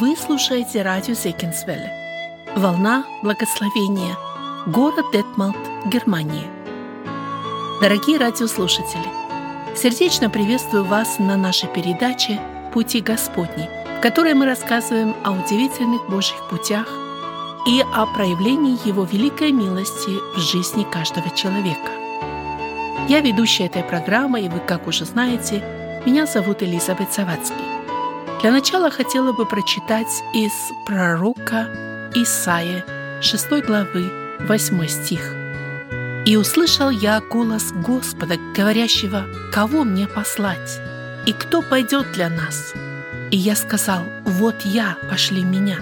Вы 0.00 0.16
слушаете 0.16 0.82
радио 0.82 1.14
Зекинсвелле. 1.14 1.92
Волна 2.56 3.04
благословения. 3.22 4.16
Город 4.66 5.04
Детмалт, 5.12 5.56
Германия. 5.86 6.50
Дорогие 7.80 8.18
радиослушатели, 8.18 9.06
сердечно 9.76 10.28
приветствую 10.28 10.84
вас 10.84 11.20
на 11.20 11.36
нашей 11.36 11.68
передаче 11.68 12.40
«Пути 12.72 13.00
Господни», 13.00 13.68
в 13.98 14.00
которой 14.00 14.34
мы 14.34 14.46
рассказываем 14.46 15.14
о 15.22 15.30
удивительных 15.30 16.08
Божьих 16.08 16.42
путях 16.48 16.88
и 17.68 17.80
о 17.94 18.06
проявлении 18.06 18.88
Его 18.88 19.04
великой 19.04 19.52
милости 19.52 20.10
в 20.34 20.40
жизни 20.40 20.82
каждого 20.90 21.30
человека. 21.30 21.92
Я 23.08 23.20
ведущая 23.20 23.66
этой 23.66 23.84
программы, 23.84 24.40
и 24.40 24.48
вы, 24.48 24.58
как 24.58 24.88
уже 24.88 25.04
знаете, 25.04 25.62
меня 26.04 26.26
зовут 26.26 26.64
Элизабет 26.64 27.12
Завадский. 27.12 27.73
Для 28.44 28.52
начала 28.52 28.90
хотела 28.90 29.32
бы 29.32 29.46
прочитать 29.46 30.22
из 30.34 30.52
пророка 30.84 31.66
Исаия 32.14 32.84
6 33.22 33.48
главы 33.66 34.12
8 34.38 34.86
стих. 34.86 35.34
«И 36.26 36.36
услышал 36.36 36.90
я 36.90 37.22
голос 37.22 37.72
Господа, 37.72 38.36
говорящего, 38.54 39.24
кого 39.50 39.84
мне 39.84 40.06
послать, 40.06 40.78
и 41.24 41.32
кто 41.32 41.62
пойдет 41.62 42.12
для 42.12 42.28
нас? 42.28 42.74
И 43.30 43.38
я 43.38 43.56
сказал, 43.56 44.02
вот 44.26 44.56
я, 44.66 44.98
пошли 45.08 45.42
меня». 45.42 45.78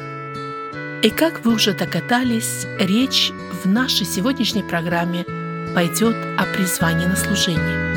И 1.03 1.11
как 1.11 1.45
вы 1.45 1.55
уже 1.55 1.73
догадались, 1.73 2.69
речь 2.79 3.33
в 3.65 3.69
нашей 3.69 4.07
сегодняшней 4.07 4.63
программе 4.63 5.27
пойдет 5.75 6.15
о 6.39 6.45
призвании 6.45 7.07
на 7.07 7.17
служение. 7.17 7.92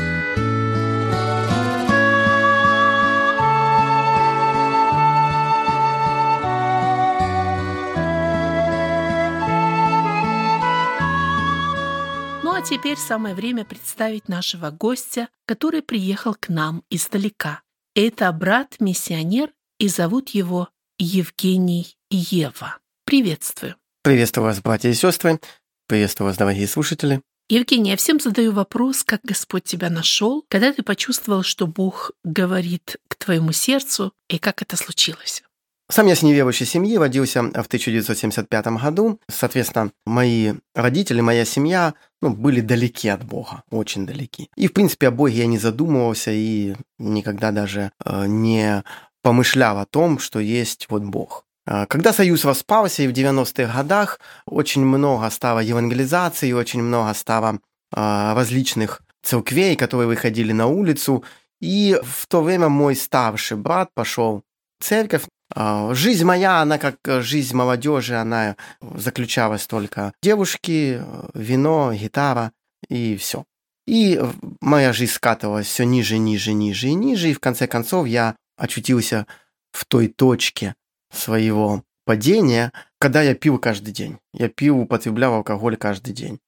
Теперь 12.68 12.96
самое 12.96 13.34
время 13.34 13.64
представить 13.64 14.28
нашего 14.28 14.70
гостя, 14.70 15.28
который 15.46 15.82
приехал 15.82 16.34
к 16.34 16.48
нам 16.48 16.82
издалека. 16.90 17.62
Это 17.94 18.32
брат-миссионер, 18.32 19.52
и 19.78 19.88
зовут 19.88 20.30
его 20.30 20.68
Евгений 20.98 21.96
Ева. 22.10 22.78
Приветствую. 23.04 23.76
Приветствую 24.02 24.46
вас, 24.46 24.60
братья 24.60 24.88
и 24.88 24.94
сестры. 24.94 25.38
Приветствую 25.86 26.28
вас, 26.28 26.36
дорогие 26.36 26.66
слушатели. 26.66 27.22
Евгений, 27.48 27.90
я 27.90 27.96
всем 27.96 28.18
задаю 28.18 28.50
вопрос, 28.50 29.04
как 29.04 29.20
Господь 29.22 29.62
тебя 29.62 29.88
нашел, 29.88 30.44
когда 30.48 30.72
ты 30.72 30.82
почувствовал, 30.82 31.44
что 31.44 31.68
Бог 31.68 32.10
говорит 32.24 32.96
к 33.06 33.14
твоему 33.14 33.52
сердцу, 33.52 34.12
и 34.28 34.38
как 34.38 34.62
это 34.62 34.76
случилось? 34.76 35.44
Сам 35.88 36.06
я 36.06 36.16
с 36.16 36.22
неверующей 36.22 36.66
семьи, 36.66 36.96
родился 36.96 37.42
в 37.42 37.66
1975 37.66 38.66
году. 38.66 39.20
Соответственно, 39.30 39.92
мои 40.04 40.54
родители, 40.74 41.20
моя 41.20 41.44
семья 41.44 41.94
ну, 42.20 42.30
были 42.30 42.60
далеки 42.60 43.08
от 43.08 43.24
Бога, 43.24 43.62
очень 43.70 44.04
далеки. 44.04 44.50
И, 44.56 44.66
в 44.66 44.72
принципе, 44.72 45.08
о 45.08 45.10
Боге 45.12 45.38
я 45.38 45.46
не 45.46 45.58
задумывался 45.58 46.32
и 46.32 46.74
никогда 46.98 47.52
даже 47.52 47.92
э, 48.04 48.26
не 48.26 48.82
помышлял 49.22 49.78
о 49.78 49.86
том, 49.86 50.18
что 50.18 50.40
есть 50.40 50.86
вот 50.88 51.02
Бог. 51.02 51.44
А, 51.66 51.86
когда 51.86 52.12
Союз 52.12 52.44
распался, 52.44 53.02
и 53.02 53.08
в 53.08 53.12
90-х 53.12 53.72
годах 53.72 54.20
очень 54.46 54.84
много 54.84 55.28
стало 55.30 55.60
евангелизации, 55.60 56.52
очень 56.52 56.82
много 56.82 57.12
стало 57.14 57.60
а, 57.92 58.34
различных 58.34 59.02
церквей, 59.22 59.76
которые 59.76 60.08
выходили 60.08 60.52
на 60.52 60.66
улицу. 60.66 61.24
И 61.60 61.98
в 62.02 62.26
то 62.26 62.42
время 62.42 62.68
мой 62.68 62.94
старший 62.94 63.56
брат 63.56 63.90
пошел 63.94 64.42
церковь. 64.80 65.24
А, 65.54 65.94
жизнь 65.94 66.24
моя, 66.24 66.60
она 66.60 66.78
как 66.78 66.98
жизнь 67.22 67.54
молодежи, 67.54 68.14
она 68.14 68.56
заключалась 68.80 69.66
только 69.66 70.12
девушки, 70.22 71.02
вино, 71.34 71.92
гитара 71.94 72.52
и 72.88 73.16
все. 73.16 73.44
И 73.86 74.20
моя 74.60 74.92
жизнь 74.92 75.12
скатывалась 75.12 75.66
все 75.66 75.84
ниже, 75.84 76.18
ниже, 76.18 76.52
ниже 76.52 76.88
и 76.88 76.94
ниже. 76.94 77.30
И 77.30 77.34
в 77.34 77.40
конце 77.40 77.66
концов 77.68 78.06
я 78.06 78.36
очутился 78.56 79.26
в 79.72 79.84
той 79.84 80.08
точке, 80.08 80.74
своего 81.10 81.82
падения, 82.04 82.72
когда 82.98 83.22
я 83.22 83.34
пил 83.34 83.58
каждый 83.58 83.92
день. 83.92 84.18
Я 84.32 84.48
пил, 84.48 84.78
употреблял 84.78 85.34
алкоголь 85.34 85.76
каждый 85.76 86.14
день. 86.14 86.40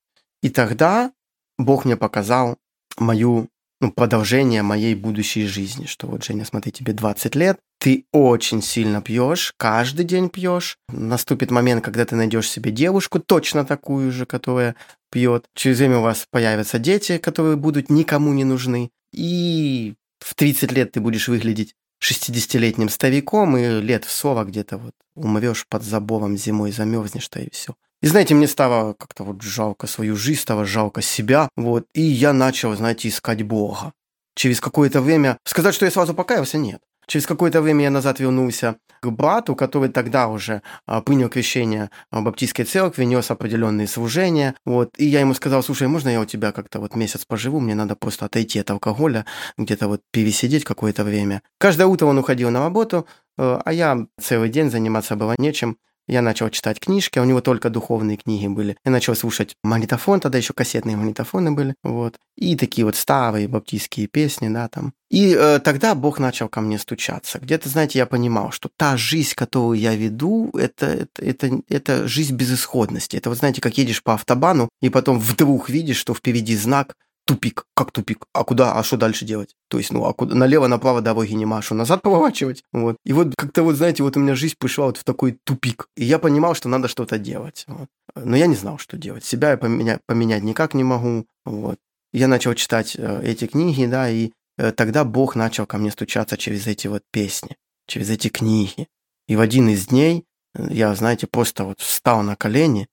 И 0.42 0.50
тогда 0.50 1.12
Бог 1.58 1.84
мне 1.84 1.96
показал 1.96 2.58
мою 2.96 3.48
ну, 3.80 3.92
продолжение 3.92 4.62
моей 4.62 4.94
будущей 4.94 5.46
жизни, 5.46 5.86
что 5.86 6.06
вот, 6.06 6.24
Женя, 6.24 6.44
смотри, 6.44 6.72
тебе 6.72 6.92
20 6.92 7.34
лет, 7.34 7.60
ты 7.78 8.06
очень 8.12 8.60
сильно 8.60 9.00
пьешь, 9.00 9.54
каждый 9.56 10.04
день 10.04 10.28
пьешь. 10.28 10.78
Наступит 10.88 11.50
момент, 11.50 11.84
когда 11.84 12.04
ты 12.04 12.16
найдешь 12.16 12.50
себе 12.50 12.70
девушку, 12.70 13.20
точно 13.20 13.64
такую 13.64 14.10
же, 14.10 14.26
которая 14.26 14.74
пьет. 15.10 15.46
Через 15.54 15.78
время 15.78 15.98
у 15.98 16.02
вас 16.02 16.26
появятся 16.30 16.78
дети, 16.78 17.18
которые 17.18 17.56
будут 17.56 17.88
никому 17.88 18.32
не 18.32 18.44
нужны. 18.44 18.90
И 19.12 19.94
в 20.18 20.34
30 20.34 20.72
лет 20.72 20.92
ты 20.92 21.00
будешь 21.00 21.28
выглядеть 21.28 21.74
60-летним 22.02 22.88
стариком 22.88 23.56
и 23.56 23.80
лет 23.80 24.04
в 24.04 24.10
40 24.10 24.48
где-то 24.48 24.78
вот 24.78 24.92
умрешь 25.14 25.66
под 25.68 25.82
забором 25.82 26.36
зимой, 26.36 26.72
замерзнешь, 26.72 27.28
то 27.28 27.40
и 27.40 27.48
все. 27.50 27.74
И 28.00 28.06
знаете, 28.06 28.34
мне 28.34 28.46
стало 28.46 28.92
как-то 28.94 29.24
вот 29.24 29.42
жалко 29.42 29.88
свою 29.88 30.16
жизнь, 30.16 30.40
стало 30.40 30.64
жалко 30.64 31.02
себя, 31.02 31.48
вот, 31.56 31.86
и 31.94 32.02
я 32.02 32.32
начал, 32.32 32.74
знаете, 32.76 33.08
искать 33.08 33.42
Бога. 33.42 33.92
Через 34.36 34.60
какое-то 34.60 35.00
время, 35.00 35.38
сказать, 35.44 35.74
что 35.74 35.84
я 35.84 35.90
сразу 35.90 36.14
покаялся, 36.14 36.58
нет. 36.58 36.80
Через 37.08 37.26
какое-то 37.26 37.62
время 37.62 37.84
я 37.84 37.90
назад 37.90 38.20
вернулся 38.20 38.76
к 39.00 39.08
брату, 39.08 39.56
который 39.56 39.88
тогда 39.88 40.28
уже 40.28 40.60
а, 40.86 41.00
принял 41.00 41.30
крещение 41.30 41.90
в 42.10 42.22
Баптистской 42.22 42.66
церкви, 42.66 43.04
нес 43.04 43.30
определенные 43.30 43.86
служения. 43.86 44.54
Вот, 44.66 44.90
и 44.98 45.06
я 45.06 45.20
ему 45.20 45.32
сказал, 45.32 45.62
слушай, 45.62 45.88
можно 45.88 46.10
я 46.10 46.20
у 46.20 46.26
тебя 46.26 46.52
как-то 46.52 46.80
вот 46.80 46.94
месяц 46.96 47.24
поживу, 47.24 47.60
мне 47.60 47.74
надо 47.74 47.96
просто 47.96 48.26
отойти 48.26 48.58
от 48.58 48.70
алкоголя, 48.70 49.24
где-то 49.56 49.88
вот 49.88 50.02
пересидеть 50.10 50.64
какое-то 50.64 51.02
время. 51.02 51.40
Каждое 51.58 51.86
утро 51.86 52.04
он 52.04 52.18
уходил 52.18 52.50
на 52.50 52.60
работу, 52.60 53.06
э, 53.38 53.60
а 53.64 53.72
я 53.72 54.06
целый 54.20 54.50
день 54.50 54.70
заниматься 54.70 55.16
было 55.16 55.34
нечем. 55.38 55.78
Я 56.08 56.22
начал 56.22 56.48
читать 56.48 56.80
книжки, 56.80 57.18
а 57.18 57.22
у 57.22 57.26
него 57.26 57.42
только 57.42 57.68
духовные 57.68 58.16
книги 58.16 58.46
были. 58.46 58.76
Я 58.84 58.90
начал 58.90 59.14
слушать 59.14 59.54
магнитофон, 59.62 60.20
тогда 60.20 60.38
еще 60.38 60.54
кассетные 60.54 60.96
магнитофоны 60.96 61.52
были, 61.52 61.74
вот. 61.82 62.16
И 62.36 62.56
такие 62.56 62.84
вот 62.84 62.96
старые 62.96 63.46
баптистские 63.46 64.06
песни, 64.06 64.48
да, 64.48 64.68
там. 64.68 64.94
И 65.10 65.34
э, 65.38 65.58
тогда 65.58 65.94
Бог 65.94 66.18
начал 66.18 66.48
ко 66.48 66.60
мне 66.60 66.78
стучаться. 66.78 67.38
Где-то, 67.38 67.68
знаете, 67.68 67.98
я 67.98 68.06
понимал, 68.06 68.52
что 68.52 68.70
та 68.76 68.96
жизнь, 68.96 69.34
которую 69.34 69.78
я 69.78 69.94
веду, 69.94 70.50
это, 70.54 70.86
это, 70.86 71.22
это, 71.22 71.60
это 71.68 72.08
жизнь 72.08 72.34
безысходности. 72.34 73.16
Это 73.16 73.28
вот, 73.28 73.38
знаете, 73.38 73.60
как 73.60 73.76
едешь 73.78 74.02
по 74.02 74.14
автобану, 74.14 74.68
и 74.80 74.88
потом 74.88 75.18
вдруг 75.18 75.68
видишь, 75.68 75.96
что 75.98 76.14
впереди 76.14 76.56
знак, 76.56 76.94
тупик. 77.28 77.66
Как 77.74 77.92
тупик? 77.92 78.24
А 78.32 78.42
куда? 78.42 78.72
А 78.72 78.82
что 78.82 78.96
дальше 78.96 79.26
делать? 79.26 79.54
То 79.68 79.76
есть, 79.76 79.92
ну, 79.92 80.06
а 80.06 80.14
куда? 80.14 80.34
Налево-направо 80.34 81.02
дороги 81.02 81.34
не 81.34 81.44
машу, 81.44 81.74
назад 81.74 82.00
поворачивать? 82.02 82.64
Вот. 82.72 82.96
И 83.04 83.12
вот 83.12 83.34
как-то 83.36 83.62
вот, 83.62 83.76
знаете, 83.76 84.02
вот 84.02 84.16
у 84.16 84.20
меня 84.20 84.34
жизнь 84.34 84.54
пришла 84.58 84.86
вот 84.86 84.96
в 84.96 85.04
такой 85.04 85.38
тупик. 85.44 85.88
И 85.94 86.04
я 86.04 86.18
понимал, 86.18 86.54
что 86.54 86.70
надо 86.70 86.88
что-то 86.88 87.18
делать. 87.18 87.64
Вот. 87.66 87.88
Но 88.16 88.34
я 88.34 88.46
не 88.46 88.54
знал, 88.56 88.78
что 88.78 88.96
делать. 88.96 89.24
Себя 89.24 89.50
я 89.50 89.58
поменять, 89.58 90.00
поменять 90.06 90.42
никак 90.42 90.72
не 90.72 90.84
могу. 90.84 91.26
Вот. 91.44 91.78
Я 92.14 92.28
начал 92.28 92.54
читать 92.54 92.96
э, 92.98 93.20
эти 93.22 93.46
книги, 93.46 93.84
да, 93.84 94.08
и 94.08 94.30
э, 94.56 94.72
тогда 94.72 95.04
Бог 95.04 95.36
начал 95.36 95.66
ко 95.66 95.76
мне 95.76 95.90
стучаться 95.90 96.38
через 96.38 96.66
эти 96.66 96.86
вот 96.86 97.02
песни, 97.12 97.56
через 97.86 98.08
эти 98.08 98.28
книги. 98.28 98.88
И 99.26 99.36
в 99.36 99.40
один 99.40 99.68
из 99.68 99.88
дней 99.88 100.24
э, 100.54 100.66
я, 100.70 100.94
знаете, 100.94 101.26
просто 101.26 101.64
вот 101.64 101.80
встал 101.80 102.22
на 102.22 102.36
колени 102.36 102.88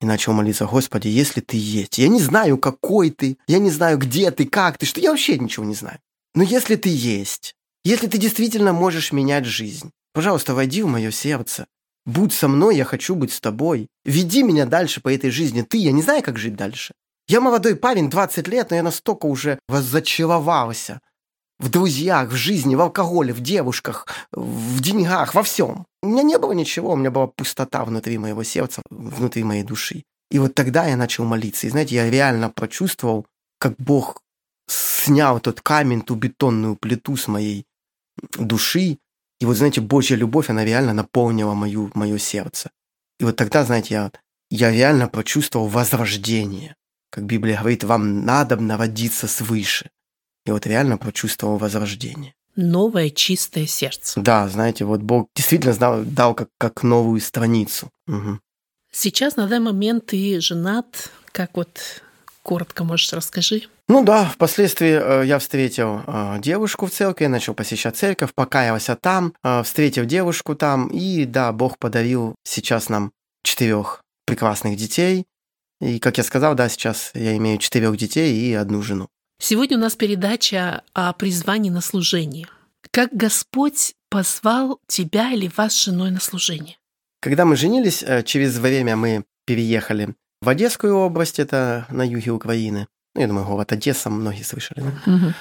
и 0.00 0.06
начал 0.06 0.32
молиться, 0.32 0.66
Господи, 0.66 1.08
если 1.08 1.40
ты 1.40 1.56
есть, 1.56 1.98
я 1.98 2.08
не 2.08 2.20
знаю, 2.20 2.58
какой 2.58 3.10
ты, 3.10 3.36
я 3.46 3.58
не 3.58 3.70
знаю, 3.70 3.98
где 3.98 4.30
ты, 4.30 4.46
как 4.46 4.78
ты, 4.78 4.86
что 4.86 5.00
я 5.00 5.10
вообще 5.10 5.38
ничего 5.38 5.64
не 5.64 5.74
знаю. 5.74 5.98
Но 6.34 6.42
если 6.42 6.76
ты 6.76 6.88
есть, 6.88 7.54
если 7.84 8.06
ты 8.06 8.18
действительно 8.18 8.72
можешь 8.72 9.12
менять 9.12 9.44
жизнь, 9.44 9.90
пожалуйста, 10.12 10.54
войди 10.54 10.82
в 10.82 10.86
мое 10.86 11.10
сердце. 11.10 11.66
Будь 12.06 12.32
со 12.32 12.48
мной, 12.48 12.76
я 12.76 12.84
хочу 12.84 13.14
быть 13.14 13.32
с 13.32 13.40
тобой. 13.40 13.88
Веди 14.04 14.42
меня 14.42 14.66
дальше 14.66 15.00
по 15.00 15.12
этой 15.12 15.30
жизни. 15.30 15.62
Ты, 15.62 15.78
я 15.78 15.92
не 15.92 16.02
знаю, 16.02 16.22
как 16.22 16.38
жить 16.38 16.56
дальше. 16.56 16.94
Я 17.26 17.40
молодой 17.42 17.76
парень, 17.76 18.08
20 18.08 18.48
лет, 18.48 18.70
но 18.70 18.76
я 18.76 18.82
настолько 18.82 19.26
уже 19.26 19.58
воззачеловался 19.68 21.00
в 21.58 21.68
друзьях, 21.70 22.30
в 22.30 22.36
жизни, 22.36 22.76
в 22.76 22.80
алкоголе, 22.80 23.32
в 23.32 23.40
девушках, 23.40 24.06
в 24.32 24.80
деньгах, 24.80 25.34
во 25.34 25.42
всем. 25.42 25.86
У 26.02 26.08
меня 26.08 26.22
не 26.22 26.38
было 26.38 26.52
ничего, 26.52 26.92
у 26.92 26.96
меня 26.96 27.10
была 27.10 27.26
пустота 27.26 27.84
внутри 27.84 28.18
моего 28.18 28.44
сердца, 28.44 28.82
внутри 28.90 29.44
моей 29.44 29.64
души. 29.64 30.04
И 30.30 30.38
вот 30.38 30.54
тогда 30.54 30.86
я 30.86 30.96
начал 30.96 31.24
молиться. 31.24 31.66
И 31.66 31.70
знаете, 31.70 31.96
я 31.96 32.10
реально 32.10 32.50
прочувствовал, 32.50 33.26
как 33.58 33.74
Бог 33.78 34.22
снял 34.68 35.40
тот 35.40 35.60
камень, 35.60 36.02
ту 36.02 36.14
бетонную 36.14 36.76
плиту 36.76 37.16
с 37.16 37.28
моей 37.28 37.64
души. 38.38 38.98
И 39.40 39.46
вот, 39.46 39.56
знаете, 39.56 39.80
Божья 39.80 40.16
любовь, 40.16 40.50
она 40.50 40.64
реально 40.64 40.92
наполнила 40.92 41.54
мою, 41.54 41.90
мое 41.94 42.18
сердце. 42.18 42.70
И 43.18 43.24
вот 43.24 43.36
тогда, 43.36 43.64
знаете, 43.64 43.94
я, 43.94 44.12
я 44.50 44.70
реально 44.70 45.08
почувствовал 45.08 45.68
возрождение. 45.68 46.76
Как 47.10 47.24
Библия 47.24 47.58
говорит, 47.58 47.84
вам 47.84 48.24
надо 48.24 48.56
народиться 48.56 49.26
свыше. 49.26 49.90
И 50.46 50.50
вот 50.50 50.66
реально 50.66 50.98
почувствовал 50.98 51.58
возрождение. 51.58 52.34
новое 52.56 53.10
чистое 53.10 53.66
сердце. 53.66 54.20
Да, 54.20 54.48
знаете, 54.48 54.84
вот 54.84 55.00
Бог 55.00 55.28
действительно 55.34 55.72
знал, 55.72 56.02
дал 56.02 56.34
как, 56.34 56.48
как 56.58 56.82
новую 56.82 57.20
страницу. 57.20 57.90
Угу. 58.08 58.40
Сейчас 58.90 59.36
на 59.36 59.46
данный 59.46 59.72
момент 59.72 60.06
ты 60.06 60.40
женат. 60.40 61.10
Как 61.32 61.56
вот 61.56 62.02
коротко 62.42 62.84
можешь 62.84 63.12
расскажи? 63.12 63.62
Ну 63.88 64.04
да, 64.04 64.26
впоследствии 64.26 65.22
э, 65.22 65.26
я 65.26 65.38
встретил 65.38 66.02
э, 66.06 66.38
девушку 66.40 66.86
в 66.86 66.90
церкви, 66.90 67.26
начал 67.26 67.54
посещать 67.54 67.96
церковь, 67.96 68.34
покаялся 68.34 68.96
там, 68.96 69.34
э, 69.42 69.62
встретил 69.62 70.04
девушку 70.04 70.54
там, 70.54 70.88
и 70.88 71.24
да, 71.24 71.52
Бог 71.52 71.78
подарил 71.78 72.34
сейчас 72.44 72.88
нам 72.88 73.12
четырех 73.42 74.02
прекрасных 74.26 74.76
детей. 74.76 75.26
И, 75.80 75.98
как 76.00 76.18
я 76.18 76.24
сказал, 76.24 76.54
да, 76.54 76.68
сейчас 76.68 77.12
я 77.14 77.36
имею 77.36 77.58
четырех 77.58 77.96
детей 77.96 78.34
и 78.34 78.52
одну 78.52 78.82
жену. 78.82 79.08
Сегодня 79.40 79.76
у 79.76 79.80
нас 79.80 79.94
передача 79.94 80.82
о 80.94 81.12
призвании 81.12 81.70
на 81.70 81.80
служение. 81.80 82.48
Как 82.90 83.10
Господь 83.12 83.94
позвал 84.10 84.80
тебя 84.88 85.30
или 85.30 85.50
вас 85.56 85.74
с 85.74 85.84
женой 85.84 86.10
на 86.10 86.20
служение? 86.20 86.76
Когда 87.20 87.44
мы 87.44 87.56
женились, 87.56 88.02
э, 88.02 88.22
через 88.24 88.58
время 88.58 88.96
мы 88.96 89.24
переехали 89.46 90.14
в 90.40 90.48
Одесскую 90.48 90.96
область, 90.96 91.38
это 91.38 91.86
на 91.88 92.06
юге 92.06 92.32
Украины. 92.32 92.88
Ну, 93.14 93.20
я 93.20 93.28
думаю, 93.28 93.46
город 93.46 93.72
Одесса, 93.72 94.10
многие 94.10 94.42
слышали. 94.42 94.80
Да? 94.80 95.12
Угу. 95.12 95.34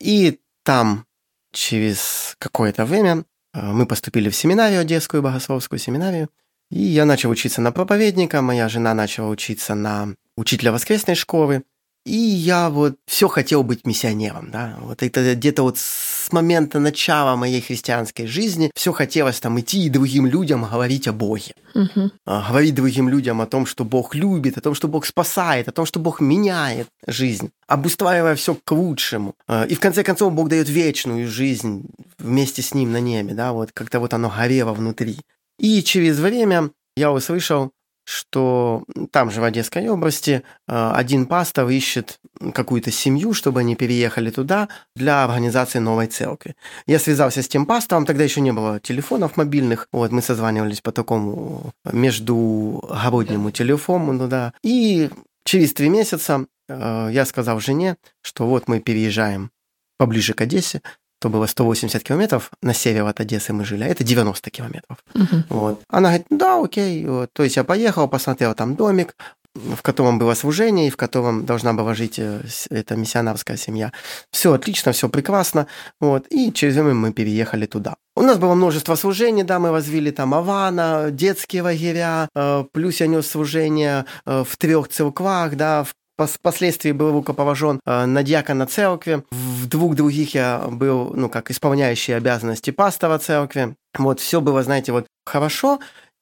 И 0.00 0.40
там 0.64 1.04
через 1.52 2.36
какое-то 2.38 2.84
время 2.84 3.24
э, 3.54 3.60
мы 3.60 3.86
поступили 3.86 4.30
в 4.30 4.36
семинарию, 4.36 4.80
Одесскую 4.80 5.22
богословскую 5.22 5.80
семинарию. 5.80 6.28
И 6.70 6.80
я 6.80 7.04
начал 7.04 7.30
учиться 7.30 7.60
на 7.60 7.72
проповедника, 7.72 8.40
моя 8.40 8.68
жена 8.68 8.94
начала 8.94 9.28
учиться 9.28 9.74
на 9.74 10.14
учителя 10.36 10.70
воскресной 10.70 11.16
школы. 11.16 11.64
И 12.06 12.16
я 12.16 12.70
вот 12.70 12.94
все 13.06 13.26
хотел 13.26 13.64
быть 13.64 13.84
миссионером, 13.84 14.52
да. 14.52 14.76
Вот 14.80 15.02
это 15.02 15.34
где-то 15.34 15.64
вот 15.64 15.76
с 15.76 16.30
момента 16.30 16.78
начала 16.78 17.34
моей 17.34 17.60
христианской 17.60 18.28
жизни 18.28 18.70
все 18.76 18.92
хотелось 18.92 19.40
там 19.40 19.58
идти 19.58 19.84
и 19.84 19.88
другим 19.90 20.26
людям 20.26 20.64
говорить 20.64 21.08
о 21.08 21.12
Боге. 21.12 21.54
Угу. 21.74 22.12
Говорить 22.24 22.76
другим 22.76 23.08
людям 23.08 23.40
о 23.40 23.46
том, 23.46 23.66
что 23.66 23.84
Бог 23.84 24.14
любит, 24.14 24.56
о 24.56 24.60
том, 24.60 24.76
что 24.76 24.86
Бог 24.86 25.04
спасает, 25.04 25.66
о 25.66 25.72
том, 25.72 25.84
что 25.84 25.98
Бог 25.98 26.20
меняет 26.20 26.86
жизнь, 27.08 27.50
обустраивая 27.66 28.36
все 28.36 28.54
к 28.54 28.70
лучшему. 28.70 29.34
А, 29.48 29.64
и 29.64 29.74
в 29.74 29.80
конце 29.80 30.04
концов 30.04 30.32
Бог 30.32 30.48
дает 30.48 30.68
вечную 30.68 31.28
жизнь 31.28 31.86
вместе 32.18 32.62
с 32.62 32.72
Ним 32.72 32.92
на 32.92 33.00
небе, 33.00 33.34
да, 33.34 33.52
вот 33.52 33.72
как-то 33.72 33.98
вот 33.98 34.14
оно 34.14 34.30
горело 34.30 34.72
внутри. 34.72 35.16
И 35.58 35.82
через 35.82 36.20
время 36.20 36.70
я 36.96 37.10
услышал, 37.12 37.72
что 38.06 38.84
там 39.10 39.32
же 39.32 39.40
в 39.40 39.44
Одесской 39.44 39.88
области 39.88 40.42
э, 40.68 40.92
один 40.94 41.26
пастор 41.26 41.68
ищет 41.68 42.20
какую-то 42.54 42.92
семью, 42.92 43.34
чтобы 43.34 43.60
они 43.60 43.74
переехали 43.74 44.30
туда 44.30 44.68
для 44.94 45.24
организации 45.24 45.80
новой 45.80 46.06
церкви. 46.06 46.54
Я 46.86 47.00
связался 47.00 47.42
с 47.42 47.48
тем 47.48 47.66
пастором, 47.66 48.06
тогда 48.06 48.22
еще 48.22 48.40
не 48.40 48.52
было 48.52 48.78
телефонов 48.78 49.36
мобильных, 49.36 49.88
вот 49.90 50.12
мы 50.12 50.22
созванивались 50.22 50.80
по 50.80 50.92
такому 50.92 51.72
междугороднему 51.84 53.50
телефону, 53.50 54.12
ну 54.12 54.28
да, 54.28 54.52
и 54.62 55.10
через 55.44 55.74
три 55.74 55.88
месяца 55.88 56.46
э, 56.68 57.08
я 57.10 57.24
сказал 57.24 57.58
жене, 57.58 57.96
что 58.22 58.46
вот 58.46 58.68
мы 58.68 58.78
переезжаем 58.78 59.50
поближе 59.98 60.32
к 60.32 60.40
Одессе, 60.42 60.80
то 61.26 61.30
было 61.30 61.46
180 61.46 62.04
километров 62.04 62.50
на 62.62 62.72
север 62.72 63.04
от 63.06 63.20
Одессы 63.20 63.52
мы 63.52 63.64
жили, 63.64 63.82
а 63.82 63.88
это 63.88 64.04
90 64.04 64.50
километров. 64.50 64.98
Угу. 65.14 65.42
Вот. 65.48 65.82
Она 65.88 66.10
говорит, 66.10 66.26
да, 66.30 66.62
окей. 66.62 67.04
Вот. 67.04 67.30
То 67.32 67.42
есть 67.42 67.56
я 67.56 67.64
поехал, 67.64 68.06
посмотрел 68.08 68.54
там 68.54 68.76
домик, 68.76 69.16
в 69.54 69.82
котором 69.82 70.20
было 70.20 70.34
служение, 70.34 70.86
и 70.86 70.90
в 70.90 70.96
котором 70.96 71.44
должна 71.44 71.72
была 71.72 71.94
жить 71.94 72.20
э, 72.20 72.42
эта 72.70 72.94
миссионарская 72.94 73.56
семья. 73.56 73.90
Все 74.30 74.52
отлично, 74.52 74.92
все 74.92 75.08
прекрасно. 75.08 75.66
Вот. 76.00 76.26
И 76.30 76.52
через 76.52 76.74
время 76.74 76.94
мы 76.94 77.12
переехали 77.12 77.66
туда. 77.66 77.96
У 78.14 78.22
нас 78.22 78.38
было 78.38 78.54
множество 78.54 78.94
служений, 78.94 79.42
да, 79.42 79.58
мы 79.58 79.72
возвели 79.72 80.12
там 80.12 80.32
Авана, 80.32 81.08
детские 81.10 81.62
лагеря, 81.62 82.28
э, 82.36 82.64
плюс 82.72 83.00
я 83.00 83.08
нес 83.08 83.26
служение 83.26 84.04
э, 84.26 84.44
в 84.48 84.56
трех 84.56 84.88
церквах, 84.88 85.56
да, 85.56 85.82
в 85.82 85.94
Впоследствии 86.18 86.92
был 86.92 87.12
рукоположен 87.12 87.78
на 87.84 88.22
диакона 88.22 88.66
церкви. 88.66 89.22
Двух 89.66 89.96
других 89.96 90.34
я 90.34 90.68
был, 90.68 91.12
ну, 91.14 91.28
как 91.28 91.50
исполняющий 91.50 92.12
обязанности 92.12 92.70
пастора 92.70 93.18
церкви. 93.18 93.76
Вот, 93.98 94.20
все 94.20 94.40
было, 94.40 94.62
знаете, 94.62 94.92
вот 94.92 95.06
хорошо. 95.24 95.80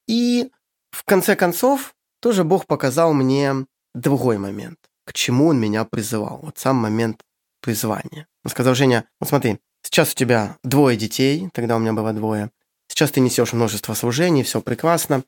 И 0.09 0.51
в 0.91 1.05
конце 1.05 1.37
концов 1.37 1.95
тоже 2.21 2.43
Бог 2.45 2.67
показал 2.67 3.13
мне 3.13 3.67
другой 3.95 4.39
момент, 4.39 4.79
к 5.05 5.13
чему 5.13 5.49
Он 5.49 5.61
меня 5.61 5.85
призывал. 5.85 6.41
Вот 6.43 6.59
сам 6.59 6.77
момент 6.77 7.21
призвания. 7.61 8.27
Он 8.45 8.51
сказал, 8.51 8.75
Женя, 8.75 9.05
вот 9.21 9.29
смотри, 9.29 9.59
сейчас 9.83 10.13
у 10.13 10.15
тебя 10.15 10.57
двое 10.63 10.97
детей, 10.97 11.51
тогда 11.53 11.77
у 11.77 11.79
меня 11.79 11.93
было 11.93 12.13
двое. 12.15 12.51
Сейчас 12.89 13.11
ты 13.11 13.21
несешь 13.21 13.53
множество 13.53 13.93
служений, 13.93 14.43
все 14.43 14.63
прекрасно. 14.63 15.23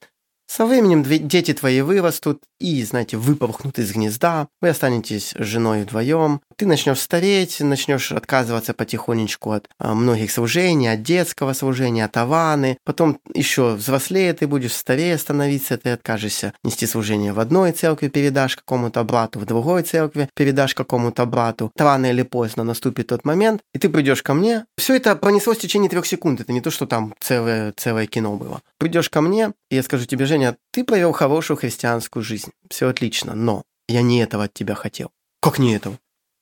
Со 0.46 0.64
временем 0.64 1.02
дети 1.04 1.52
твои 1.52 1.80
вырастут 1.80 2.42
и, 2.60 2.82
знаете, 2.84 3.16
выпорхнут 3.16 3.78
из 3.78 3.92
гнезда, 3.92 4.48
вы 4.60 4.70
останетесь 4.70 5.34
с 5.36 5.44
женой 5.44 5.82
вдвоем, 5.82 6.40
ты 6.56 6.66
начнешь 6.66 7.00
стареть, 7.00 7.60
начнешь 7.60 8.12
отказываться 8.12 8.72
потихонечку 8.72 9.50
от 9.50 9.68
а, 9.78 9.94
многих 9.94 10.30
служений, 10.30 10.90
от 10.90 11.02
детского 11.02 11.52
служения, 11.52 12.04
от 12.04 12.16
аваны, 12.16 12.78
потом 12.84 13.18
еще 13.34 13.74
взрослее 13.74 14.32
ты 14.32 14.46
будешь, 14.46 14.72
старее 14.72 15.18
становиться, 15.18 15.76
ты 15.76 15.90
откажешься 15.90 16.54
нести 16.64 16.86
служение 16.86 17.32
в 17.32 17.40
одной 17.40 17.72
церкви, 17.72 18.08
передашь 18.08 18.56
какому-то 18.56 19.04
брату, 19.04 19.40
в 19.40 19.44
другой 19.44 19.82
церкви 19.82 20.30
передашь 20.34 20.74
какому-то 20.74 21.26
брату. 21.26 21.70
Рано 21.76 22.06
или 22.06 22.22
поздно 22.22 22.64
наступит 22.64 23.08
тот 23.08 23.24
момент, 23.24 23.60
и 23.74 23.78
ты 23.78 23.88
придешь 23.88 24.22
ко 24.22 24.32
мне. 24.32 24.64
Все 24.78 24.96
это 24.96 25.16
пронеслось 25.16 25.58
в 25.58 25.60
течение 25.60 25.90
трех 25.90 26.06
секунд, 26.06 26.40
это 26.40 26.52
не 26.52 26.60
то, 26.60 26.70
что 26.70 26.86
там 26.86 27.14
целое, 27.20 27.74
целое 27.76 28.06
кино 28.06 28.36
было. 28.36 28.62
Придешь 28.78 29.10
ко 29.10 29.20
мне, 29.20 29.52
и 29.70 29.76
я 29.76 29.82
скажу 29.82 30.06
тебе, 30.06 30.24
Женя, 30.26 30.35
ты 30.70 30.84
провел 30.84 31.12
хорошую 31.12 31.56
христианскую 31.56 32.22
жизнь, 32.22 32.52
все 32.68 32.88
отлично, 32.88 33.34
но 33.34 33.64
я 33.88 34.02
не 34.02 34.20
этого 34.20 34.44
от 34.44 34.54
тебя 34.54 34.74
хотел. 34.74 35.10
Как 35.40 35.58
не 35.58 35.74
этого? 35.74 35.98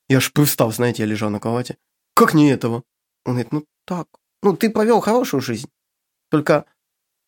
Я 0.08 0.20
ж 0.20 0.32
привстал, 0.32 0.72
знаете, 0.72 1.02
я 1.02 1.08
лежал 1.08 1.30
на 1.30 1.40
кровати. 1.40 1.76
Как 2.14 2.34
не 2.34 2.50
этого? 2.50 2.84
Он 3.24 3.34
говорит, 3.34 3.52
ну 3.52 3.64
так, 3.86 4.08
ну 4.42 4.56
ты 4.56 4.70
провел 4.70 5.00
хорошую 5.00 5.40
жизнь. 5.40 5.70
Только 6.30 6.66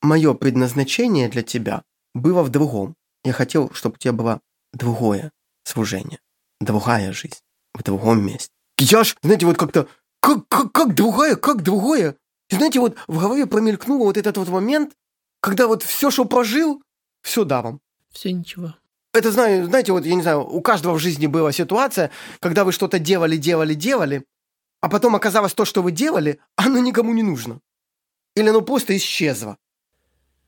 мое 0.03 0.35
предназначение 0.35 1.29
для 1.29 1.43
тебя 1.43 1.85
было 2.15 2.43
в 2.43 2.51
другом. 2.51 2.97
Я 3.25 3.33
хотел, 3.33 3.73
чтобы 3.73 3.97
у 3.97 3.99
тебя 3.99 4.13
было 4.13 4.41
другое 4.73 5.33
служение, 5.65 6.21
другая 6.61 7.13
жизнь 7.13 7.41
в 7.75 7.83
другом 7.83 8.25
месте. 8.25 8.51
Я 8.79 9.05
ж, 9.05 9.17
знаете, 9.23 9.47
вот 9.47 9.57
как-то, 9.57 9.89
как, 10.21 10.47
как, 10.49 10.73
как 10.73 10.95
другая, 10.95 11.37
как 11.37 11.63
другое? 11.63 12.17
И 12.51 12.55
знаете, 12.55 12.81
вот 12.81 12.97
в 13.07 13.19
голове 13.19 13.47
промелькнул 13.47 13.99
вот 13.99 14.17
этот 14.17 14.37
вот 14.37 14.49
момент, 14.49 14.95
когда 15.47 15.69
вот 15.69 15.85
все, 15.85 16.11
что 16.11 16.25
прожил, 16.25 16.83
все 17.23 17.45
даром. 17.45 17.81
Все 18.11 18.33
ничего. 18.33 18.75
Это, 19.13 19.31
знаю, 19.31 19.67
знаете, 19.67 19.93
вот, 19.93 20.05
я 20.05 20.17
не 20.17 20.23
знаю, 20.23 20.45
у 20.45 20.61
каждого 20.61 20.95
в 20.95 20.99
жизни 20.99 21.29
была 21.29 21.53
ситуация, 21.53 22.11
когда 22.41 22.65
вы 22.65 22.73
что-то 22.73 22.99
делали, 22.99 23.37
делали, 23.37 23.75
делали, 23.75 24.25
а 24.81 24.89
потом 24.89 25.15
оказалось 25.15 25.55
то, 25.55 25.65
что 25.65 25.83
вы 25.83 25.93
делали, 25.93 26.41
оно 26.57 26.81
никому 26.81 27.13
не 27.13 27.23
нужно. 27.23 27.61
Или 28.35 28.49
оно 28.49 28.61
просто 28.61 28.97
исчезло. 28.97 29.57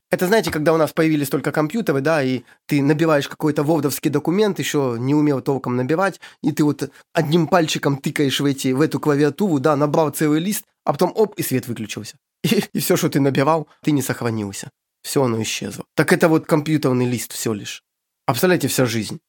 Это, 0.09 0.27
знаете, 0.27 0.51
когда 0.51 0.73
у 0.73 0.77
нас 0.77 0.91
появились 0.91 1.29
только 1.29 1.53
компьютеры, 1.53 2.01
да, 2.01 2.21
и 2.21 2.41
ты 2.65 2.81
набиваешь 2.81 3.29
какой-то 3.29 3.63
вордовский 3.63 4.11
документ, 4.11 4.59
еще 4.59 4.97
не 4.99 5.15
умел 5.15 5.39
толком 5.39 5.77
набивать, 5.77 6.19
и 6.43 6.51
ты 6.51 6.65
вот 6.65 6.91
одним 7.13 7.47
пальчиком 7.47 7.95
тыкаешь 7.95 8.41
в, 8.41 8.45
эти, 8.45 8.73
в 8.73 8.81
эту 8.81 8.99
клавиатуру, 8.99 9.59
да, 9.59 9.77
набрал 9.77 10.09
целый 10.09 10.41
лист, 10.41 10.65
а 10.83 10.91
потом 10.91 11.13
оп, 11.15 11.35
и 11.35 11.43
свет 11.43 11.69
выключился. 11.69 12.17
И, 12.43 12.63
и 12.73 12.79
все, 12.79 12.97
что 12.97 13.09
ты 13.09 13.21
набирал, 13.21 13.67
ты 13.81 13.91
не 13.91 14.01
сохранился. 14.01 14.71
Все 15.01 15.23
оно 15.23 15.41
исчезло. 15.41 15.85
Так 15.95 16.13
это 16.13 16.27
вот 16.27 16.45
компьютерный 16.45 17.05
лист 17.05 17.33
все 17.33 17.53
лишь. 17.53 17.83
А 18.25 18.31
представляете, 18.31 18.67
вся 18.67 18.85
жизнь. 18.85 19.19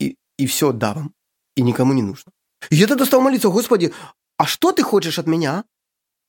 И, 0.00 0.16
и 0.36 0.46
все 0.46 0.72
даром. 0.72 1.14
И 1.56 1.62
никому 1.62 1.92
не 1.92 2.02
нужно. 2.02 2.32
И 2.70 2.76
я 2.76 2.86
тогда 2.86 3.04
стал 3.04 3.20
молиться, 3.20 3.48
Господи, 3.48 3.92
а 4.36 4.46
что 4.46 4.72
ты 4.72 4.82
хочешь 4.82 5.18
от 5.18 5.26
меня? 5.26 5.64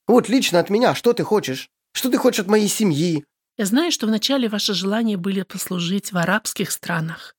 Вот 0.06 0.28
лично 0.28 0.58
от 0.58 0.70
меня, 0.70 0.94
что 0.94 1.12
ты 1.12 1.24
хочешь? 1.24 1.70
Что 1.92 2.10
ты 2.10 2.18
хочешь 2.18 2.40
от 2.40 2.46
моей 2.46 2.68
семьи? 2.68 3.24
Я 3.56 3.66
знаю, 3.66 3.92
что 3.92 4.06
вначале 4.06 4.48
ваши 4.48 4.74
желания 4.74 5.16
были 5.16 5.42
послужить 5.42 6.12
в 6.12 6.16
арабских 6.16 6.70
странах. 6.70 7.34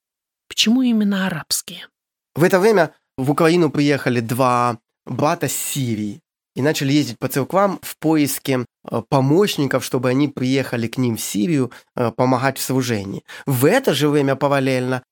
Почему 0.48 0.82
именно 0.82 1.25
арабские? 1.25 1.88
В 2.36 2.44
это 2.44 2.60
время 2.60 2.94
в 3.18 3.32
Украину 3.32 3.70
приехали 3.72 4.20
два 4.20 4.80
брата 5.06 5.48
с 5.48 5.53
Сирии 5.53 6.22
и 6.55 6.62
начали 6.62 6.93
ездить 6.93 7.20
по 7.20 7.27
церквам 7.27 7.79
в 7.81 7.98
поиске 7.98 8.65
э, 8.89 9.01
помощников, 9.10 9.86
чтобы 9.86 10.10
они 10.10 10.27
приехали 10.27 10.88
к 10.88 10.98
ним 10.98 11.17
в 11.17 11.22
Сирию 11.22 11.72
э, 11.96 12.12
помогать 12.12 12.58
в 12.58 12.62
служении. 12.62 13.24
В 13.46 13.65
это 13.65 13.93
же 13.93 14.10
время 14.10 14.36
параллельно 14.36 15.03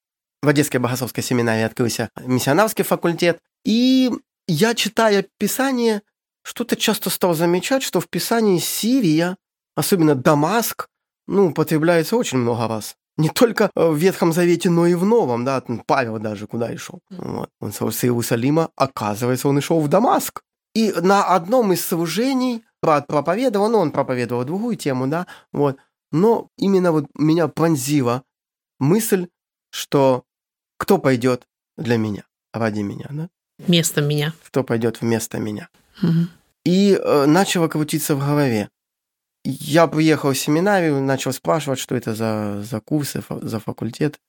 в 0.42 0.48
Одесской 0.48 0.80
богословской 0.80 1.24
семинарии 1.24 1.64
открылся 1.64 2.10
миссионарский 2.26 2.84
факультет, 2.84 3.40
и 3.66 4.12
я, 4.48 4.74
читая 4.74 5.26
Писание, 5.38 6.02
что-то 6.44 6.76
часто 6.76 7.10
стал 7.10 7.34
замечать, 7.34 7.84
что 7.84 8.00
в 8.00 8.10
Писании 8.10 8.60
Сирия, 8.60 9.38
особенно 9.76 10.16
Дамаск, 10.16 10.88
ну, 11.28 11.48
употребляется 11.48 12.16
очень 12.16 12.40
много 12.40 12.68
раз. 12.68 12.96
Не 13.18 13.30
только 13.30 13.70
в 13.76 13.96
Ветхом 13.96 14.32
Завете, 14.32 14.70
но 14.70 14.88
и 14.88 14.96
в 14.96 15.06
Новом, 15.06 15.44
да, 15.44 15.62
Павел 15.86 16.20
даже 16.20 16.48
куда 16.48 16.72
и 16.72 16.78
шел. 16.78 17.02
Вот. 17.10 17.50
Он 17.60 17.74
с 17.74 18.04
Иерусалима, 18.04 18.70
оказывается, 18.78 19.50
он 19.50 19.58
и 19.58 19.62
шел 19.62 19.82
в 19.82 19.90
Дамаск. 19.90 20.42
И 20.74 20.92
на 20.92 21.24
одном 21.24 21.74
из 21.74 21.86
служений 21.86 22.64
брат 22.82 23.08
проповедовал, 23.08 23.70
ну, 23.70 23.80
он 23.80 23.92
проповедовал 23.92 24.46
другую 24.46 24.76
тему, 24.76 25.08
да, 25.08 25.28
вот, 25.52 25.78
но 26.12 26.50
именно 26.58 26.92
вот 26.92 27.06
меня 27.16 27.48
пронзила 27.48 28.24
мысль, 28.80 29.28
что 29.72 30.24
кто 30.78 30.98
пойдет 30.98 31.48
для 31.78 31.98
меня, 31.98 32.24
ради 32.54 32.82
меня, 32.82 33.08
да? 33.10 33.30
Вместо 33.60 34.02
меня. 34.02 34.34
Кто 34.46 34.64
пойдет 34.64 35.02
вместо 35.02 35.38
меня. 35.38 35.70
Мгм. 36.02 36.30
И 36.64 36.94
э, 36.94 37.26
начало 37.26 37.68
крутиться 37.68 38.16
в 38.16 38.20
голове. 38.20 38.70
Я 39.44 39.88
приехал 39.88 40.32
в 40.32 40.38
семинарию, 40.38 41.02
начал 41.02 41.34
спрашивать, 41.34 41.80
что 41.80 41.96
это 41.96 42.16
за, 42.16 42.62
за 42.64 42.80
курсы, 42.80 43.22
фа- 43.22 43.40
за 43.42 43.60
факультет. 43.60 44.20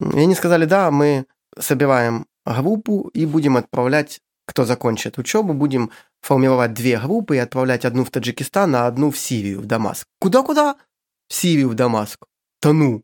И 0.00 0.18
они 0.18 0.34
сказали, 0.34 0.66
да, 0.66 0.90
мы 0.90 1.26
собираем 1.58 2.26
группу 2.44 3.08
и 3.14 3.26
будем 3.26 3.56
отправлять, 3.56 4.20
кто 4.46 4.64
закончит 4.64 5.18
учебу, 5.18 5.54
будем 5.54 5.90
формировать 6.20 6.74
две 6.74 6.98
группы 6.98 7.36
и 7.36 7.40
отправлять 7.40 7.84
одну 7.84 8.04
в 8.04 8.10
Таджикистан, 8.10 8.74
а 8.76 8.86
одну 8.86 9.10
в 9.10 9.18
Сирию, 9.18 9.60
в 9.60 9.66
Дамаск. 9.66 10.06
Куда-куда? 10.20 10.76
В 11.28 11.34
Сирию, 11.34 11.68
в 11.68 11.74
Дамаск. 11.74 12.24
Да 12.62 12.72
ну? 12.72 13.02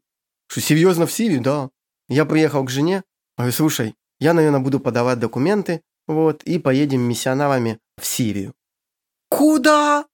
Что, 0.48 0.60
серьезно 0.60 1.06
в 1.06 1.12
Сирию? 1.12 1.40
Да. 1.40 1.70
Я 2.08 2.24
приехал 2.24 2.64
к 2.64 2.70
жене, 2.70 3.04
говорю, 3.36 3.52
слушай, 3.52 3.94
я, 4.18 4.34
наверное, 4.34 4.60
буду 4.60 4.80
подавать 4.80 5.18
документы, 5.18 5.82
вот, 6.06 6.42
и 6.42 6.58
поедем 6.58 7.02
миссионерами 7.02 7.78
в 7.96 8.04
Сирию. 8.04 8.54
Куда? 9.28 10.06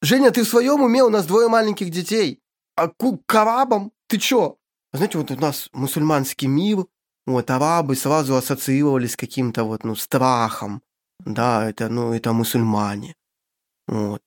Женя, 0.00 0.32
ты 0.32 0.42
в 0.42 0.48
своем 0.48 0.82
уме? 0.82 1.04
У 1.04 1.10
нас 1.10 1.26
двое 1.26 1.48
маленьких 1.48 1.90
детей. 1.90 2.40
А 2.76 2.88
к 2.88 3.34
арабам? 3.34 3.92
Ты 4.08 4.18
чё? 4.18 4.56
Знаете, 4.92 5.18
вот 5.18 5.30
у 5.30 5.36
нас 5.36 5.68
мусульманский 5.72 6.48
мир, 6.48 6.86
вот 7.26 7.50
арабы 7.50 7.96
сразу 7.96 8.34
ассоциировались 8.36 9.12
с 9.12 9.16
каким-то 9.16 9.64
вот, 9.64 9.84
ну, 9.84 9.94
страхом. 9.94 10.82
Да, 11.24 11.68
это, 11.68 11.88
ну, 11.88 12.12
это 12.12 12.32
мусульмане. 12.32 13.14
Вот. 13.86 14.20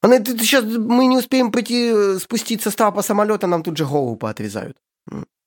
Она, 0.00 0.18
ты, 0.18 0.38
сейчас 0.38 0.64
мы 0.64 1.06
не 1.06 1.18
успеем 1.18 1.50
пойти 1.50 1.90
э, 1.92 2.18
спуститься 2.18 2.70
с 2.70 2.76
трапа 2.76 3.02
самолета, 3.02 3.46
нам 3.46 3.62
тут 3.62 3.76
же 3.76 3.84
голову 3.84 4.16
поотрезают. 4.16 4.76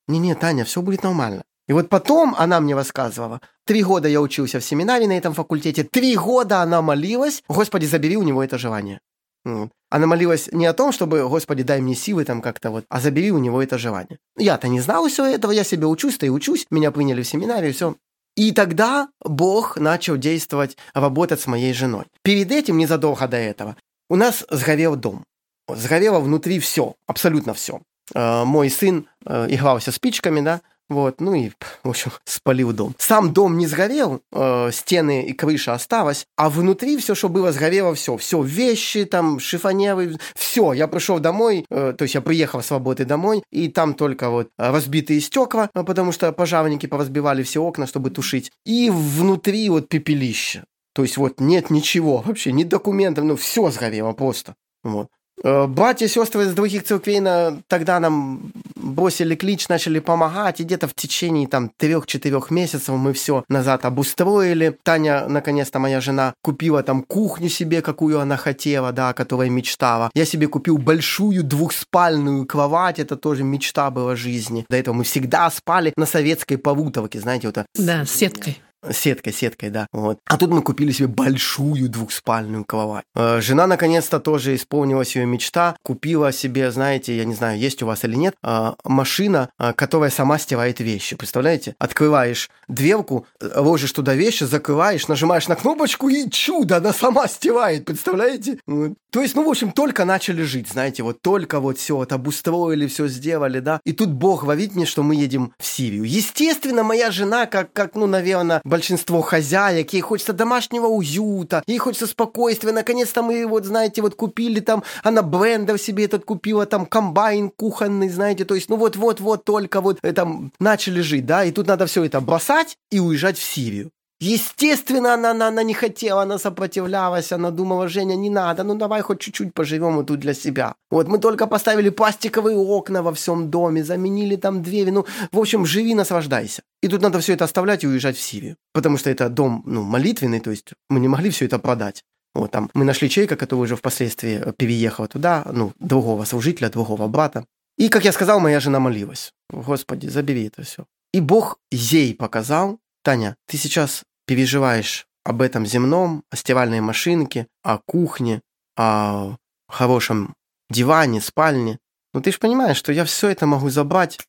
Не-не, 0.08 0.36
Таня, 0.36 0.64
все 0.64 0.82
будет 0.82 1.04
нормально. 1.04 1.44
И 1.68 1.74
вот 1.74 1.90
потом 1.90 2.36
она 2.38 2.60
мне 2.60 2.76
рассказывала. 2.76 3.40
Три 3.66 3.84
года 3.84 4.08
я 4.08 4.20
учился 4.20 4.60
в 4.60 4.64
семинаре 4.64 5.08
на 5.08 5.18
этом 5.18 5.34
факультете. 5.34 5.84
Три 5.84 6.18
года 6.18 6.62
она 6.62 6.82
молилась. 6.82 7.44
Господи, 7.48 7.86
забери 7.86 8.18
у 8.18 8.24
него 8.24 8.44
это 8.44 8.58
желание. 8.58 9.00
Вот. 9.46 9.70
Она 9.92 10.08
молилась 10.08 10.48
не 10.54 10.66
о 10.66 10.74
том, 10.74 10.94
чтобы, 10.94 11.28
Господи, 11.28 11.64
дай 11.64 11.82
мне 11.82 11.96
силы 11.96 12.24
там 12.24 12.42
как-то 12.42 12.72
вот, 12.72 12.86
а 12.88 13.02
забери 13.02 13.30
у 13.32 13.40
него 13.40 13.62
это 13.62 13.78
желание. 13.78 14.20
Я-то 14.38 14.70
не 14.70 14.80
знал 14.80 15.08
всего 15.10 15.28
этого, 15.28 15.52
я 15.52 15.66
себе 15.66 15.86
учусь-то 15.86 16.26
и 16.26 16.30
учусь. 16.30 16.66
Меня 16.72 16.92
приняли 16.92 17.24
в 17.24 17.28
семинарию, 17.28 17.74
все. 17.74 17.98
И 18.38 18.54
тогда 18.54 19.10
Бог 19.20 19.78
начал 19.78 20.16
действовать, 20.16 20.78
работать 20.94 21.42
с 21.42 21.48
моей 21.48 21.74
женой. 21.74 22.06
Перед 22.24 22.54
этим, 22.54 22.78
незадолго 22.78 23.28
до 23.28 23.36
этого, 23.36 23.76
у 24.10 24.16
нас 24.16 24.46
сгорел 24.50 24.96
дом. 24.96 25.26
Сгорело 25.68 26.22
внутри 26.22 26.60
все, 26.60 26.96
абсолютно 27.06 27.54
все. 27.54 27.82
Мой 28.14 28.70
сын 28.70 29.08
э, 29.26 29.48
игрался 29.50 29.92
спичками, 29.92 30.40
да, 30.40 30.62
вот, 30.92 31.22
ну 31.22 31.34
и, 31.34 31.52
в 31.84 31.90
общем, 31.90 32.12
спалил 32.26 32.74
дом. 32.74 32.94
Сам 32.98 33.32
дом 33.32 33.58
не 33.58 33.66
сгорел, 33.66 34.22
э, 34.34 34.72
стены 34.74 35.24
и 35.24 35.32
крыша 35.32 35.74
осталась, 35.74 36.26
а 36.36 36.50
внутри 36.50 36.98
все, 36.98 37.16
что 37.16 37.30
было, 37.30 37.54
сгорело 37.54 37.96
все. 37.96 38.18
Все, 38.18 38.42
вещи, 38.42 39.06
там, 39.06 39.40
шифонеры, 39.40 40.18
все. 40.36 40.74
Я 40.74 40.90
пришел 40.90 41.20
домой, 41.20 41.66
э, 41.70 41.94
то 41.98 42.04
есть 42.04 42.16
я 42.16 42.20
приехал 42.22 42.62
с 42.62 42.72
работы 42.72 43.06
домой, 43.06 43.42
и 43.52 43.70
там 43.70 43.94
только 43.94 44.30
вот 44.30 44.50
разбитые 44.58 45.22
стекла, 45.22 45.70
э, 45.74 45.84
потому 45.84 46.12
что 46.12 46.34
пожарники 46.34 46.88
поразбивали 46.88 47.44
все 47.44 47.62
окна, 47.64 47.88
чтобы 47.88 48.10
тушить. 48.10 48.52
И 48.66 48.90
внутри 48.90 49.70
вот 49.70 49.88
пепелище. 49.88 50.66
То 50.94 51.04
есть 51.04 51.16
вот 51.16 51.40
нет 51.40 51.70
ничего 51.70 52.18
вообще, 52.26 52.52
ни 52.52 52.66
документов, 52.66 53.24
ну 53.24 53.38
все 53.38 53.72
сгорело 53.72 54.12
просто. 54.12 54.56
Вот. 54.84 55.08
Э, 55.44 55.68
Братья 55.68 56.06
и 56.06 56.10
сестры 56.10 56.44
из 56.44 56.54
других 56.54 56.84
церквей 56.84 57.20
на, 57.20 57.62
тогда 57.68 58.00
нам 58.00 58.52
бросили 58.82 59.36
клич, 59.36 59.70
начали 59.70 60.00
помогать, 60.00 60.60
и 60.60 60.64
где-то 60.64 60.88
в 60.88 60.94
течение 60.94 61.48
там 61.48 61.72
трех-четырех 61.78 62.52
месяцев 62.52 62.90
мы 62.96 63.14
все 63.14 63.44
назад 63.50 63.86
обустроили. 63.86 64.78
Таня, 64.84 65.28
наконец-то 65.28 65.80
моя 65.80 66.02
жена, 66.02 66.34
купила 66.42 66.84
там 66.84 67.04
кухню 67.04 67.50
себе, 67.50 67.82
какую 67.82 68.20
она 68.20 68.38
хотела, 68.38 68.92
да, 68.92 69.10
о 69.10 69.14
мечтала. 69.50 70.12
Я 70.14 70.26
себе 70.26 70.48
купил 70.48 70.78
большую 70.78 71.44
двухспальную 71.44 72.46
кровать, 72.46 73.00
это 73.00 73.16
тоже 73.16 73.44
мечта 73.44 73.90
была 73.90 74.16
жизни. 74.16 74.66
До 74.70 74.78
этого 74.78 74.96
мы 74.96 75.04
всегда 75.04 75.50
спали 75.50 75.94
на 75.96 76.06
советской 76.06 76.58
повутовке, 76.58 77.20
знаете, 77.20 77.48
вот 77.48 77.58
это 77.58 77.66
Да, 77.76 78.06
с 78.06 78.12
сеткой. 78.12 78.62
Сеткой, 78.90 79.34
сеткой, 79.34 79.70
да. 79.70 79.88
Вот. 79.92 80.20
А 80.26 80.38
тут 80.38 80.50
мы 80.50 80.62
купили 80.62 80.92
себе 80.92 81.08
большую 81.08 81.90
двухспальную 81.90 82.66
кровать. 82.66 83.04
Э, 83.16 83.40
Жена 83.42 83.68
наконец-то 83.68 84.20
тоже 84.20 84.56
исполнилась 84.56 85.16
ее 85.16 85.26
мечта. 85.26 85.76
Купила 85.84 86.32
себе, 86.32 86.72
знаете, 86.72 87.16
я 87.16 87.26
не 87.26 87.34
знаю, 87.34 87.60
есть 87.60 87.84
у 87.84 87.86
вас 87.86 88.04
или 88.04 88.16
нет, 88.16 88.36
э, 88.44 88.72
машина, 88.84 89.50
э, 89.60 89.74
которая 89.74 90.10
сама 90.10 90.40
стирает 90.40 90.80
вещи. 90.80 91.16
Представляете? 91.16 91.76
Открываешь 91.78 92.50
дверку, 92.68 93.28
ложишь 93.40 93.92
туда 93.92 94.16
вещи, 94.16 94.46
закрываешь, 94.46 95.08
нажимаешь 95.08 95.48
на 95.48 95.56
кнопочку 95.56 96.10
и 96.10 96.30
чудо, 96.30 96.78
она 96.78 96.94
сама 96.94 97.28
стирает. 97.28 97.86
Представляете? 97.86 98.60
Вот. 98.66 98.94
То 99.12 99.22
есть, 99.22 99.36
ну, 99.36 99.44
в 99.44 99.50
общем, 99.50 99.74
только 99.74 100.06
начали 100.06 100.42
жить, 100.42 100.70
знаете, 100.70 101.04
вот 101.04 101.22
только 101.22 101.60
вот 101.60 101.78
все 101.78 101.98
вот 101.98 102.14
обустроили, 102.14 102.88
все 102.88 103.08
сделали, 103.08 103.60
да. 103.60 103.82
И 103.84 103.92
тут 103.92 104.10
Бог 104.10 104.44
говорит 104.44 104.74
мне, 104.74 104.86
что 104.86 105.04
мы 105.04 105.16
едем 105.16 105.54
в 105.60 105.66
Сирию. 105.66 106.06
Естественно, 106.06 106.84
моя 106.84 107.12
жена, 107.12 107.46
как, 107.46 107.74
как 107.74 107.96
ну, 107.96 108.08
наверное, 108.08 108.62
большинство 108.72 109.22
хозяек, 109.22 109.92
ей 109.94 110.02
хочется 110.02 110.32
домашнего 110.32 110.88
уюта, 110.88 111.62
ей 111.68 111.78
хочется 111.78 112.08
спокойствия. 112.08 112.72
Наконец-то 112.72 113.22
мы, 113.22 113.46
вот, 113.46 113.66
знаете, 113.66 114.02
вот 114.02 114.16
купили 114.16 114.62
там, 114.62 114.84
она 115.04 115.22
блендер 115.22 115.78
себе 115.78 116.06
этот 116.06 116.24
купила, 116.24 116.66
там 116.66 116.86
комбайн 116.86 117.50
кухонный, 117.50 118.10
знаете, 118.10 118.46
то 118.46 118.56
есть, 118.56 118.70
ну 118.70 118.78
вот-вот-вот 118.78 119.44
только 119.44 119.82
вот 119.82 120.00
э, 120.02 120.14
там 120.14 120.54
начали 120.60 121.02
жить, 121.02 121.26
да, 121.26 121.44
и 121.44 121.52
тут 121.52 121.68
надо 121.68 121.86
все 121.86 122.06
это 122.06 122.22
бросать 122.22 122.78
и 122.90 123.00
уезжать 123.00 123.38
в 123.38 123.44
Сирию. 123.44 123.92
Естественно, 124.22 125.16
она, 125.16 125.32
она, 125.32 125.48
она 125.48 125.64
не 125.64 125.74
хотела, 125.74 126.22
она 126.22 126.38
сопротивлялась, 126.38 127.32
она 127.32 127.50
думала, 127.50 127.88
Женя, 127.88 128.16
не 128.16 128.30
надо, 128.30 128.64
ну 128.64 128.76
давай 128.76 129.02
хоть 129.02 129.20
чуть-чуть 129.20 129.52
поживем 129.54 129.96
вот 129.96 130.06
тут 130.08 130.20
для 130.20 130.36
себя. 130.36 130.76
Вот 130.92 131.08
мы 131.08 131.18
только 131.18 131.48
поставили 131.48 131.90
пластиковые 131.90 132.56
окна 132.56 133.02
во 133.02 133.12
всем 133.14 133.50
доме, 133.50 133.84
заменили 133.84 134.36
там 134.36 134.62
двери, 134.62 134.92
ну, 134.92 135.08
в 135.32 135.40
общем, 135.40 135.66
живи, 135.66 135.96
наслаждайся. 135.96 136.62
И 136.84 136.88
тут 136.88 137.02
надо 137.02 137.20
все 137.20 137.34
это 137.34 137.46
оставлять 137.46 137.84
и 137.84 137.88
уезжать 137.88 138.16
в 138.16 138.22
Сирию. 138.22 138.58
Потому 138.74 138.98
что 138.98 139.10
это 139.10 139.28
дом, 139.28 139.64
ну, 139.66 139.82
молитвенный, 139.82 140.40
то 140.40 140.52
есть 140.52 140.74
мы 140.90 141.00
не 141.00 141.08
могли 141.08 141.32
все 141.32 141.46
это 141.46 141.58
продать. 141.58 142.04
Вот 142.36 142.52
там 142.52 142.70
мы 142.76 142.86
нашли 142.86 143.10
человека, 143.10 143.36
который 143.36 143.62
уже 143.62 143.76
впоследствии 143.76 144.54
переехал 144.56 145.08
туда, 145.08 145.44
ну, 145.52 145.74
другого 145.80 146.26
служителя, 146.26 146.70
другого 146.70 147.08
брата. 147.08 147.44
И, 147.76 147.90
как 147.90 148.06
я 148.06 148.12
сказал, 148.12 148.40
моя 148.40 148.60
жена 148.60 148.80
молилась. 148.80 149.34
Господи, 149.50 150.10
забери 150.10 150.46
это 150.46 150.62
все. 150.62 150.86
И 151.12 151.22
Бог 151.22 151.58
ей 151.72 152.14
показал, 152.14 152.78
Таня, 153.04 153.36
ты 153.48 153.58
сейчас 153.58 154.04
переживаешь 154.26 155.06
об 155.24 155.42
этом 155.42 155.66
земном, 155.66 156.24
о 156.30 156.36
стиральной 156.36 156.82
машинке, 156.82 157.48
о 157.64 157.78
кухне, 157.78 158.42
о 158.78 159.38
хорошем 159.68 160.36
диване, 160.70 161.22
спальне. 161.22 161.80
Но 162.14 162.22
ты 162.22 162.32
же 162.32 162.40
понимаешь, 162.40 162.78
что 162.78 162.92
я 162.92 163.06
все 163.06 163.30
это 163.30 163.46
могу 163.46 163.70
забрать 163.70 164.20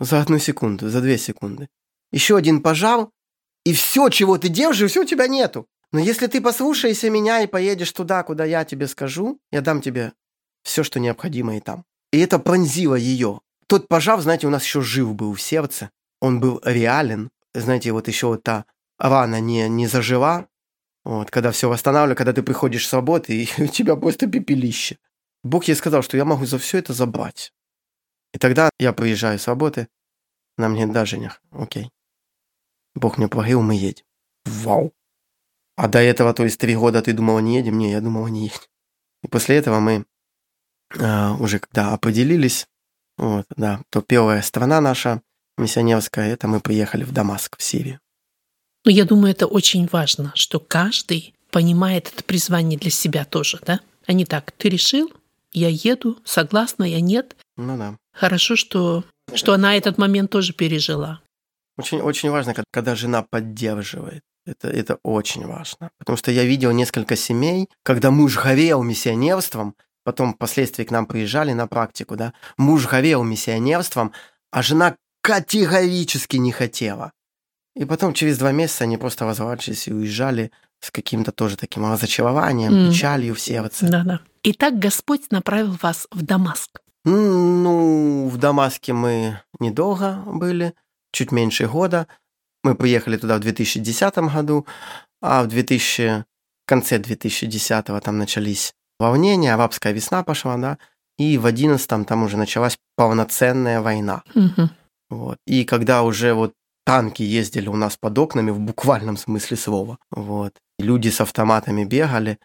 за 0.00 0.20
одну 0.20 0.38
секунду, 0.38 0.88
за 0.88 1.00
две 1.00 1.18
секунды. 1.18 1.68
Еще 2.12 2.36
один 2.36 2.62
пожар, 2.62 3.08
и 3.64 3.72
все, 3.72 4.08
чего 4.08 4.38
ты 4.38 4.48
держишь, 4.48 4.92
все 4.92 5.02
у 5.02 5.04
тебя 5.04 5.26
нету. 5.26 5.66
Но 5.92 5.98
если 5.98 6.26
ты 6.26 6.40
послушаешься 6.40 7.10
меня 7.10 7.40
и 7.40 7.46
поедешь 7.46 7.92
туда, 7.92 8.22
куда 8.22 8.44
я 8.44 8.64
тебе 8.64 8.86
скажу, 8.86 9.40
я 9.50 9.60
дам 9.60 9.80
тебе 9.80 10.12
все, 10.62 10.82
что 10.82 11.00
необходимо 11.00 11.56
и 11.56 11.60
там. 11.60 11.84
И 12.12 12.18
это 12.18 12.38
пронзило 12.38 12.94
ее. 12.94 13.40
Тот 13.66 13.88
пожар, 13.88 14.20
знаете, 14.20 14.46
у 14.46 14.50
нас 14.50 14.64
еще 14.64 14.80
жив 14.80 15.14
был 15.14 15.34
в 15.34 15.40
сердце. 15.40 15.90
Он 16.20 16.40
был 16.40 16.60
реален. 16.64 17.30
Знаете, 17.54 17.92
вот 17.92 18.08
еще 18.08 18.28
вот 18.28 18.42
та 18.42 18.64
рана 18.98 19.40
не, 19.40 19.68
не 19.68 19.86
зажила, 19.86 20.48
вот, 21.04 21.30
когда 21.30 21.52
все 21.52 21.68
восстанавливаю, 21.68 22.16
когда 22.16 22.32
ты 22.32 22.42
приходишь 22.42 22.86
с 22.86 22.92
работы, 22.92 23.44
и 23.44 23.48
у 23.62 23.66
тебя 23.66 23.96
просто 23.96 24.26
пепелище. 24.26 24.98
Бог 25.42 25.64
ей 25.64 25.74
сказал, 25.74 26.02
что 26.02 26.16
я 26.16 26.24
могу 26.24 26.44
за 26.44 26.58
все 26.58 26.78
это 26.78 26.92
забрать. 26.92 27.52
И 28.34 28.38
тогда 28.38 28.70
я 28.78 28.92
приезжаю 28.92 29.38
с 29.38 29.46
работы, 29.46 29.88
она 30.58 30.68
мне, 30.68 30.86
да, 30.86 31.04
Женя, 31.04 31.38
окей. 31.50 31.90
Бог 32.94 33.16
мне 33.16 33.28
поговорил, 33.28 33.62
мы 33.62 33.74
едем. 33.74 34.04
Вау. 34.44 34.92
А 35.76 35.86
до 35.86 36.00
этого, 36.00 36.34
то 36.34 36.44
есть 36.44 36.58
три 36.58 36.74
года 36.74 37.00
ты 37.00 37.12
думала, 37.12 37.38
не 37.38 37.56
едем? 37.56 37.78
Не, 37.78 37.92
я 37.92 38.00
думала, 38.00 38.26
не 38.26 38.46
едем. 38.46 38.60
И 39.22 39.28
после 39.28 39.56
этого 39.56 39.78
мы 39.78 40.04
э, 40.94 41.30
уже 41.38 41.60
когда 41.60 41.92
определились, 41.92 42.66
вот, 43.16 43.46
да, 43.56 43.82
то 43.90 44.02
первая 44.02 44.42
страна 44.42 44.80
наша 44.80 45.22
миссионерская, 45.56 46.28
это 46.32 46.48
мы 46.48 46.60
приехали 46.60 47.04
в 47.04 47.12
Дамаск, 47.12 47.56
в 47.56 47.62
Сирию. 47.62 48.00
Но 48.88 48.92
я 48.92 49.04
думаю, 49.04 49.32
это 49.32 49.46
очень 49.46 49.86
важно, 49.92 50.32
что 50.34 50.58
каждый 50.58 51.34
понимает 51.50 52.10
это 52.10 52.24
призвание 52.24 52.78
для 52.78 52.90
себя 52.90 53.26
тоже, 53.26 53.60
да? 53.66 53.80
А 54.06 54.14
не 54.14 54.24
так, 54.24 54.50
ты 54.52 54.70
решил, 54.70 55.12
я 55.52 55.68
еду, 55.68 56.16
согласна, 56.24 56.84
я 56.84 57.02
нет. 57.02 57.36
Ну 57.58 57.76
да. 57.76 57.98
Хорошо, 58.14 58.56
что, 58.56 59.04
что 59.34 59.52
она 59.52 59.76
этот 59.76 59.98
момент 59.98 60.30
тоже 60.30 60.54
пережила. 60.54 61.20
Очень, 61.76 62.00
очень 62.00 62.30
важно, 62.30 62.54
когда 62.72 62.94
жена 62.94 63.22
поддерживает. 63.28 64.22
Это, 64.46 64.68
это 64.68 64.98
очень 65.02 65.46
важно. 65.46 65.90
Потому 65.98 66.16
что 66.16 66.30
я 66.30 66.44
видел 66.44 66.70
несколько 66.70 67.14
семей, 67.14 67.68
когда 67.82 68.10
муж 68.10 68.38
горел 68.38 68.82
миссионерством, 68.82 69.74
потом 70.02 70.32
впоследствии 70.32 70.84
к 70.84 70.90
нам 70.90 71.04
приезжали 71.04 71.52
на 71.52 71.66
практику, 71.66 72.16
да, 72.16 72.32
муж 72.56 72.86
горел 72.86 73.22
миссионерством, 73.22 74.14
а 74.50 74.62
жена 74.62 74.96
категорически 75.20 76.38
не 76.38 76.52
хотела. 76.52 77.12
И 77.78 77.84
потом 77.84 78.12
через 78.12 78.38
два 78.38 78.50
месяца 78.50 78.84
они 78.84 78.96
просто 78.96 79.24
разворачивались 79.24 79.86
и 79.86 79.92
уезжали 79.92 80.50
с 80.80 80.90
каким-то 80.90 81.30
тоже 81.30 81.56
таким 81.56 81.90
разочарованием, 81.90 82.72
mm. 82.72 82.88
печалью 82.88 83.34
в 83.36 83.40
сердце. 83.40 83.86
Да-да. 83.86 84.20
Итак, 84.42 84.78
Господь 84.80 85.30
направил 85.30 85.76
вас 85.80 86.08
в 86.10 86.22
Дамаск. 86.22 86.80
Ну, 87.04 88.28
в 88.28 88.36
Дамаске 88.36 88.92
мы 88.92 89.40
недолго 89.60 90.22
были, 90.26 90.74
чуть 91.12 91.30
меньше 91.30 91.68
года. 91.68 92.08
Мы 92.64 92.74
приехали 92.74 93.16
туда 93.16 93.36
в 93.36 93.40
2010 93.40 94.16
году, 94.16 94.66
а 95.22 95.44
в 95.44 95.46
2000, 95.46 96.24
конце 96.66 96.98
2010 96.98 97.86
там 98.02 98.18
начались 98.18 98.74
волнения, 98.98 99.54
арабская 99.54 99.92
весна 99.92 100.24
пошла, 100.24 100.56
да, 100.56 100.78
и 101.16 101.38
в 101.38 101.46
11 101.46 102.06
там 102.06 102.24
уже 102.24 102.36
началась 102.36 102.76
полноценная 102.96 103.80
война. 103.80 104.24
Угу. 104.34 104.68
Вот. 105.10 105.38
И 105.46 105.64
когда 105.64 106.02
уже 106.02 106.34
вот 106.34 106.54
танки 106.88 107.22
ездили 107.22 107.68
у 107.68 107.76
нас 107.76 107.98
под 107.98 108.18
окнами 108.18 108.50
в 108.50 108.58
буквальном 108.58 109.18
смысле 109.18 109.58
слова, 109.58 109.98
вот, 110.10 110.54
люди 110.78 111.10
с 111.10 111.20
автоматами 111.20 111.84
бегали, 111.84 112.38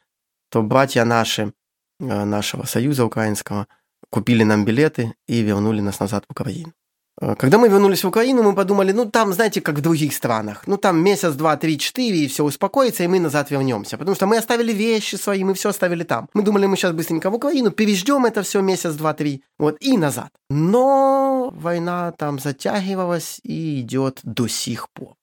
то 0.50 0.62
братья 0.62 1.06
наши, 1.06 1.54
э, 2.02 2.26
нашего 2.26 2.66
союза 2.66 3.06
украинского, 3.06 3.68
купили 4.10 4.44
нам 4.44 4.66
билеты 4.66 5.14
и 5.30 5.42
вернули 5.44 5.80
нас 5.80 6.02
назад 6.02 6.26
в 6.28 6.32
Украину. 6.32 6.74
Э, 7.22 7.36
когда 7.36 7.58
мы 7.58 7.70
вернулись 7.70 8.04
в 8.04 8.08
Украину, 8.08 8.44
мы 8.44 8.56
подумали, 8.56 8.92
ну 8.92 9.06
там, 9.06 9.34
знаете, 9.34 9.62
как 9.62 9.76
в 9.76 9.82
других 9.82 10.14
странах, 10.14 10.64
ну 10.68 10.78
там 10.78 11.04
месяц, 11.04 11.34
два, 11.34 11.56
три, 11.58 11.78
четыре, 11.78 12.26
и 12.26 12.28
все 12.28 12.44
успокоится, 12.44 13.04
и 13.04 13.08
мы 13.08 13.20
назад 13.20 13.52
вернемся. 13.52 13.98
Потому 13.98 14.16
что 14.16 14.28
мы 14.28 14.38
оставили 14.38 14.74
вещи 14.74 15.16
свои, 15.16 15.44
мы 15.44 15.54
все 15.54 15.70
оставили 15.70 16.04
там. 16.04 16.30
Мы 16.34 16.44
думали, 16.44 16.66
мы 16.66 16.78
сейчас 16.78 16.94
быстренько 16.94 17.30
в 17.30 17.36
Украину, 17.36 17.72
переждем 17.72 18.26
это 18.26 18.42
все 18.42 18.62
месяц, 18.62 18.94
два, 18.96 19.14
три, 19.14 19.44
вот, 19.60 19.78
и 19.82 19.98
назад. 19.98 20.30
Но 20.50 21.54
война 21.56 22.12
там 22.12 22.40
затягивалась 22.40 23.40
и 23.44 23.82
идет 23.82 24.20
до 24.24 24.48
сих 24.48 24.90
пор. 24.90 25.16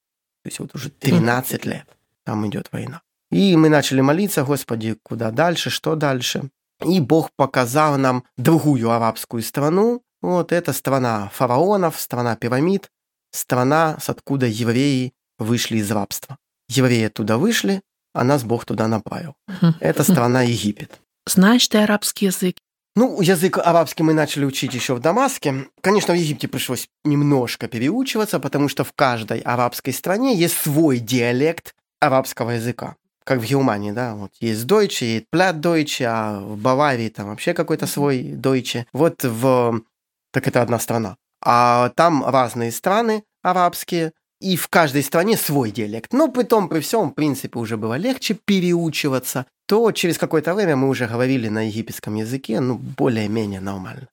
То 0.43 0.49
есть 0.49 0.61
вот 0.61 0.75
уже 0.75 0.91
13 0.91 1.67
лет 1.67 1.87
там 2.25 2.47
идет 2.47 2.69
война. 2.73 3.03
И 3.31 3.57
мы 3.57 3.69
начали 3.69 4.01
молиться, 4.01 4.43
Господи, 4.45 4.97
куда 5.03 5.31
дальше, 5.31 5.71
что 5.71 5.95
дальше. 5.95 6.51
И 6.85 7.01
Бог 7.01 7.31
показал 7.37 7.99
нам 7.99 8.25
другую 8.37 8.91
арабскую 8.91 9.43
страну, 9.43 10.03
вот 10.23 10.53
это 10.53 10.73
страна 10.73 11.31
фараонов, 11.35 12.01
страна 12.01 12.37
пирамид, 12.37 12.91
страна, 13.33 13.99
с 14.01 14.09
откуда 14.09 14.47
евреи 14.47 15.13
вышли 15.39 15.79
из 15.79 15.91
рабства. 15.91 16.37
Евреи 16.69 17.07
оттуда 17.07 17.39
вышли, 17.39 17.83
а 18.15 18.25
нас 18.25 18.45
Бог 18.45 18.65
туда 18.65 18.89
направил. 18.89 19.35
Это 19.81 20.05
страна 20.05 20.43
Египет. 20.43 21.01
Знаешь 21.27 21.69
ты 21.69 21.79
арабский 21.79 22.27
язык? 22.27 22.57
Ну, 22.97 23.21
язык 23.21 23.59
арабский 23.59 24.03
мы 24.03 24.15
начали 24.15 24.45
учить 24.45 24.75
еще 24.75 24.95
в 24.95 25.01
Дамаске. 25.01 25.67
Конечно, 25.81 26.13
в 26.13 26.17
Египте 26.17 26.49
пришлось 26.49 26.89
немножко 27.05 27.69
переучиваться, 27.69 28.41
потому 28.41 28.69
что 28.69 28.83
в 28.83 28.93
каждой 28.93 29.41
арабской 29.41 29.93
стране 29.93 30.35
есть 30.35 30.57
свой 30.57 30.99
диалект 30.99 31.75
арабского 32.01 32.51
языка. 32.51 32.97
Как 33.25 33.39
в 33.39 33.45
Германии, 33.45 33.93
да, 33.93 34.15
вот 34.15 34.33
есть 34.41 34.65
Deutsche, 34.65 35.05
есть 35.05 35.27
Plattdeutsche, 35.33 36.05
а 36.05 36.41
в 36.41 36.57
Баварии 36.57 37.11
там 37.11 37.29
вообще 37.29 37.55
какой-то 37.55 37.87
свой 37.87 38.23
Deutsche. 38.23 38.87
Вот 38.93 39.23
в 39.23 39.83
так 40.33 40.49
это 40.49 40.63
одна 40.63 40.79
страна. 40.79 41.17
А 41.43 41.91
там 41.91 42.25
разные 42.25 42.73
страны 42.73 43.25
арабские, 43.43 44.13
и 44.41 44.57
в 44.57 44.69
каждой 44.69 45.03
стране 45.03 45.37
свой 45.37 45.71
диалект. 45.71 46.13
Но 46.13 46.29
при 46.29 46.45
том, 46.45 46.69
при 46.69 46.81
всем, 46.81 47.11
в 47.11 47.15
принципе, 47.15 47.59
уже 47.59 47.77
было 47.77 47.95
легче 47.95 48.35
переучиваться, 48.35 49.47
то 49.67 49.93
через 49.93 50.19
какое-то 50.19 50.55
время 50.55 50.77
мы 50.77 50.89
уже 50.89 51.07
говорили 51.07 51.49
на 51.49 51.69
египетском 51.69 52.15
языке, 52.15 52.61
ну, 52.61 52.79
более-менее 52.79 53.61
нормально. 53.61 54.09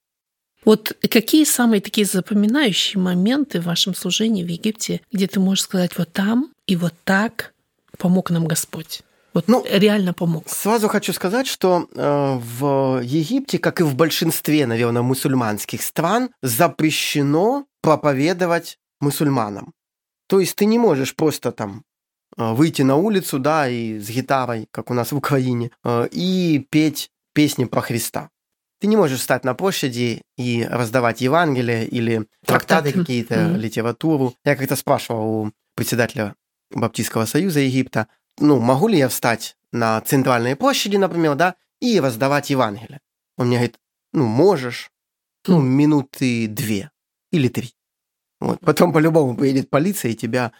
Вот 0.65 0.97
какие 1.09 1.45
самые 1.45 1.79
такие 1.79 2.05
запоминающие 2.05 3.01
моменты 3.01 3.61
в 3.61 3.65
вашем 3.65 3.95
служении 3.95 4.43
в 4.43 4.47
Египте, 4.47 5.01
где 5.13 5.27
ты 5.27 5.39
можешь 5.39 5.63
сказать 5.63 5.97
вот 5.97 6.11
там 6.11 6.51
и 6.65 6.75
вот 6.75 6.93
так 7.05 7.53
помог 7.97 8.31
нам 8.31 8.45
Господь? 8.45 9.01
Вот 9.37 9.47
ну, 9.47 9.63
реально 9.69 10.13
помог. 10.13 10.49
Сразу 10.49 10.87
хочу 10.87 11.13
сказать, 11.13 11.45
что 11.45 11.87
э, 11.93 12.39
в 12.57 13.01
Египте, 13.03 13.59
как 13.59 13.79
и 13.79 13.83
в 13.83 13.93
большинстве, 13.93 14.65
наверное, 14.65 15.03
мусульманских 15.03 15.83
стран, 15.83 16.31
запрещено 16.41 17.67
проповедовать 17.83 18.79
мусульманам. 18.99 19.73
То 20.27 20.39
есть 20.39 20.55
ты 20.55 20.65
не 20.65 20.79
можешь 20.79 21.15
просто 21.15 21.51
там 21.51 21.83
э, 22.35 22.51
выйти 22.51 22.81
на 22.81 22.95
улицу, 22.95 23.37
да, 23.37 23.69
и 23.69 23.99
с 23.99 24.09
гитарой, 24.09 24.67
как 24.71 24.89
у 24.89 24.95
нас 24.95 25.11
в 25.11 25.17
Украине, 25.17 25.69
э, 25.83 26.07
и 26.09 26.65
петь 26.71 27.11
песни 27.35 27.65
про 27.65 27.81
Христа. 27.81 28.31
Ты 28.81 28.87
не 28.87 28.97
можешь 28.97 29.19
встать 29.19 29.43
на 29.43 29.53
площади 29.53 30.23
и 30.35 30.67
раздавать 30.67 31.21
Евангелие 31.21 31.85
или 31.85 32.25
трактаты 32.43 32.91
какие-то, 32.91 33.35
mm-hmm. 33.35 33.57
литературу. 33.57 34.33
Я 34.43 34.55
как-то 34.55 34.75
спрашивал 34.75 35.27
у 35.29 35.51
председателя 35.75 36.33
Баптистского 36.71 37.25
союза 37.25 37.59
Египта, 37.59 38.07
ну, 38.39 38.59
могу 38.59 38.87
ли 38.87 38.97
я 38.97 39.09
встать 39.09 39.57
на 39.71 39.99
центральной 40.01 40.55
площади, 40.55 40.97
например, 40.97 41.35
да, 41.35 41.55
и 41.79 41.99
раздавать 41.99 42.49
Евангелие? 42.49 43.01
Он 43.37 43.47
мне 43.47 43.57
говорит, 43.57 43.79
ну, 44.13 44.25
можешь, 44.25 44.91
ну, 45.47 45.61
минуты 45.61 46.47
две 46.47 46.91
или 47.31 47.47
три. 47.47 47.73
Вот. 48.39 48.59
Потом 48.59 48.93
по-любому 48.93 49.35
приедет 49.35 49.69
полиция 49.69 50.11
и 50.11 50.15
тебя 50.15 50.51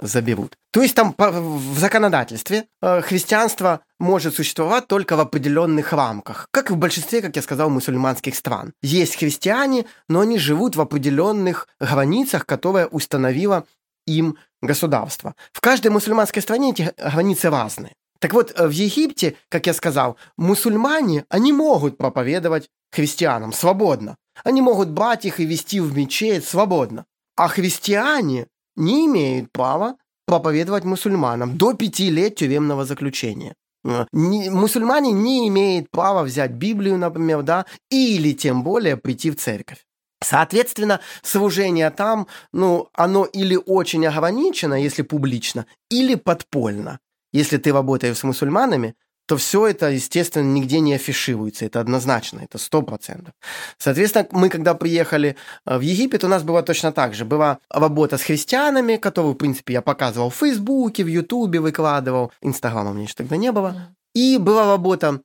заберут. 0.00 0.56
То 0.72 0.82
есть 0.82 0.94
там 0.94 1.14
в 1.16 1.78
законодательстве 1.78 2.64
э, 2.80 3.02
христианство 3.02 3.80
может 4.00 4.34
существовать 4.34 4.88
только 4.88 5.16
в 5.16 5.20
определенных 5.20 5.92
рамках, 5.92 6.48
как 6.50 6.70
и 6.70 6.72
в 6.74 6.76
большинстве, 6.76 7.20
как 7.20 7.36
я 7.36 7.42
сказал, 7.42 7.70
мусульманских 7.70 8.34
стран. 8.34 8.72
Есть 8.82 9.16
христиане, 9.16 9.84
но 10.08 10.20
они 10.20 10.38
живут 10.38 10.76
в 10.76 10.80
определенных 10.80 11.68
границах, 11.78 12.46
которые 12.46 12.86
установила 12.86 13.64
им 14.06 14.36
государства. 14.60 15.34
В 15.52 15.60
каждой 15.60 15.90
мусульманской 15.90 16.42
стране 16.42 16.70
эти 16.70 16.92
границы 16.96 17.50
разные. 17.50 17.94
Так 18.22 18.34
вот, 18.34 18.52
э, 18.56 18.68
в 18.68 18.70
Египте, 18.70 19.34
как 19.48 19.66
я 19.66 19.74
сказал, 19.74 20.16
мусульмане, 20.36 21.24
они 21.28 21.52
могут 21.52 21.98
проповедовать 21.98 22.68
христианам 22.92 23.52
свободно. 23.52 24.16
Они 24.44 24.62
могут 24.62 24.90
брать 24.90 25.24
их 25.24 25.40
и 25.40 25.44
вести 25.44 25.80
в 25.80 25.96
мечеть 25.96 26.44
свободно. 26.44 27.04
А 27.36 27.48
христиане 27.48 28.46
не 28.76 29.06
имеют 29.06 29.50
права 29.52 29.96
проповедовать 30.26 30.84
мусульманам 30.84 31.58
до 31.58 31.74
пяти 31.74 32.10
лет 32.10 32.36
тюремного 32.36 32.84
заключения. 32.84 33.54
Э, 33.84 34.06
не, 34.12 34.50
мусульмане 34.50 35.12
не 35.12 35.48
имеют 35.48 35.90
права 35.90 36.22
взять 36.22 36.52
Библию, 36.52 36.98
например, 36.98 37.42
да, 37.42 37.66
или 37.90 38.32
тем 38.32 38.62
более 38.62 38.96
прийти 38.96 39.30
в 39.30 39.36
церковь. 39.36 39.84
Соответственно, 40.22 41.00
служение 41.22 41.90
там, 41.90 42.26
ну, 42.52 42.88
оно 42.94 43.24
или 43.24 43.58
очень 43.66 44.06
ограничено, 44.06 44.74
если 44.74 45.02
публично, 45.02 45.66
или 45.90 46.14
подпольно. 46.14 46.98
Если 47.32 47.56
ты 47.56 47.72
работаешь 47.72 48.18
с 48.18 48.24
мусульманами, 48.24 48.94
то 49.26 49.36
все 49.36 49.68
это, 49.68 49.90
естественно, 49.90 50.44
нигде 50.44 50.80
не 50.80 50.94
афишируется. 50.94 51.64
Это 51.64 51.80
однозначно, 51.80 52.40
это 52.40 52.58
сто 52.58 52.82
процентов. 52.82 53.32
Соответственно, 53.78 54.26
мы, 54.32 54.48
когда 54.48 54.74
приехали 54.74 55.36
э, 55.64 55.78
в 55.78 55.80
Египет, 55.80 56.24
у 56.24 56.28
нас 56.28 56.42
было 56.42 56.62
точно 56.62 56.92
так 56.92 57.14
же. 57.14 57.24
Была 57.24 57.58
работа 57.70 58.18
с 58.18 58.22
христианами, 58.22 58.96
которую, 58.96 59.34
в 59.34 59.38
принципе, 59.38 59.74
я 59.74 59.82
показывал 59.82 60.30
в 60.30 60.34
Фейсбуке, 60.34 61.04
в 61.04 61.06
Ютубе 61.06 61.60
выкладывал. 61.60 62.32
Инстаграма 62.42 62.90
у 62.90 62.94
меня 62.94 63.04
еще 63.04 63.14
тогда 63.14 63.36
не 63.36 63.52
было. 63.52 63.94
И 64.14 64.38
была 64.38 64.66
работа 64.66 65.22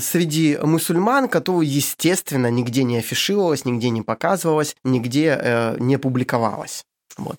среди 0.00 0.58
мусульман, 0.60 1.28
которую, 1.28 1.68
естественно, 1.68 2.50
нигде 2.50 2.84
не 2.84 2.98
афишировалась, 2.98 3.64
нигде 3.64 3.90
не 3.90 4.02
показывалась, 4.02 4.76
нигде 4.84 5.38
э, 5.40 5.76
не 5.78 5.98
публиковалась. 5.98 6.84
Вот. 7.16 7.38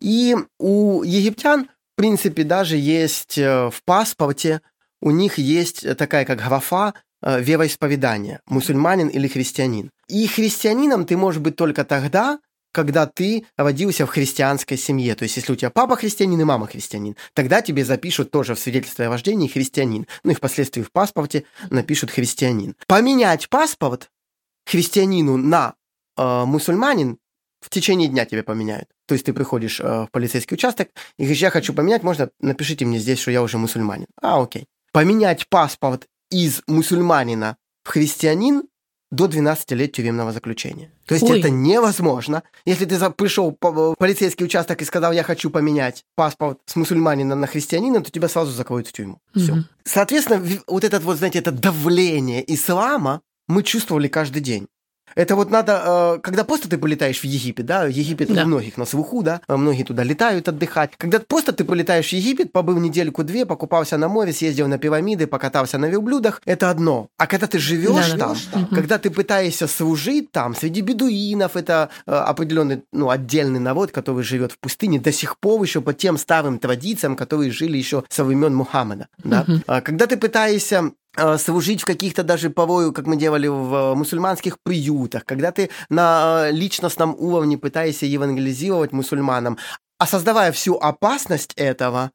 И 0.00 0.36
у 0.58 1.02
египтян, 1.02 1.64
в 1.64 1.96
принципе, 1.96 2.44
даже 2.44 2.76
есть 2.76 3.38
э, 3.38 3.70
в 3.70 3.82
паспорте, 3.84 4.60
у 5.00 5.10
них 5.10 5.38
есть 5.38 5.96
такая 5.96 6.24
как 6.24 6.38
графа 6.38 6.94
э, 7.22 7.40
вероисповедания, 7.40 8.40
мусульманин 8.46 9.08
или 9.08 9.28
христианин. 9.28 9.90
И 10.08 10.26
христианином 10.26 11.06
ты 11.06 11.16
можешь 11.16 11.40
быть 11.40 11.56
только 11.56 11.84
тогда, 11.84 12.38
когда 12.72 13.06
ты 13.06 13.44
родился 13.56 14.06
в 14.06 14.10
христианской 14.10 14.76
семье. 14.76 15.14
То 15.14 15.24
есть, 15.24 15.36
если 15.36 15.52
у 15.52 15.56
тебя 15.56 15.70
папа 15.70 15.96
христианин 15.96 16.40
и 16.40 16.44
мама 16.44 16.66
христианин, 16.66 17.16
тогда 17.34 17.62
тебе 17.62 17.84
запишут 17.84 18.30
тоже 18.30 18.54
в 18.54 18.58
свидетельстве 18.58 19.06
о 19.06 19.10
рождении 19.10 19.48
христианин. 19.48 20.06
Ну 20.24 20.32
и 20.32 20.34
впоследствии 20.34 20.82
в 20.82 20.92
паспорте 20.92 21.44
напишут 21.70 22.10
христианин. 22.10 22.74
Поменять 22.86 23.48
паспорт 23.48 24.10
христианину 24.66 25.36
на 25.36 25.74
э, 26.16 26.44
мусульманин 26.44 27.18
в 27.60 27.70
течение 27.70 28.08
дня 28.08 28.24
тебе 28.24 28.42
поменяют. 28.42 28.88
То 29.06 29.14
есть 29.14 29.24
ты 29.26 29.32
приходишь 29.32 29.80
э, 29.80 29.84
в 29.84 30.08
полицейский 30.12 30.54
участок 30.54 30.90
и 31.16 31.22
говоришь, 31.22 31.42
я 31.42 31.50
хочу 31.50 31.72
поменять, 31.72 32.02
можно, 32.02 32.30
напишите 32.40 32.84
мне 32.84 32.98
здесь, 32.98 33.18
что 33.18 33.30
я 33.30 33.42
уже 33.42 33.58
мусульманин. 33.58 34.06
А, 34.20 34.40
окей. 34.40 34.66
Поменять 34.92 35.48
паспорт 35.48 36.06
из 36.30 36.62
мусульманина 36.66 37.56
в 37.82 37.88
христианин 37.88 38.64
до 39.10 39.26
12 39.26 39.72
лет 39.72 39.92
тюремного 39.92 40.32
заключения. 40.32 40.90
То 41.06 41.14
есть 41.14 41.28
Ой. 41.28 41.38
это 41.38 41.50
невозможно. 41.50 42.42
Если 42.66 42.84
ты 42.84 42.98
пришел 43.10 43.56
в 43.60 43.94
полицейский 43.98 44.44
участок 44.44 44.82
и 44.82 44.84
сказал, 44.84 45.12
я 45.12 45.22
хочу 45.22 45.50
поменять 45.50 46.04
паспорт 46.14 46.58
с 46.66 46.76
мусульманина 46.76 47.34
на 47.34 47.46
христианина, 47.46 48.02
то 48.02 48.10
тебя 48.10 48.28
сразу 48.28 48.52
закроют 48.52 48.88
в 48.88 48.92
тюрьму. 48.92 49.20
Все. 49.34 49.52
Мгм. 49.52 49.68
Соответственно, 49.84 50.44
вот 50.66 50.84
этот 50.84 51.02
вот, 51.02 51.16
знаете, 51.18 51.38
это 51.38 51.52
давление 51.52 52.44
ислама 52.52 53.22
мы 53.46 53.62
чувствовали 53.62 54.08
каждый 54.08 54.42
день. 54.42 54.68
Это 55.14 55.36
вот 55.36 55.50
надо, 55.50 56.16
э, 56.16 56.20
когда 56.22 56.44
просто 56.44 56.68
ты 56.68 56.78
полетаешь 56.78 57.20
в 57.20 57.24
Египет, 57.24 57.66
да, 57.66 57.86
Египет 57.86 58.32
Да. 58.32 58.42
у 58.44 58.46
многих 58.46 58.76
на 58.76 58.84
слуху, 58.84 59.22
да, 59.22 59.40
э, 59.48 59.56
многие 59.56 59.82
туда 59.84 60.02
летают 60.04 60.48
отдыхать. 60.48 60.92
Когда 60.96 61.18
просто 61.20 61.52
ты 61.52 61.64
полетаешь 61.64 62.08
в 62.08 62.12
Египет, 62.12 62.52
побыл 62.52 62.78
недельку-две, 62.78 63.46
покупался 63.46 63.96
на 63.98 64.08
море, 64.08 64.32
съездил 64.32 64.68
на 64.68 64.78
пирамиды, 64.78 65.26
покатался 65.26 65.78
на 65.78 65.86
верблюдах, 65.86 66.40
это 66.44 66.70
одно. 66.70 67.08
А 67.16 67.26
когда 67.26 67.46
ты 67.46 67.58
живешь 67.58 68.10
Да-да. 68.12 68.34
там, 68.52 68.62
Мгм. 68.62 68.74
когда 68.74 68.98
ты 68.98 69.10
пытаешься 69.10 69.66
служить 69.66 70.30
там, 70.32 70.54
среди 70.54 70.80
бедуинов, 70.80 71.56
это 71.56 71.88
э, 72.06 72.12
определенный, 72.12 72.82
ну, 72.92 73.10
отдельный 73.10 73.60
народ, 73.60 73.90
который 73.92 74.22
живет 74.24 74.52
в 74.52 74.58
пустыне 74.58 74.98
до 75.00 75.12
сих 75.12 75.38
пор 75.38 75.62
еще 75.62 75.80
по 75.80 75.92
тем 75.94 76.18
старым 76.18 76.58
традициям, 76.58 77.16
которые 77.16 77.50
жили 77.50 77.76
еще 77.76 78.04
со 78.08 78.24
времен 78.24 78.54
Мухаммеда, 78.54 79.08
да. 79.24 79.44
А 79.66 79.80
Когда 79.80 80.06
ты 80.06 80.16
пытаешься 80.16 80.92
служить 81.38 81.82
в 81.82 81.84
каких-то 81.84 82.22
даже 82.22 82.50
порою, 82.50 82.92
как 82.92 83.06
мы 83.06 83.16
делали 83.16 83.48
в 83.48 83.74
э, 83.74 83.94
мусульманских 83.94 84.58
приютах, 84.62 85.24
когда 85.24 85.52
ты 85.52 85.70
на 85.88 86.48
э, 86.48 86.52
личностном 86.52 87.14
уровне 87.18 87.58
пытаешься 87.58 88.06
евангелизировать 88.06 88.92
мусульманам, 88.92 89.58
а 89.98 90.06
создавая 90.06 90.52
всю 90.52 90.76
опасность 90.76 91.52
этого, 91.56 92.12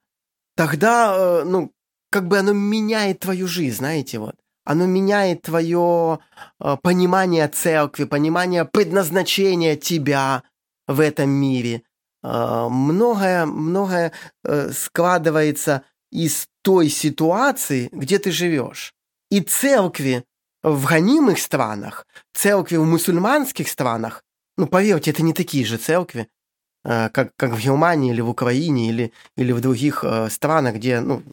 тогда, 0.55 1.15
э, 1.15 1.43
ну, 1.43 1.71
как 2.11 2.27
бы 2.27 2.37
оно 2.39 2.53
меняет 2.53 3.19
твою 3.19 3.47
жизнь, 3.47 3.77
знаете, 3.77 4.19
вот. 4.19 4.35
Оно 4.65 4.85
меняет 4.85 5.41
твое 5.41 6.19
э, 6.59 6.77
понимание 6.81 7.47
церкви, 7.49 8.05
понимание 8.05 8.63
предназначения 8.63 9.75
тебя 9.75 10.43
в 10.87 10.99
этом 11.01 11.29
мире. 11.29 11.83
Э, 12.23 12.67
Многое, 12.69 13.45
многое 13.45 14.13
э, 14.45 14.71
складывается 14.71 15.83
из 16.11 16.47
той 16.63 16.89
ситуации, 16.89 17.89
где 17.91 18.17
ты 18.17 18.31
живешь. 18.31 18.93
И 19.29 19.41
церкви 19.41 20.23
в 20.63 20.85
гонимых 20.85 21.39
странах, 21.39 22.07
церкви 22.33 22.77
в 22.77 22.85
мусульманских 22.85 23.67
странах, 23.67 24.23
ну, 24.57 24.67
поверьте, 24.67 25.11
это 25.11 25.23
не 25.23 25.33
такие 25.33 25.65
же 25.65 25.77
церкви, 25.77 26.27
э, 26.85 27.09
как, 27.09 27.35
как 27.35 27.51
в 27.51 27.59
Германии 27.59 28.11
или 28.11 28.21
в 28.21 28.29
Украине 28.29 28.89
или, 28.89 29.11
или 29.37 29.51
в 29.51 29.61
других 29.61 30.03
э, 30.03 30.29
странах, 30.29 30.75
где 30.75 31.01
ну, 31.01 31.23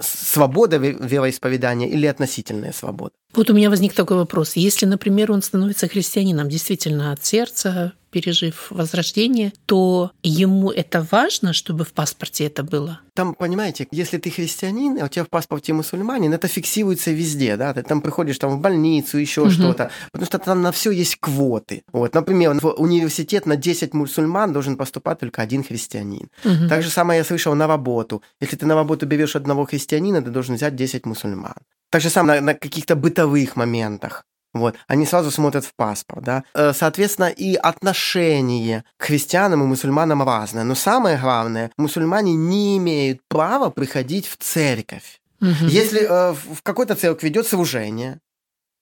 свобода 0.00 0.76
ве- 0.76 0.96
вероисповедания 1.06 1.88
или 1.88 2.06
относительная 2.06 2.72
свобода. 2.72 3.12
Вот 3.34 3.50
у 3.50 3.54
меня 3.54 3.68
возник 3.70 3.92
такой 3.92 4.16
вопрос. 4.16 4.56
Если, 4.56 4.86
например, 4.86 5.30
он 5.32 5.42
становится 5.42 5.86
христианином 5.88 6.48
действительно 6.48 7.12
от 7.12 7.24
сердца, 7.24 7.92
пережив 8.10 8.68
возрождение, 8.70 9.52
то 9.66 10.12
ему 10.22 10.70
это 10.70 11.06
важно, 11.10 11.52
чтобы 11.52 11.84
в 11.84 11.92
паспорте 11.92 12.46
это 12.46 12.62
было? 12.62 13.00
Там, 13.12 13.34
понимаете, 13.34 13.86
если 13.90 14.16
ты 14.16 14.30
христианин, 14.30 14.98
а 15.02 15.04
у 15.04 15.08
тебя 15.08 15.24
в 15.24 15.28
паспорте 15.28 15.74
мусульманин, 15.74 16.32
это 16.32 16.48
фиксируется 16.48 17.10
везде, 17.10 17.56
да, 17.58 17.74
ты 17.74 17.82
там 17.82 18.00
приходишь 18.00 18.38
там 18.38 18.56
в 18.56 18.60
больницу, 18.62 19.18
еще 19.18 19.42
Мгм. 19.42 19.50
что-то, 19.50 19.90
потому 20.12 20.26
что 20.26 20.38
там 20.38 20.62
на 20.62 20.72
все 20.72 20.90
есть 20.90 21.16
квоты. 21.20 21.82
Вот, 21.92 22.14
например, 22.14 22.58
в 22.58 22.68
университет 22.80 23.44
на 23.44 23.56
10 23.56 23.92
мусульман 23.92 24.52
должен 24.54 24.76
поступать 24.78 25.18
только 25.18 25.42
один 25.42 25.62
христианин. 25.62 26.30
Мгм. 26.44 26.68
Так 26.70 26.82
же 26.82 26.88
самое 26.88 27.18
я 27.18 27.24
слышал 27.24 27.54
на 27.54 27.66
работу. 27.66 28.22
Если 28.40 28.56
ты 28.56 28.64
на 28.64 28.74
работу 28.74 29.04
берешь 29.04 29.36
одного 29.36 29.66
христианина, 29.66 29.87
ты 29.88 30.30
должен 30.30 30.54
взять 30.54 30.74
10 30.76 31.06
мусульман. 31.06 31.56
Так 31.90 32.02
же 32.02 32.10
самое 32.10 32.40
на, 32.40 32.52
на 32.52 32.54
каких-то 32.54 32.96
бытовых 32.96 33.56
моментах. 33.56 34.24
Вот. 34.54 34.76
Они 34.86 35.06
сразу 35.06 35.30
смотрят 35.30 35.64
в 35.64 35.74
паспорт, 35.74 36.24
да. 36.24 36.44
Э, 36.54 36.72
Соответственно, 36.72 37.28
и 37.28 37.54
отношение 37.54 38.84
к 38.96 39.04
христианам 39.04 39.62
и 39.62 39.66
мусульманам 39.66 40.22
разное. 40.22 40.64
Но 40.64 40.74
самое 40.74 41.18
главное, 41.18 41.70
мусульмане 41.76 42.34
не 42.34 42.78
имеют 42.78 43.20
права 43.28 43.70
приходить 43.70 44.26
в 44.26 44.36
церковь. 44.36 45.20
Мгм. 45.40 45.68
Если 45.68 46.00
э, 46.00 46.32
в 46.32 46.56
в 46.56 46.62
какой-то 46.62 46.94
церкви 46.94 47.28
идет 47.28 47.46
служение, 47.46 48.20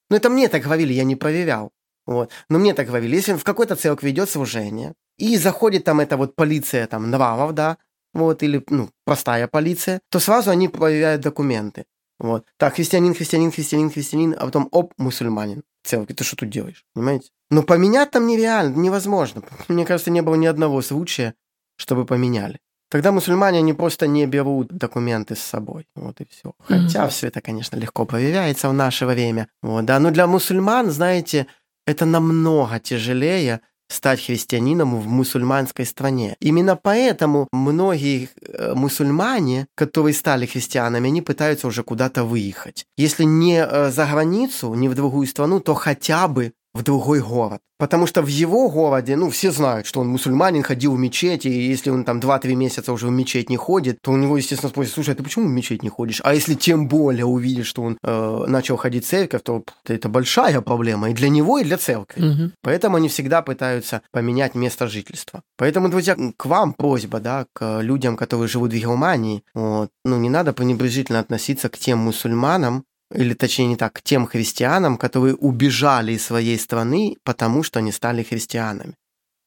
ну 0.08 0.16
это 0.16 0.30
мне 0.30 0.48
так 0.48 0.62
говорили, 0.62 0.92
я 0.92 1.04
не 1.04 1.16
проверял, 1.16 1.70
вот, 2.06 2.30
но 2.48 2.58
мне 2.58 2.72
так 2.72 2.86
говорили, 2.86 3.16
если 3.16 3.34
в 3.34 3.44
какой-то 3.44 3.76
церкви 3.76 4.10
идет 4.10 4.30
служение, 4.30 4.94
и 5.18 5.36
заходит 5.36 5.84
там 5.84 6.00
эта 6.00 6.16
вот 6.16 6.36
полиция 6.36 6.86
там 6.86 7.10
нравов, 7.10 7.52
да, 7.52 7.76
вот, 8.16 8.42
или, 8.42 8.64
ну, 8.70 8.88
простая 9.04 9.46
полиция, 9.48 10.00
то 10.10 10.18
сразу 10.20 10.50
они 10.50 10.68
проверяют 10.68 11.22
документы. 11.22 11.84
Вот. 12.18 12.46
Так, 12.56 12.74
христианин, 12.76 13.14
христианин, 13.14 13.50
христианин, 13.52 13.90
христианин, 13.90 14.34
а 14.38 14.46
потом, 14.46 14.68
оп, 14.72 14.92
мусульманин. 14.98 15.62
Церкви, 15.84 16.14
ты 16.14 16.24
что 16.24 16.36
тут 16.36 16.48
делаешь? 16.50 16.84
Понимаете? 16.94 17.28
Но 17.50 17.62
поменять 17.62 18.10
там 18.10 18.26
нереально, 18.26 18.74
невозможно. 18.76 19.42
Мне 19.68 19.84
кажется, 19.84 20.10
не 20.10 20.22
было 20.22 20.34
ни 20.34 20.46
одного 20.46 20.82
случая, 20.82 21.34
чтобы 21.76 22.04
поменяли. 22.06 22.58
Тогда 22.88 23.12
мусульмане, 23.12 23.58
они 23.58 23.72
просто 23.72 24.06
не 24.06 24.26
берут 24.26 24.68
документы 24.68 25.34
с 25.34 25.40
собой. 25.40 25.86
Вот 25.96 26.20
и 26.20 26.24
все. 26.30 26.54
Хотя 26.60 27.02
Мгм. 27.02 27.10
все 27.10 27.26
это, 27.26 27.40
конечно, 27.40 27.76
легко 27.76 28.04
проверяется 28.06 28.68
в 28.68 28.72
наше 28.72 29.06
время. 29.06 29.48
Вот, 29.62 29.84
да. 29.84 29.98
Но 29.98 30.10
для 30.10 30.26
мусульман, 30.26 30.90
знаете, 30.90 31.46
это 31.86 32.06
намного 32.06 32.78
тяжелее 32.78 33.60
стать 33.88 34.24
христианином 34.24 35.00
в 35.00 35.06
мусульманской 35.06 35.86
стране. 35.86 36.36
Именно 36.40 36.76
поэтому 36.76 37.48
многие 37.52 38.28
э, 38.40 38.74
мусульмане, 38.74 39.66
которые 39.74 40.14
стали 40.14 40.46
христианами, 40.46 41.08
они 41.08 41.22
пытаются 41.22 41.66
уже 41.66 41.82
куда-то 41.82 42.24
выехать. 42.24 42.86
Если 42.96 43.24
не 43.24 43.58
э, 43.58 43.90
за 43.90 44.06
границу, 44.06 44.74
не 44.74 44.88
в 44.88 44.94
другую 44.94 45.26
страну, 45.26 45.60
то 45.60 45.74
хотя 45.74 46.28
бы 46.28 46.52
в 46.76 46.82
другой 46.82 47.20
город. 47.20 47.60
Потому 47.78 48.06
что 48.06 48.22
в 48.22 48.26
его 48.26 48.70
городе, 48.70 49.16
ну, 49.16 49.28
все 49.28 49.50
знают, 49.50 49.86
что 49.86 50.00
он 50.00 50.08
мусульманин, 50.08 50.62
ходил 50.62 50.94
в 50.94 50.98
мечеть, 50.98 51.44
и 51.44 51.50
если 51.50 51.90
он 51.90 52.04
там 52.04 52.20
2-3 52.20 52.54
месяца 52.54 52.92
уже 52.92 53.08
в 53.08 53.10
мечеть 53.10 53.50
не 53.50 53.56
ходит, 53.56 53.98
то 54.00 54.12
у 54.12 54.16
него, 54.16 54.38
естественно, 54.38 54.70
спросят, 54.70 54.94
слушай, 54.94 55.10
а 55.10 55.14
ты 55.14 55.22
почему 55.22 55.46
в 55.46 55.50
мечеть 55.50 55.82
не 55.82 55.90
ходишь? 55.90 56.22
А 56.24 56.34
если 56.34 56.54
тем 56.54 56.88
более 56.88 57.26
увидит, 57.26 57.66
что 57.66 57.82
он 57.82 57.98
э, 58.02 58.44
начал 58.46 58.76
ходить 58.76 59.04
в 59.04 59.08
церковь, 59.08 59.42
то 59.42 59.62
это 59.86 60.08
большая 60.08 60.60
проблема 60.62 61.10
и 61.10 61.14
для 61.14 61.28
него, 61.28 61.58
и 61.58 61.64
для 61.64 61.76
церкви. 61.76 62.22
Мгм. 62.22 62.52
Поэтому 62.62 62.96
они 62.96 63.08
всегда 63.08 63.42
пытаются 63.42 64.00
поменять 64.10 64.54
место 64.54 64.88
жительства. 64.88 65.42
Поэтому, 65.58 65.90
друзья, 65.90 66.16
к 66.36 66.46
вам 66.46 66.72
просьба, 66.72 67.20
да, 67.20 67.46
к 67.52 67.80
людям, 67.82 68.16
которые 68.16 68.48
живут 68.48 68.72
в 68.72 68.76
Германии, 68.76 69.42
вот, 69.54 69.90
ну, 70.04 70.18
не 70.18 70.30
надо 70.30 70.54
пренебрежительно 70.54 71.20
относиться 71.20 71.68
к 71.68 71.76
тем 71.76 71.98
мусульманам, 71.98 72.84
или 73.14 73.34
точнее 73.34 73.66
не 73.66 73.76
так, 73.76 74.02
тем 74.02 74.26
христианам, 74.26 74.96
которые 74.96 75.34
убежали 75.34 76.12
из 76.12 76.24
своей 76.24 76.58
страны, 76.58 77.16
потому 77.24 77.62
что 77.62 77.78
они 77.78 77.92
стали 77.92 78.22
христианами. 78.22 78.94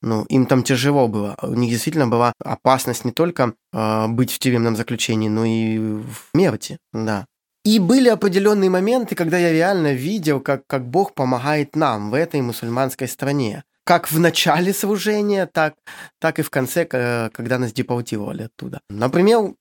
Ну, 0.01 0.23
им 0.29 0.45
там 0.45 0.63
тяжело 0.63 1.07
было. 1.07 1.35
У 1.41 1.55
них 1.55 1.71
действительно 1.71 2.07
была 2.07 2.31
опасность 2.43 3.03
не 3.03 3.11
только 3.11 3.53
э, 3.73 4.07
быть 4.07 4.31
в 4.31 4.39
тюремном 4.39 4.75
заключении, 4.75 5.27
но 5.27 5.43
и 5.43 5.77
в 5.77 6.31
смерти, 6.31 6.77
да. 6.93 7.25
И 7.65 7.79
были 7.79 8.07
определенные 8.07 8.69
моменты, 8.69 9.15
когда 9.15 9.37
я 9.37 9.51
реально 9.51 9.93
видел, 9.93 10.39
как, 10.39 10.65
как 10.67 10.87
Бог 10.87 11.13
помогает 11.13 11.75
нам 11.75 12.11
в 12.11 12.13
этой 12.13 12.41
мусульманской 12.41 13.07
стране. 13.07 13.63
Как 13.83 14.09
в 14.11 14.19
начале 14.19 14.73
служения, 14.73 15.45
так, 15.45 15.73
так 16.19 16.39
и 16.39 16.43
в 16.43 16.49
конце, 16.49 16.85
когда 16.85 17.59
нас 17.59 17.73
депортировали 17.73 18.43
оттуда. 18.43 18.79
Например, 18.89 19.53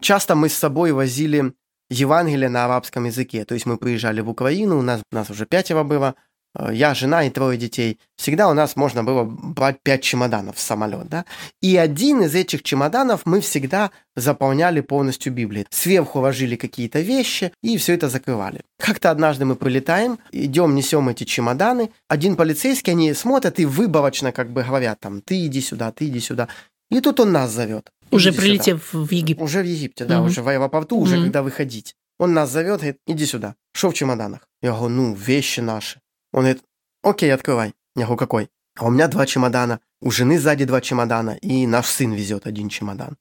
часто 0.00 0.34
мы 0.34 0.48
с 0.48 0.54
собой 0.54 0.92
возили 0.92 1.52
Евангелие 1.90 2.48
на 2.48 2.64
арабском 2.64 3.04
языке. 3.04 3.44
То 3.44 3.54
есть 3.54 3.66
мы 3.66 3.76
приезжали 3.76 4.20
в 4.20 4.28
Украину, 4.28 4.78
у 4.78 4.82
нас, 4.82 5.02
нас 5.12 5.30
уже 5.30 5.46
пятеро 5.46 5.84
было, 5.84 6.16
э, 6.58 6.70
я, 6.72 6.94
жена 6.94 7.24
и 7.24 7.30
трое 7.30 7.56
детей. 7.56 8.00
Всегда 8.16 8.48
у 8.48 8.54
нас 8.54 8.76
можно 8.76 9.04
было 9.04 9.24
брать 9.24 9.80
пять 9.82 10.02
чемоданов 10.02 10.56
в 10.56 10.60
самолет, 10.60 11.08
да? 11.08 11.24
И 11.60 11.76
один 11.76 12.22
из 12.22 12.34
этих 12.34 12.62
чемоданов 12.62 13.22
мы 13.24 13.40
всегда 13.40 13.90
заполняли 14.16 14.80
полностью 14.80 15.32
Библией. 15.32 15.66
Сверху 15.70 16.20
ложили 16.20 16.56
какие-то 16.56 17.00
вещи 17.00 17.52
и 17.62 17.76
все 17.76 17.94
это 17.94 18.08
закрывали. 18.08 18.62
Как-то 18.78 19.10
однажды 19.10 19.44
мы 19.44 19.54
прилетаем, 19.54 20.18
идем, 20.32 20.74
несем 20.74 21.08
эти 21.08 21.24
чемоданы. 21.24 21.90
Один 22.08 22.34
полицейский, 22.36 22.92
они 22.92 23.14
смотрят 23.14 23.60
и 23.60 23.64
выборочно 23.64 24.32
как 24.32 24.50
бы 24.50 24.64
говорят 24.64 24.98
там, 25.00 25.20
ты 25.20 25.46
иди 25.46 25.60
сюда, 25.60 25.92
ты 25.92 26.06
иди 26.06 26.20
сюда. 26.20 26.48
И 26.90 27.00
тут 27.00 27.20
он 27.20 27.32
нас 27.32 27.50
зовет. 27.50 27.90
Уже 28.10 28.30
«Иди 28.30 28.36
сюда». 28.36 28.42
прилетев 28.46 28.92
в 28.94 29.10
Египет. 29.10 29.42
Уже 29.42 29.62
в 29.62 29.66
Египте, 29.66 30.04
да, 30.04 30.18
Мгм. 30.18 30.26
уже 30.26 30.42
в 30.42 30.48
аэропорту, 30.48 30.98
уже 30.98 31.20
когда 31.20 31.42
выходить. 31.42 31.94
Он 32.18 32.32
нас 32.32 32.50
зовет, 32.50 32.76
говорит, 32.80 32.98
иди 33.06 33.26
сюда. 33.26 33.56
Что 33.72 33.90
в 33.90 33.94
чемоданах? 33.94 34.48
Я 34.62 34.72
говорю, 34.72 34.88
ну, 34.88 35.14
вещи 35.14 35.60
наши. 35.60 36.00
Он 36.32 36.42
говорит, 36.44 36.62
окей, 37.02 37.32
открывай. 37.34 37.74
Я 37.96 38.04
говорю, 38.04 38.16
какой? 38.16 38.50
А 38.78 38.86
у 38.86 38.90
меня 38.90 39.08
два 39.08 39.26
чемодана, 39.26 39.80
у 40.00 40.10
жены 40.10 40.38
сзади 40.38 40.64
два 40.64 40.80
чемодана, 40.80 41.30
и 41.42 41.66
наш 41.66 41.86
сын 41.86 42.12
везет 42.12 42.46
один 42.46 42.68
чемодан. 42.68 43.16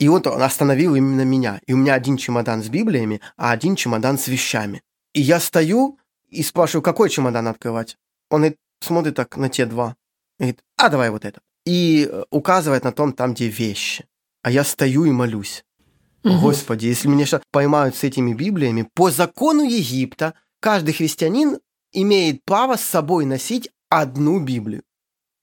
И 0.00 0.08
вот 0.08 0.26
он 0.26 0.42
остановил 0.42 0.94
именно 0.94 1.22
меня. 1.22 1.60
И 1.66 1.72
у 1.72 1.76
меня 1.76 1.94
один 1.94 2.16
чемодан 2.16 2.62
с 2.62 2.68
Библиями, 2.68 3.20
а 3.36 3.50
один 3.52 3.76
чемодан 3.76 4.16
с 4.18 4.28
вещами. 4.28 4.82
И 5.12 5.20
я 5.20 5.40
стою 5.40 5.98
и 6.28 6.42
спрашиваю, 6.42 6.82
какой 6.82 7.10
чемодан 7.10 7.46
открывать? 7.48 7.96
Он 8.30 8.40
говорит, 8.40 8.58
смотрит 8.80 9.14
так 9.16 9.36
на 9.36 9.48
те 9.48 9.66
два. 9.66 9.96
Говорит, 10.38 10.60
а 10.76 10.88
давай 10.88 11.10
вот 11.10 11.24
этот. 11.24 11.42
И 11.68 12.08
э, 12.10 12.24
указывает 12.30 12.84
на 12.84 12.92
том, 12.92 13.12
там, 13.12 13.34
где 13.34 13.48
вещи. 13.48 14.06
А 14.42 14.50
я 14.50 14.64
стою 14.64 15.04
и 15.04 15.10
молюсь. 15.10 15.64
Мгм. 16.24 16.40
Господи, 16.40 16.86
если 16.86 17.08
меня 17.08 17.26
сейчас 17.26 17.42
поймают 17.50 17.94
с 17.94 18.04
этими 18.04 18.32
Библиями, 18.32 18.88
по 18.94 19.10
закону 19.10 19.64
Египта 19.64 20.32
каждый 20.60 20.94
христианин 20.94 21.58
имеет 21.92 22.42
право 22.44 22.76
с 22.76 22.80
собой 22.80 23.26
носить 23.26 23.68
одну 23.90 24.40
Библию. 24.40 24.82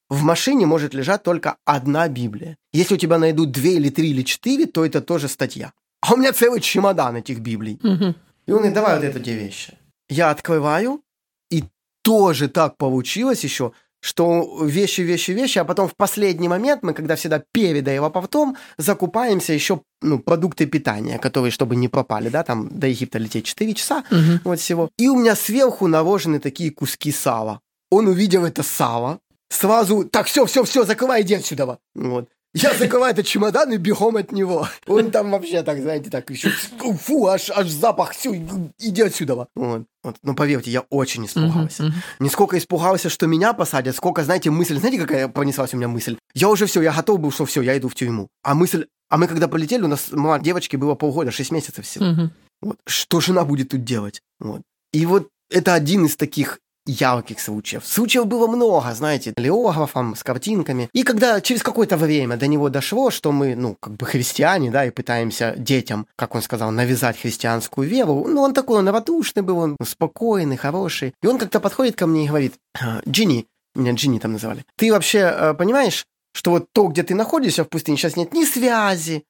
В 0.10 0.24
машине 0.24 0.66
может 0.66 0.96
лежать 0.96 1.22
только 1.22 1.58
одна 1.64 2.08
Библия. 2.08 2.58
Если 2.74 2.96
у 2.96 2.98
тебя 2.98 3.20
найдут 3.20 3.52
две 3.52 3.76
или 3.76 3.90
три 3.90 4.10
или 4.10 4.24
четыре, 4.24 4.66
то 4.66 4.84
это 4.84 5.02
тоже 5.02 5.28
статья. 5.28 5.74
А 6.02 6.14
у 6.14 6.18
меня 6.18 6.34
целый 6.34 6.60
чемодан 6.60 7.18
этих 7.18 7.40
Библий. 7.40 7.80
Мгм. 7.84 8.16
И 8.48 8.52
он 8.52 8.58
говорит, 8.58 8.74
давай 8.74 8.96
вот 8.96 9.04
это 9.04 9.20
две 9.20 9.36
вещи. 9.36 9.78
Я 10.10 10.32
открываю, 10.32 11.04
и 11.52 11.64
тоже 12.04 12.48
так 12.48 12.78
получилось 12.78 13.44
еще, 13.44 13.72
что 14.02 14.64
вещи, 14.64 15.02
вещи, 15.02 15.32
вещи, 15.32 15.58
а 15.60 15.66
потом 15.66 15.88
в 15.88 15.96
последний 15.96 16.48
момент 16.48 16.84
мы, 16.84 16.94
когда 16.94 17.16
всегда 17.16 17.44
перед 17.52 17.88
аэропортом, 17.88 18.56
закупаемся 18.78 19.54
еще 19.54 19.82
ну, 20.02 20.20
продукты 20.20 20.66
питания, 20.68 21.18
которые, 21.18 21.52
чтобы 21.52 21.76
не 21.76 21.88
пропали, 21.88 22.30
да, 22.30 22.44
там 22.44 22.70
до 22.70 22.88
Египта 22.88 23.18
лететь 23.18 23.46
4 23.46 23.74
часа, 23.74 24.04
Мгм. 24.12 24.42
вот 24.44 24.60
всего. 24.60 24.90
И 24.98 25.08
у 25.08 25.16
меня 25.16 25.36
сверху 25.36 25.88
наложены 25.88 26.40
такие 26.40 26.72
куски 26.72 27.12
сала. 27.12 27.62
Он 27.90 28.08
увидел 28.08 28.46
это 28.46 28.62
сало, 28.64 29.20
сразу, 29.50 30.04
так, 30.04 30.28
все, 30.28 30.46
все, 30.46 30.64
все, 30.64 30.84
закрывай, 30.86 31.22
иди 31.22 31.36
отсюда. 31.36 31.80
Вот. 31.96 32.30
Я 32.56 32.74
закрываю 32.74 33.12
этот 33.12 33.26
чемодан 33.26 33.74
и 33.74 33.78
бегом 33.78 34.16
от 34.16 34.32
него. 34.32 34.66
Он 34.88 35.12
там 35.12 35.32
вообще 35.32 35.62
так, 35.62 35.78
знаете, 35.82 36.10
так 36.10 36.30
еще, 36.30 36.50
фу, 36.50 37.28
аж, 37.28 37.50
аж 37.50 37.68
запах, 37.68 38.14
все, 38.14 38.34
иди 38.80 39.02
отсюда. 39.02 39.48
Вот. 39.56 39.84
Вот. 40.04 40.16
Но 40.24 40.36
поверьте, 40.36 40.72
я 40.72 40.82
очень 40.90 41.26
испугался. 41.26 41.84
Мгм. 41.84 41.94
Не 42.20 42.30
сколько 42.30 42.58
испугался, 42.58 43.10
что 43.10 43.28
меня 43.28 43.52
посадят, 43.52 43.94
сколько, 43.96 44.24
знаете, 44.24 44.52
мысль, 44.52 44.78
знаете, 44.78 45.00
какая 45.00 45.28
пронеслась 45.28 45.74
у 45.74 45.78
меня 45.78 45.90
мысль? 45.90 46.16
Я 46.34 46.48
уже 46.48 46.66
все, 46.66 46.82
я 46.82 46.94
готов 46.94 47.20
был, 47.20 47.32
что 47.32 47.46
все, 47.46 47.62
я 47.62 47.78
иду 47.78 47.90
в 47.90 47.96
тюрьму. 47.96 48.30
А 48.42 48.56
мысль, 48.56 48.86
а 49.10 49.18
мы 49.18 49.28
когда 49.28 49.50
полетели, 49.50 49.82
у 49.82 49.90
нас 49.90 50.08
мама 50.12 50.42
девочки 50.42 50.78
было 50.78 50.96
полгода, 50.96 51.32
6 51.32 51.52
месяцев 51.52 51.86
всего. 51.86 52.06
Мгм. 52.06 52.32
Вот. 52.62 52.78
Что 52.88 53.20
жена 53.20 53.44
будет 53.44 53.70
тут 53.70 53.84
делать? 53.84 54.22
Вот. 54.40 54.62
И 54.94 55.06
вот 55.06 55.28
это 55.50 55.74
один 55.74 56.06
из 56.06 56.16
таких 56.16 56.60
ярких 56.86 57.40
случаев. 57.40 57.86
Случаев 57.86 58.28
было 58.28 58.48
много, 58.48 58.94
знаете, 58.94 59.34
леографом, 59.38 60.16
с 60.16 60.24
картинками. 60.24 60.90
И 60.94 61.04
когда 61.04 61.42
через 61.42 61.64
какое-то 61.64 61.98
время 61.98 62.38
до 62.38 62.48
него 62.48 62.70
дошло, 62.70 63.10
что 63.10 63.32
мы, 63.32 63.56
ну, 63.56 63.76
как 63.80 63.94
бы 63.94 64.06
христиане, 64.06 64.72
да, 64.72 64.86
и 64.86 64.92
пытаемся 64.92 65.56
детям, 65.58 66.08
как 66.16 66.36
он 66.36 66.42
сказал, 66.42 66.72
навязать 66.72 67.20
христианскую 67.20 67.88
веру, 67.88 68.26
ну, 68.28 68.42
он 68.42 68.54
такой, 68.54 68.80
он 68.80 68.90
радушный 68.90 69.44
был, 69.44 69.58
он 69.58 69.78
спокойный, 69.84 70.58
хороший. 70.58 71.14
И 71.22 71.28
он 71.28 71.38
как-то 71.38 71.60
подходит 71.60 71.96
ко 71.96 72.08
мне 72.08 72.26
и 72.26 72.28
говорит, 72.28 72.56
«А, 72.80 73.02
Джинни, 73.08 73.48
меня 73.76 73.92
Джинни 73.94 74.20
там 74.20 74.34
называли, 74.34 74.64
ты 74.78 74.92
вообще 74.92 75.20
э, 75.20 75.54
понимаешь, 75.54 76.06
что 76.34 76.52
вот 76.52 76.68
то, 76.72 76.88
где 76.88 77.04
ты 77.04 77.16
находишься 77.16 77.64
в 77.64 77.70
пустыне, 77.70 77.98
сейчас 77.98 78.16
нет 78.16 78.34
ни 78.34 78.46
связи, 78.46 79.24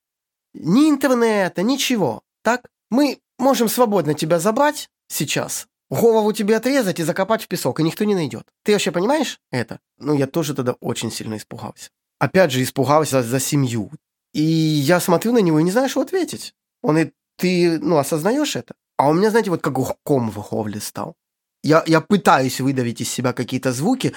ни 0.53 0.89
интернета, 0.89 1.61
ничего, 1.61 2.21
так? 2.43 2.67
Мы 2.89 3.19
можем 3.37 3.69
свободно 3.69 4.13
тебя 4.13 4.39
забрать 4.39 4.89
сейчас, 5.07 5.67
голову 5.89 6.33
тебе 6.33 6.57
отрезать 6.57 6.99
и 6.99 7.03
закопать 7.03 7.43
в 7.43 7.47
песок, 7.47 7.79
и 7.79 7.83
никто 7.83 8.03
не 8.03 8.15
найдет. 8.15 8.47
Ты 8.63 8.73
вообще 8.73 8.91
понимаешь 8.91 9.39
это? 9.51 9.79
Ну, 9.97 10.13
я 10.13 10.27
тоже 10.27 10.53
тогда 10.53 10.73
очень 10.79 11.11
сильно 11.11 11.37
испугался. 11.37 11.89
Опять 12.19 12.51
же, 12.51 12.63
испугался 12.63 13.21
за, 13.23 13.39
семью. 13.39 13.91
И 14.33 14.41
я 14.41 14.99
смотрю 14.99 15.33
на 15.33 15.39
него 15.39 15.59
и 15.59 15.63
не 15.63 15.71
знаю, 15.71 15.89
что 15.89 16.01
ответить. 16.01 16.53
Он 16.81 16.97
и 16.97 17.11
ты, 17.37 17.79
ну, 17.79 17.97
осознаешь 17.97 18.55
это? 18.55 18.75
А 18.97 19.09
у 19.09 19.13
меня, 19.13 19.29
знаете, 19.29 19.49
вот 19.49 19.61
как 19.61 19.75
ком 20.03 20.31
в 20.31 20.49
горле 20.49 20.79
стал. 20.79 21.15
Я, 21.63 21.83
я 21.87 21.99
пытаюсь 22.01 22.61
выдавить 22.61 23.01
из 23.01 23.09
себя 23.09 23.33
какие-то 23.33 23.73
звуки, 23.73 24.13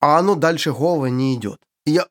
а 0.00 0.18
оно 0.18 0.34
дальше 0.34 0.72
горло 0.72 1.06
не 1.06 1.34
идет. 1.34 1.60
И 1.84 1.92
я... 1.92 2.06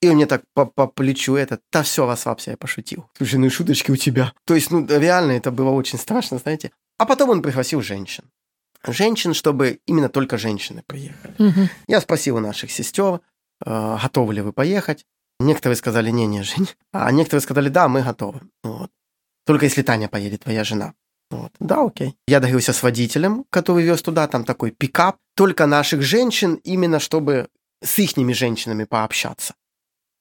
И 0.00 0.08
он 0.08 0.16
мне 0.16 0.26
так 0.26 0.42
по, 0.54 0.64
по 0.66 0.86
плечу 0.86 1.34
это, 1.34 1.58
да 1.72 1.82
все, 1.82 2.06
расслабься, 2.06 2.52
я 2.52 2.56
пошутил. 2.56 3.10
Слушай, 3.16 3.36
ну 3.36 3.46
и 3.46 3.50
шуточки 3.50 3.90
у 3.90 3.96
тебя. 3.96 4.32
То 4.44 4.54
есть, 4.54 4.70
ну, 4.70 4.86
реально 4.86 5.32
это 5.32 5.50
было 5.50 5.70
очень 5.70 5.98
страшно, 5.98 6.38
знаете. 6.38 6.70
А 6.98 7.06
потом 7.06 7.30
он 7.30 7.42
пригласил 7.42 7.82
женщин. 7.82 8.24
Женщин, 8.86 9.34
чтобы 9.34 9.80
именно 9.86 10.08
только 10.08 10.38
женщины 10.38 10.82
приехали. 10.86 11.34
Мгм. 11.38 11.68
Я 11.88 12.00
спросил 12.00 12.36
у 12.36 12.40
наших 12.40 12.70
сестер, 12.70 13.20
э, 13.64 13.98
готовы 14.02 14.34
ли 14.34 14.40
вы 14.40 14.52
поехать. 14.52 15.04
Некоторые 15.40 15.76
сказали, 15.76 16.10
не-не, 16.10 16.42
Жень. 16.42 16.68
А 16.92 17.10
некоторые 17.10 17.42
сказали, 17.42 17.68
да, 17.68 17.88
мы 17.88 18.02
готовы. 18.02 18.40
Вот. 18.62 18.90
Только 19.46 19.66
если 19.66 19.82
Таня 19.82 20.08
поедет, 20.08 20.44
твоя 20.44 20.62
жена. 20.62 20.94
Вот. 21.30 21.52
Да, 21.58 21.84
окей. 21.84 22.16
Я 22.26 22.40
договорился 22.40 22.72
с 22.72 22.82
водителем, 22.82 23.44
который 23.50 23.84
вез 23.84 24.02
туда, 24.02 24.26
там 24.28 24.44
такой 24.44 24.70
пикап. 24.70 25.16
Только 25.34 25.66
наших 25.66 26.02
женщин, 26.02 26.54
именно 26.64 27.00
чтобы 27.00 27.48
с 27.82 27.98
ихними 27.98 28.32
женщинами 28.32 28.84
пообщаться. 28.84 29.54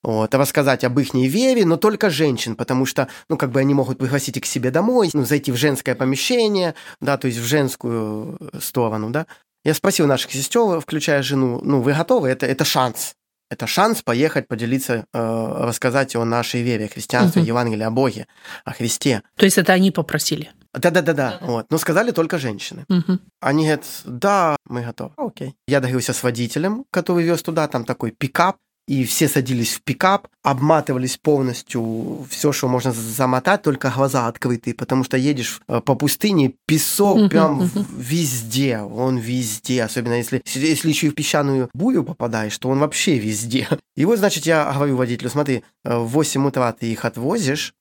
Вот, 0.04 0.34
а 0.34 0.38
рассказать 0.38 0.84
об 0.84 1.00
их 1.00 1.14
вере, 1.14 1.66
но 1.66 1.76
только 1.78 2.10
женщин, 2.10 2.56
потому 2.56 2.86
что, 2.86 3.08
ну, 3.30 3.38
как 3.38 3.52
бы 3.52 3.60
они 3.60 3.74
могут 3.74 3.98
пригласить 3.98 4.38
их 4.38 4.44
к 4.44 4.46
себе 4.46 4.72
домой, 4.72 5.10
ну, 5.14 5.26
зайти 5.26 5.52
в 5.52 5.56
женское 5.56 5.96
помещение, 5.96 6.76
да, 7.02 7.18
то 7.18 7.28
есть 7.28 7.40
в 7.40 7.46
женскую 7.46 8.38
э, 8.40 8.60
сторону, 8.62 9.10
да. 9.10 9.26
Я 9.66 9.74
спросил 9.74 10.08
наших 10.08 10.32
сестер, 10.32 10.80
включая 10.80 11.24
жену, 11.24 11.60
ну, 11.64 11.82
вы 11.82 11.94
готовы? 11.94 12.30
Это, 12.30 12.46
это 12.46 12.64
шанс. 12.64 13.16
Это 13.50 13.66
шанс 13.66 14.02
поехать 14.02 14.48
поделиться, 14.48 15.06
э, 15.14 15.56
рассказать 15.60 16.16
о 16.16 16.26
нашей 16.26 16.62
вере, 16.62 16.88
христианстве, 16.88 17.42
Мгм. 17.42 17.48
Евангелии, 17.48 17.84
о 17.84 17.92
Боге, 17.92 18.28
о 18.66 18.74
Христе. 18.74 19.24
То 19.36 19.46
есть 19.46 19.58
это 19.58 19.74
они 19.74 19.92
попросили. 19.92 20.52
Да-да-да-да, 20.74 21.40
вот. 21.42 21.66
Но 21.72 21.78
сказали 21.78 22.12
только 22.12 22.38
женщины. 22.38 22.86
Мгм. 22.90 23.20
Они 23.42 23.64
говорят, 23.64 23.86
да, 24.06 24.58
мы 24.70 24.82
готовы. 24.82 25.12
Окей. 25.18 25.56
Я 25.68 25.80
договорился 25.80 26.14
с 26.14 26.22
водителем, 26.24 26.86
который 26.92 27.24
вез 27.24 27.42
туда, 27.42 27.68
там 27.68 27.84
такой 27.84 28.12
пикап, 28.12 28.58
и 28.88 29.04
все 29.04 29.28
садились 29.28 29.76
в 29.76 29.82
пикап, 29.82 30.30
обматывались 30.44 31.18
полностью 31.18 32.26
все, 32.30 32.54
что 32.54 32.70
можно 32.70 32.94
замотать, 32.94 33.62
только 33.62 33.92
глаза 33.92 34.28
открыты, 34.28 34.74
потому 34.74 35.04
что 35.04 35.18
едешь 35.18 35.62
э, 35.68 35.82
по 35.82 35.96
пустыне, 35.96 36.54
песок 36.66 37.30
прям 37.30 37.70
везде, 37.98 38.80
он 38.80 39.18
везде, 39.18 39.84
особенно 39.84 40.14
если, 40.14 40.42
если 40.46 40.90
еще 40.90 41.08
и 41.08 41.10
в 41.10 41.16
песчаную 41.16 41.70
бурю 41.74 42.04
попадаешь, 42.04 42.58
то 42.58 42.70
он 42.70 42.80
вообще 42.80 43.20
везде. 43.20 43.68
И 43.98 44.06
вот, 44.06 44.20
значит, 44.20 44.46
я 44.46 44.72
говорю 44.72 44.96
водителю, 44.96 45.30
смотри, 45.30 45.64
э, 45.84 45.98
в 45.98 46.08
8 46.08 46.48
утра 46.48 46.72
ты 46.72 46.90
их 46.90 47.04
отвозишь, 47.04 47.74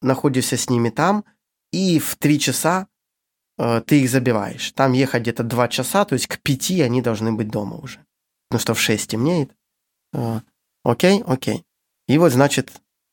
находишься 0.00 0.56
с 0.56 0.70
ними 0.70 0.90
там, 0.90 1.24
и 1.72 1.98
в 1.98 2.14
3 2.14 2.38
часа 2.38 2.86
э, 3.58 3.82
ты 3.84 4.02
их 4.02 4.10
забираешь. 4.10 4.70
Там 4.72 4.92
ехать 4.92 5.22
где-то 5.22 5.42
2 5.42 5.68
часа, 5.68 6.04
то 6.04 6.12
есть 6.12 6.28
к 6.28 6.38
5 6.40 6.70
они 6.82 7.02
должны 7.02 7.32
быть 7.32 7.48
дома 7.48 7.78
уже. 7.78 7.98
Потому 8.48 8.60
что 8.60 8.74
в 8.74 8.80
6 8.80 9.10
темнеет. 9.10 9.50
Окей, 10.84 11.22
окей. 11.26 11.64
И 12.08 12.18
вот, 12.18 12.32
значит, 12.32 12.72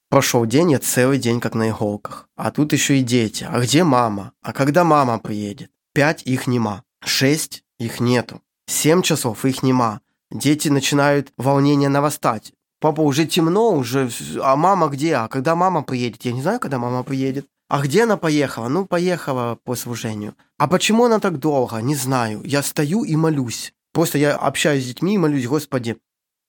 прошел 0.09 0.45
день, 0.45 0.71
я 0.71 0.79
целый 0.79 1.19
день 1.19 1.39
как 1.39 1.53
на 1.55 1.69
иголках. 1.69 2.27
А 2.35 2.51
тут 2.51 2.73
еще 2.73 2.99
и 2.99 3.03
дети. 3.03 3.47
А 3.49 3.59
где 3.59 3.83
мама? 3.83 4.33
А 4.41 4.53
когда 4.53 4.83
мама 4.83 5.19
приедет? 5.19 5.71
Пять 5.93 6.23
их 6.23 6.47
нема. 6.47 6.83
Шесть 7.03 7.63
их 7.77 7.99
нету. 7.99 8.41
Семь 8.67 9.01
часов 9.01 9.45
их 9.45 9.63
нема. 9.63 10.01
Дети 10.31 10.69
начинают 10.69 11.31
волнение 11.37 11.89
нарастать. 11.89 12.53
Папа, 12.79 13.01
уже 13.01 13.25
темно, 13.25 13.71
уже... 13.71 14.09
А 14.41 14.55
мама 14.55 14.87
где? 14.87 15.15
А 15.15 15.27
когда 15.27 15.55
мама 15.55 15.83
приедет? 15.83 16.23
Я 16.23 16.31
не 16.31 16.41
знаю, 16.41 16.59
когда 16.59 16.79
мама 16.79 17.03
приедет. 17.03 17.45
А 17.67 17.81
где 17.81 18.03
она 18.03 18.17
поехала? 18.17 18.67
Ну, 18.67 18.85
поехала 18.85 19.59
по 19.63 19.75
служению. 19.75 20.35
А 20.57 20.67
почему 20.67 21.05
она 21.05 21.19
так 21.19 21.39
долго? 21.39 21.77
Не 21.77 21.95
знаю. 21.95 22.41
Я 22.43 22.63
стою 22.63 23.03
и 23.03 23.15
молюсь. 23.15 23.73
Просто 23.91 24.17
я 24.17 24.35
общаюсь 24.35 24.83
с 24.83 24.87
детьми 24.87 25.15
и 25.15 25.17
молюсь, 25.17 25.47
Господи, 25.47 25.97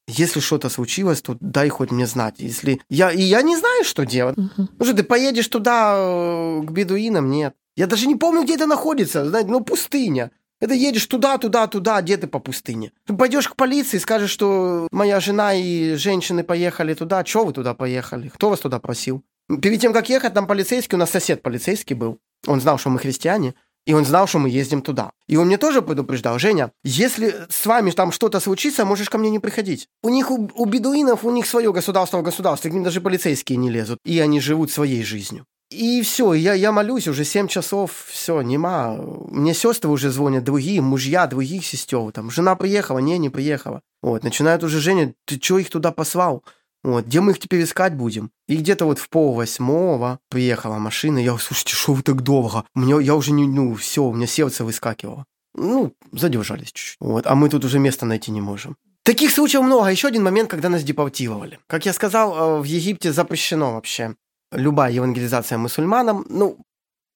если 0.07 0.41
что-то 0.41 0.69
случилось, 0.69 1.23
то 1.23 1.37
дай 1.41 1.69
хоть 1.69 1.91
мне 1.91 2.07
знать. 2.07 2.37
Если 2.39 2.81
я 2.89 3.11
и 3.13 3.23
я 3.23 3.43
не 3.43 3.57
знаю, 3.57 3.85
что 3.85 4.05
делать. 4.05 4.37
Мгм. 4.37 4.69
Ну 4.79 4.85
что, 4.85 4.95
ты 4.95 5.03
поедешь 5.03 5.49
туда 5.49 5.95
э, 5.97 6.63
к 6.65 6.71
бедуинам? 6.71 7.31
Нет. 7.31 7.55
Я 7.77 7.87
даже 7.87 8.07
не 8.07 8.17
помню, 8.17 8.43
где 8.43 8.55
это 8.55 8.67
находится. 8.67 9.29
Знаете, 9.29 9.51
ну 9.51 9.61
пустыня. 9.61 10.31
Это 10.61 10.75
едешь 10.75 11.07
туда, 11.07 11.39
туда, 11.39 11.67
туда, 11.67 11.97
а 11.97 12.03
где 12.03 12.19
ты 12.19 12.27
по 12.27 12.39
пустыне? 12.39 12.93
Ты 13.07 13.15
пойдешь 13.15 13.49
к 13.49 13.57
полиции, 13.57 13.97
скажешь, 13.97 14.31
что 14.31 14.89
моя 14.91 15.19
жена 15.19 15.55
и 15.55 15.95
женщины 15.95 16.45
поехали 16.45 16.93
туда. 16.93 17.25
Чего 17.25 17.47
вы 17.47 17.53
туда 17.55 17.73
поехали? 17.73 18.29
Кто 18.29 18.51
вас 18.51 18.61
туда 18.61 18.79
просил? 18.79 19.23
Перед 19.63 19.81
тем, 19.81 19.95
как 19.95 20.11
ехать, 20.11 20.35
там 20.35 20.47
полицейский, 20.47 20.97
у 20.97 20.99
нас 20.99 21.11
сосед 21.11 21.43
полицейский 21.43 21.97
был. 21.97 22.19
Он 22.47 22.61
знал, 22.61 22.79
что 22.79 22.91
мы 22.91 22.99
христиане, 22.99 23.55
и 23.90 23.92
он 23.92 24.05
знал, 24.05 24.29
что 24.29 24.38
мы 24.38 24.48
ездим 24.48 24.83
туда. 24.83 25.11
И 25.26 25.37
он 25.37 25.48
мне 25.48 25.59
тоже 25.59 25.83
предупреждал, 25.83 26.38
Женя, 26.38 26.70
если 26.85 27.35
с 27.48 27.66
вами 27.66 27.90
там 27.90 28.12
что-то 28.12 28.38
случится, 28.38 28.85
можешь 28.85 29.11
ко 29.11 29.18
мне 29.18 29.31
не 29.31 29.40
приходить. 29.40 29.88
У 30.05 30.11
них, 30.11 30.31
у, 30.31 30.48
у 30.55 30.64
бедуинов, 30.64 31.24
у 31.24 31.31
них 31.33 31.44
свое 31.44 31.72
государство 31.72 32.18
в 32.18 32.22
государстве, 32.22 32.70
к 32.70 32.74
ним 32.74 32.85
даже 32.85 33.00
полицейские 33.00 33.59
не 33.59 33.68
лезут, 33.68 33.98
и 34.05 34.20
они 34.20 34.38
живут 34.38 34.70
своей 34.70 35.03
жизнью. 35.03 35.44
И 35.72 36.03
все, 36.03 36.35
я, 36.35 36.55
я 36.55 36.70
молюсь 36.70 37.09
уже 37.09 37.24
7 37.24 37.48
часов, 37.48 38.05
все, 38.07 38.42
нема. 38.42 38.94
Мне 38.94 39.55
сестры 39.55 39.90
уже 39.90 40.11
звонят, 40.11 40.44
другие, 40.44 40.81
мужья 40.81 41.26
других 41.26 41.66
сестер. 41.66 42.12
Там, 42.12 42.31
жена 42.31 42.55
приехала, 42.55 43.00
не, 43.00 43.18
не 43.18 43.29
приехала. 43.29 43.81
Вот, 44.03 44.22
начинают 44.22 44.62
уже, 44.62 44.79
Женя, 44.79 45.14
ты 45.26 45.40
что 45.40 45.59
их 45.59 45.68
туда 45.68 45.90
послал? 45.90 46.44
Вот, 46.83 47.07
где 47.07 47.21
мы 47.21 47.33
их 47.33 47.38
теперь 47.38 47.62
искать 47.62 47.95
будем? 47.95 48.31
И 48.49 48.57
где-то 48.57 48.87
вот 48.87 48.99
в 48.99 49.09
пол 49.09 49.35
восьмого 49.35 50.19
приехала 50.31 50.79
машина, 50.79 51.19
я, 51.19 51.37
слушайте, 51.38 51.75
что 51.75 51.93
вы 51.93 52.03
так 52.03 52.23
долго? 52.23 52.64
У 52.75 52.81
меня, 52.81 53.01
я 53.01 53.14
уже 53.14 53.33
не, 53.33 53.47
ну, 53.47 53.75
все, 53.75 54.03
у 54.03 54.12
меня 54.14 54.27
сердце 54.27 54.64
выскакивало. 54.64 55.25
Ну, 55.55 55.93
задержались 56.12 56.73
чуть-чуть. 56.73 56.97
Вот, 57.01 57.27
а 57.27 57.35
мы 57.35 57.49
тут 57.49 57.64
уже 57.64 57.79
места 57.79 58.07
найти 58.07 58.31
не 58.31 58.40
можем. 58.40 58.77
Таких 59.03 59.31
случаев 59.31 59.62
много. 59.64 59.90
Еще 59.90 60.09
один 60.09 60.23
момент, 60.23 60.51
когда 60.51 60.69
нас 60.69 60.83
депортировали. 60.83 61.59
Как 61.66 61.87
я 61.87 61.93
сказал, 61.93 62.35
э, 62.35 62.61
в 62.61 62.64
Египте 62.64 63.12
запрещено 63.12 63.75
вообще 63.75 64.14
любая 64.53 64.93
евангелизация 64.93 65.59
мусульманам. 65.59 66.25
Ну, 66.29 66.57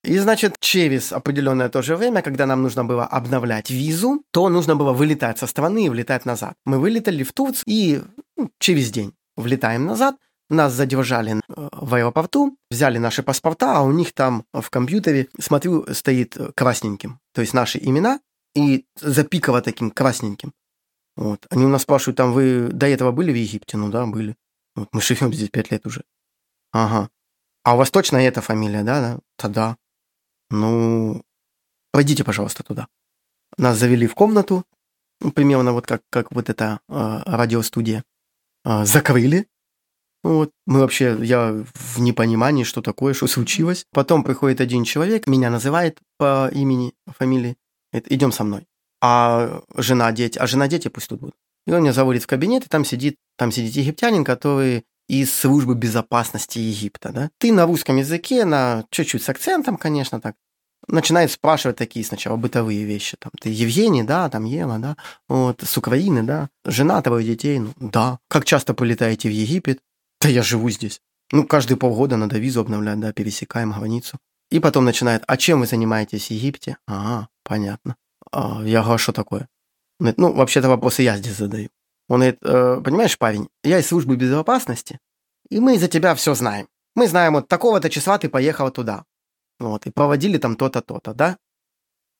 И, 0.02 0.18
значит, 0.18 0.56
через 0.60 1.12
определенное 1.12 1.68
то 1.68 1.82
же 1.82 1.96
время, 1.96 2.22
когда 2.22 2.46
нам 2.46 2.62
нужно 2.62 2.84
было 2.84 3.04
обновлять 3.04 3.70
визу, 3.70 4.22
то 4.32 4.48
нужно 4.48 4.76
было 4.76 4.92
вылетать 4.92 5.38
со 5.38 5.46
страны 5.46 5.86
и 5.86 5.88
влетать 5.88 6.26
назад. 6.26 6.54
Мы 6.66 6.78
вылетали 6.78 7.22
в 7.22 7.32
Турцию 7.32 7.64
и 7.66 8.02
ну, 8.36 8.50
через 8.58 8.90
день 8.90 9.14
влетаем 9.36 9.86
назад, 9.86 10.16
нас 10.50 10.72
задержали 10.72 11.36
э, 11.36 11.68
в 11.72 11.94
аэропорту, 11.94 12.56
взяли 12.70 12.98
наши 12.98 13.22
паспорта, 13.22 13.78
а 13.78 13.82
у 13.82 13.92
них 13.92 14.12
там 14.12 14.44
в 14.52 14.68
компьютере, 14.70 15.28
смотрю, 15.38 15.86
стоит 15.92 16.36
красненьким. 16.54 17.20
То 17.32 17.40
есть 17.40 17.54
наши 17.54 17.78
имена 17.78 18.20
и 18.54 18.86
запиково 19.00 19.62
таким 19.62 19.90
красненьким. 19.90 20.52
Вот. 21.16 21.46
Они 21.50 21.64
у 21.64 21.68
нас 21.68 21.82
спрашивают, 21.82 22.16
там 22.16 22.32
вы 22.32 22.68
до 22.68 22.86
этого 22.86 23.12
были 23.12 23.32
в 23.32 23.36
Египте? 23.36 23.76
Ну 23.76 23.90
да, 23.90 24.06
были. 24.06 24.36
Вот 24.74 24.88
мы 24.92 25.00
живем 25.00 25.32
здесь 25.32 25.50
пять 25.50 25.70
лет 25.70 25.86
уже. 25.86 26.04
Ага. 26.72 27.08
А 27.62 27.74
у 27.74 27.78
вас 27.78 27.90
точно 27.90 28.18
эта 28.18 28.40
фамилия, 28.40 28.82
да? 28.82 29.00
да? 29.00 29.18
Тогда. 29.36 29.76
Ну, 30.50 31.22
пойдите, 31.92 32.24
пожалуйста, 32.24 32.62
туда. 32.62 32.88
Нас 33.56 33.78
завели 33.78 34.06
в 34.06 34.14
комнату, 34.14 34.64
ну, 35.20 35.30
примерно 35.30 35.72
вот 35.72 35.86
как, 35.86 36.02
как 36.10 36.32
вот 36.32 36.50
эта 36.50 36.80
э, 36.88 37.22
радиостудия. 37.24 38.04
Э, 38.64 38.84
закрыли. 38.84 39.46
Вот. 40.22 40.50
Мы 40.66 40.80
вообще, 40.80 41.18
я 41.20 41.64
в 41.74 42.00
непонимании, 42.00 42.64
что 42.64 42.80
такое, 42.80 43.12
что 43.12 43.26
случилось. 43.26 43.84
Потом 43.92 44.24
приходит 44.24 44.60
один 44.60 44.84
человек, 44.84 45.26
меня 45.26 45.50
называет 45.50 45.98
по 46.16 46.48
имени, 46.52 46.94
фамилии. 47.06 47.56
Идем 47.92 48.32
со 48.32 48.42
мной. 48.42 48.66
А 49.02 49.62
жена, 49.76 50.10
дети, 50.12 50.38
а 50.38 50.46
жена, 50.46 50.66
дети 50.66 50.88
пусть 50.88 51.08
тут 51.08 51.20
будут. 51.20 51.34
И 51.66 51.72
он 51.72 51.82
меня 51.82 51.92
заводит 51.92 52.22
в 52.22 52.26
кабинет, 52.26 52.64
и 52.64 52.68
там 52.68 52.84
сидит, 52.84 53.16
там 53.36 53.52
сидит 53.52 53.74
египтянин, 53.74 54.24
который 54.24 54.84
из 55.08 55.34
службы 55.34 55.74
безопасности 55.74 56.58
Египта, 56.58 57.10
да. 57.12 57.30
Ты 57.38 57.52
на 57.52 57.66
русском 57.66 57.96
языке, 57.96 58.46
на 58.46 58.86
чуть-чуть 58.90 59.22
с 59.22 59.28
акцентом, 59.28 59.76
конечно, 59.76 60.20
так, 60.20 60.36
начинает 60.88 61.30
спрашивать 61.30 61.76
такие 61.76 62.04
сначала 62.04 62.36
бытовые 62.36 62.84
вещи. 62.84 63.16
Там, 63.18 63.30
ты 63.40 63.48
Евгений, 63.50 64.02
да, 64.02 64.28
там 64.28 64.44
Ева, 64.44 64.78
да, 64.78 64.96
вот, 65.28 65.62
с 65.62 65.76
Украины, 65.76 66.22
да, 66.22 66.48
жена 66.64 67.02
твоих 67.02 67.26
детей, 67.26 67.58
ну, 67.58 67.72
да. 67.76 68.18
Как 68.28 68.44
часто 68.44 68.74
полетаете 68.74 69.28
в 69.28 69.32
Египет? 69.32 69.80
Да 70.20 70.28
я 70.28 70.42
живу 70.42 70.70
здесь. 70.70 71.00
Ну, 71.32 71.46
каждые 71.46 71.76
полгода 71.76 72.16
надо 72.16 72.38
визу 72.38 72.60
обновлять, 72.60 73.00
да, 73.00 73.12
пересекаем 73.12 73.72
границу. 73.72 74.18
И 74.50 74.60
потом 74.60 74.84
начинает, 74.84 75.24
а 75.26 75.36
чем 75.36 75.60
вы 75.60 75.66
занимаетесь 75.66 76.28
в 76.28 76.30
Египте? 76.30 76.76
Ага, 76.86 77.28
понятно. 77.42 77.96
А, 78.30 78.62
я 78.64 78.80
говорю, 78.80 78.94
«А 78.94 78.98
что 78.98 79.12
такое? 79.12 79.48
Ну, 80.00 80.32
вообще-то 80.32 80.68
вопросы 80.68 81.02
я 81.02 81.16
здесь 81.16 81.36
задаю. 81.36 81.68
Он 82.08 82.20
говорит, 82.20 82.38
э, 82.42 82.80
понимаешь, 82.84 83.18
парень, 83.18 83.48
я 83.62 83.78
из 83.78 83.86
службы 83.86 84.16
безопасности, 84.16 84.98
и 85.48 85.60
мы 85.60 85.78
за 85.78 85.88
тебя 85.88 86.14
все 86.14 86.34
знаем. 86.34 86.68
Мы 86.94 87.08
знаем, 87.08 87.34
вот 87.34 87.48
такого-то 87.48 87.90
числа 87.90 88.18
ты 88.18 88.28
поехал 88.28 88.70
туда. 88.70 89.04
Вот, 89.64 89.86
и 89.86 89.90
проводили 89.90 90.36
там 90.38 90.56
то-то, 90.56 90.82
то-то, 90.82 91.14
да? 91.14 91.38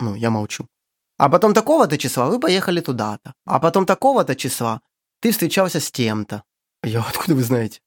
Ну, 0.00 0.14
я 0.14 0.30
молчу. 0.30 0.66
А 1.18 1.28
потом 1.28 1.52
такого-то 1.52 1.98
числа 1.98 2.30
вы 2.30 2.40
поехали 2.40 2.80
туда-то. 2.80 3.34
А 3.44 3.60
потом 3.60 3.84
такого-то 3.84 4.34
числа 4.34 4.80
ты 5.20 5.30
встречался 5.30 5.78
с 5.78 5.90
тем-то. 5.90 6.42
Я, 6.82 7.00
откуда 7.08 7.34
вы 7.34 7.42
знаете? 7.42 7.80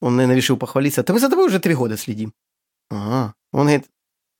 Он, 0.00 0.14
наверное, 0.14 0.36
решил 0.36 0.56
похвалиться. 0.56 1.02
Да 1.02 1.12
мы 1.12 1.18
за 1.18 1.28
тобой 1.28 1.46
уже 1.46 1.58
три 1.58 1.74
года 1.74 1.96
следим. 1.96 2.32
Ага. 2.90 3.34
Он 3.52 3.62
говорит, 3.62 3.88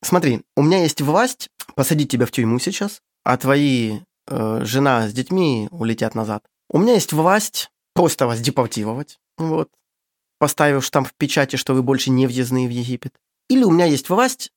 смотри, 0.02 0.42
у 0.56 0.62
меня 0.62 0.82
есть 0.82 1.00
власть 1.00 1.48
посадить 1.74 2.10
тебя 2.10 2.24
в 2.24 2.30
тюрьму 2.30 2.60
сейчас, 2.60 3.02
а 3.24 3.36
твои 3.36 4.00
э, 4.28 4.64
жена 4.64 5.08
с 5.08 5.12
детьми 5.12 5.68
улетят 5.72 6.14
назад. 6.14 6.44
У 6.70 6.78
меня 6.78 6.94
есть 6.94 7.12
власть 7.12 7.70
просто 7.92 8.28
вас 8.28 8.40
депортировать, 8.40 9.18
вот, 9.36 9.68
поставив 10.38 10.84
штамп 10.84 11.08
в 11.08 11.14
печати, 11.14 11.56
что 11.56 11.74
вы 11.74 11.82
больше 11.82 12.10
не 12.10 12.28
въездные 12.28 12.68
в 12.68 12.70
Египет. 12.70 13.14
Или 13.48 13.64
у 13.64 13.70
меня 13.70 13.86
есть 13.86 14.08
власть 14.08 14.52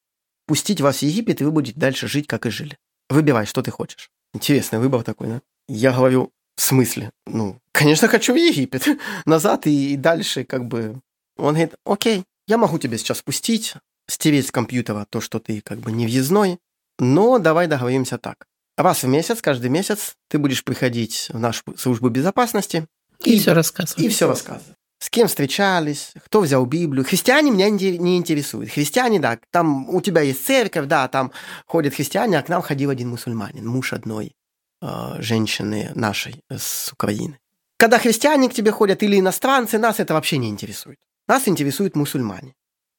пустить 0.48 0.82
вас 0.82 1.00
в 1.00 1.04
Египет, 1.04 1.42
и 1.42 1.44
вы 1.44 1.52
будете 1.52 1.80
дальше 1.80 2.08
жить, 2.08 2.28
как 2.28 2.46
и 2.46 2.50
жили. 2.50 2.78
Выбирай, 3.10 3.46
что 3.46 3.62
ты 3.62 3.72
хочешь. 3.72 4.10
Интересный 4.34 4.80
выбор 4.80 5.04
такой, 5.04 5.28
да? 5.28 5.42
Я 5.68 5.92
говорю, 5.92 6.32
в 6.56 6.62
смысле? 6.62 7.12
Ну, 7.26 7.60
конечно, 7.72 8.08
хочу 8.08 8.34
в 8.34 8.38
Египет. 8.38 8.86
Назад 9.26 9.68
и, 9.68 9.94
и 9.94 9.98
дальше 9.98 10.44
как 10.44 10.66
бы... 10.66 11.00
Он 11.38 11.54
говорит, 11.54 11.76
окей, 11.86 12.24
я 12.48 12.58
могу 12.58 12.78
тебя 12.80 12.98
сейчас 12.98 13.22
пустить, 13.22 13.76
стереть 14.08 14.48
с 14.48 14.52
компьютера 14.52 15.06
то, 15.10 15.22
что 15.22 15.40
ты 15.40 15.62
как 15.62 15.80
бы 15.80 15.92
не 15.92 16.06
въездной, 16.06 16.60
но 17.00 17.40
давай 17.40 17.68
договоримся 17.68 18.18
так. 18.18 18.46
Раз 18.78 19.04
в 19.04 19.08
месяц, 19.08 19.42
каждый 19.42 19.70
месяц 19.70 20.16
ты 20.30 20.38
будешь 20.38 20.64
приходить 20.64 21.30
в 21.32 21.40
нашу 21.40 21.64
службу 21.78 22.10
безопасности 22.10 22.88
и, 23.24 23.36
и 23.36 23.40
все 23.40 23.54
рассказывать. 23.54 24.04
И 24.04 24.10
все 24.10 24.28
рассказывать. 24.28 24.76
С 25.02 25.10
кем 25.10 25.28
встречались, 25.28 26.14
кто 26.26 26.42
взял 26.42 26.64
Библию. 26.68 27.04
Христиане 27.04 27.50
меня 27.50 27.72
не 27.72 28.18
интересуют. 28.18 28.70
Христиане, 28.70 29.20
да, 29.20 29.40
там 29.50 29.90
у 29.90 30.00
тебя 30.00 30.22
есть 30.22 30.46
церковь, 30.46 30.86
да, 30.86 31.08
там 31.08 31.32
ходят 31.66 31.96
христиане, 31.96 32.38
а 32.38 32.44
к 32.44 32.50
нам 32.50 32.62
ходил 32.62 32.92
один 32.92 33.10
мусульманин, 33.10 33.66
муж 33.66 33.94
одной 33.94 34.36
э, 34.80 35.16
женщины 35.18 35.92
нашей 35.96 36.44
с 36.50 36.94
Украины. 36.94 37.40
Когда 37.78 37.98
христиане 37.98 38.48
к 38.48 38.54
тебе 38.54 38.72
ходят 38.72 39.02
или 39.02 39.20
иностранцы, 39.20 39.80
нас 39.80 40.00
это 40.00 40.14
вообще 40.14 40.38
не 40.38 40.50
интересует. 40.50 41.00
Нас 41.28 41.48
интересуют 41.48 41.96
мусульмане. 41.96 42.54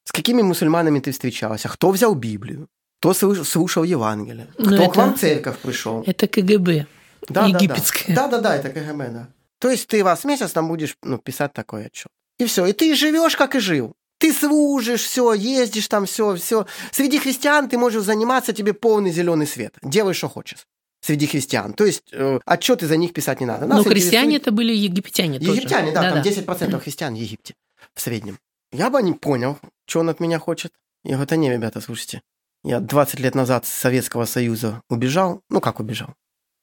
С 0.04 0.10
какими 0.10 0.42
мусульманами 0.42 0.98
ты 0.98 1.12
встречался? 1.12 1.68
Кто 1.68 1.92
взял 1.92 2.16
Библию? 2.16 2.66
Кто 2.98 3.14
слушал 3.14 3.84
Евангелие? 3.84 4.48
Ну, 4.58 4.64
Кто 4.64 4.74
это, 4.74 4.92
к 4.92 4.96
вам 4.96 5.14
в 5.14 5.20
церковь 5.20 5.58
пришел? 5.58 6.02
Это 6.04 6.26
КГБ 6.26 6.86
да, 7.28 7.46
египетское. 7.46 8.16
Да, 8.16 8.26
да, 8.26 8.40
да, 8.40 8.56
это 8.56 8.70
КГБ, 8.70 9.08
да. 9.08 9.28
То 9.62 9.70
есть 9.70 9.86
ты 9.86 10.02
раз 10.02 10.22
в 10.22 10.24
месяц 10.24 10.50
там 10.50 10.66
будешь 10.66 10.96
ну, 11.04 11.18
писать 11.18 11.52
такой 11.52 11.86
отчет. 11.86 12.10
И 12.38 12.46
все. 12.46 12.66
И 12.66 12.72
ты 12.72 12.96
живешь, 12.96 13.36
как 13.36 13.54
и 13.54 13.60
жил. 13.60 13.92
Ты 14.18 14.32
служишь, 14.32 15.02
все, 15.02 15.34
ездишь 15.34 15.86
там, 15.86 16.06
все, 16.06 16.34
все. 16.34 16.66
Среди 16.90 17.20
христиан 17.20 17.68
ты 17.68 17.78
можешь 17.78 18.02
заниматься, 18.02 18.52
тебе 18.52 18.72
полный 18.72 19.12
зеленый 19.12 19.46
свет. 19.46 19.76
Делай, 19.80 20.14
что 20.14 20.28
хочешь 20.28 20.66
среди 21.00 21.28
христиан. 21.28 21.74
То 21.74 21.84
есть 21.84 22.02
э, 22.10 22.40
отчеты 22.44 22.88
за 22.88 22.96
них 22.96 23.12
писать 23.12 23.38
не 23.38 23.46
надо. 23.46 23.66
Нас 23.66 23.84
Но 23.84 23.88
христиане 23.88 24.38
это 24.38 24.50
были 24.50 24.72
египтяне 24.74 25.38
тоже. 25.38 25.52
Египтяне, 25.52 25.92
да, 25.92 26.02
да 26.02 26.10
там 26.10 26.22
да. 26.24 26.28
10% 26.28 26.80
христиан 26.80 27.14
в 27.14 27.16
Египте 27.16 27.54
в 27.94 28.00
среднем. 28.00 28.38
Я 28.72 28.90
бы 28.90 29.00
не 29.00 29.12
понял, 29.12 29.60
что 29.86 30.00
он 30.00 30.08
от 30.08 30.18
меня 30.18 30.40
хочет. 30.40 30.72
Я 31.04 31.12
говорю, 31.12 31.28
да 31.28 31.36
не, 31.36 31.52
ребята, 31.52 31.80
слушайте, 31.80 32.20
я 32.64 32.80
20 32.80 33.20
лет 33.20 33.36
назад 33.36 33.64
с 33.64 33.68
Советского 33.68 34.24
Союза 34.24 34.82
убежал. 34.90 35.40
Ну, 35.50 35.60
как 35.60 35.78
убежал? 35.78 36.14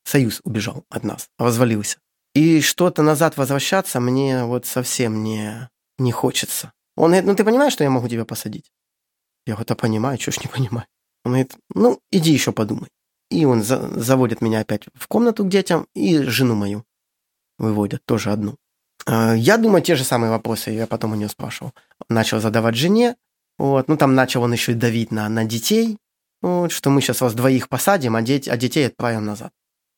Союз 0.04 0.42
убежал 0.44 0.84
от 0.90 1.06
нас, 1.06 1.30
развалился. 1.38 2.00
И 2.36 2.62
что-то 2.62 3.02
назад 3.02 3.38
возвращаться 3.38 4.00
мне 4.00 4.44
вот 4.46 4.66
совсем 4.66 5.24
не, 5.24 5.70
не 5.98 6.12
хочется. 6.12 6.74
Он 6.96 7.12
говорит, 7.12 7.26
ну 7.26 7.36
ты 7.36 7.44
понимаешь, 7.44 7.74
что 7.74 7.84
я 7.84 7.90
могу 7.90 8.08
тебя 8.08 8.26
посадить? 8.26 8.72
Я 9.46 9.54
говорю, 9.54 9.68
да 9.68 9.76
понимаю, 9.76 10.20
что 10.20 10.32
ж 10.32 10.40
не 10.42 10.48
понимаю. 10.48 10.86
Он 11.26 11.32
говорит, 11.32 11.54
ну 11.74 12.00
иди 12.12 12.32
еще 12.32 12.52
подумай. 12.52 12.90
И 13.30 13.46
он 13.46 13.64
за 13.64 14.00
заводит 14.00 14.42
меня 14.42 14.60
опять 14.60 14.86
в 14.94 15.08
комнату 15.08 15.44
к 15.44 15.50
детям 15.50 15.88
и 15.94 16.18
жену 16.24 16.56
мою 16.56 16.84
выводят, 17.60 18.04
тоже 18.06 18.32
одну. 18.32 18.56
А, 19.06 19.34
я 19.34 19.58
думаю, 19.58 19.84
те 19.84 19.96
же 19.96 20.04
самые 20.04 20.32
вопросы 20.32 20.72
я 20.72 20.88
потом 20.88 21.12
у 21.12 21.16
нее 21.16 21.30
спрашивал. 21.30 21.74
Начал 22.10 22.40
задавать 22.40 22.76
жене, 22.76 23.16
вот. 23.58 23.88
Ну, 23.88 23.98
там 23.98 24.16
начал 24.16 24.44
он 24.44 24.54
еще 24.54 24.72
и 24.72 24.76
давить 24.76 25.12
на, 25.12 25.28
на 25.30 25.46
детей, 25.46 25.98
вот, 26.42 26.72
что 26.72 26.90
мы 26.90 27.02
сейчас 27.02 27.22
вас 27.22 27.34
двоих 27.34 27.70
посадим, 27.70 28.16
а, 28.16 28.22
деть, 28.22 28.48
а 28.48 28.58
детей 28.58 28.88
отправим 28.88 29.26
назад. 29.26 29.52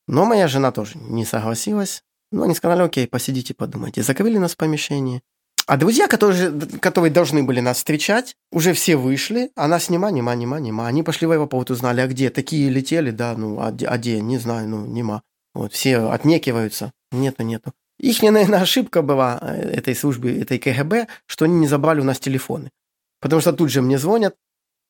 Но 0.07 0.25
моя 0.25 0.47
жена 0.47 0.71
тоже 0.71 0.97
не 0.97 1.23
согласилась. 1.23 2.03
Ну, 2.31 2.43
они 2.43 2.55
сказали, 2.55 2.81
окей, 2.81 3.07
посидите, 3.07 3.53
подумайте. 3.53 4.03
Закрыли 4.03 4.37
нас 4.37 4.53
в 4.53 4.57
помещении. 4.57 5.21
А 5.67 5.77
друзья, 5.77 6.07
которые, 6.07 6.51
которые 6.79 7.11
должны 7.11 7.43
были 7.43 7.59
нас 7.59 7.77
встречать, 7.77 8.35
уже 8.51 8.73
все 8.73 8.95
вышли, 8.95 9.51
а 9.55 9.67
нас 9.67 9.89
нема, 9.89 10.11
нема, 10.11 10.35
нема, 10.35 10.59
нема. 10.59 10.87
Они 10.87 11.03
пошли 11.03 11.27
в 11.27 11.31
аэропорт, 11.31 11.69
узнали, 11.69 12.01
а 12.01 12.07
где? 12.07 12.29
Такие 12.29 12.69
летели, 12.69 13.11
да, 13.11 13.35
ну, 13.37 13.59
а, 13.59 13.67
а 13.67 13.97
где? 13.97 14.19
Не 14.21 14.37
знаю, 14.37 14.67
ну, 14.67 14.85
нема. 14.85 15.21
Вот, 15.53 15.73
все 15.73 16.09
отнекиваются. 16.09 16.93
Нету, 17.11 17.43
нету. 17.43 17.73
Их, 17.99 18.21
наверное, 18.23 18.61
ошибка 18.61 19.01
была 19.01 19.37
э, 19.41 19.77
этой 19.77 19.95
службы, 19.95 20.31
этой 20.31 20.57
КГБ, 20.57 21.07
что 21.27 21.45
они 21.45 21.55
не 21.55 21.67
забрали 21.67 22.01
у 22.01 22.03
нас 22.03 22.19
телефоны. 22.19 22.71
Потому 23.19 23.41
что 23.41 23.53
тут 23.53 23.69
же 23.69 23.81
мне 23.81 23.99
звонят, 23.99 24.35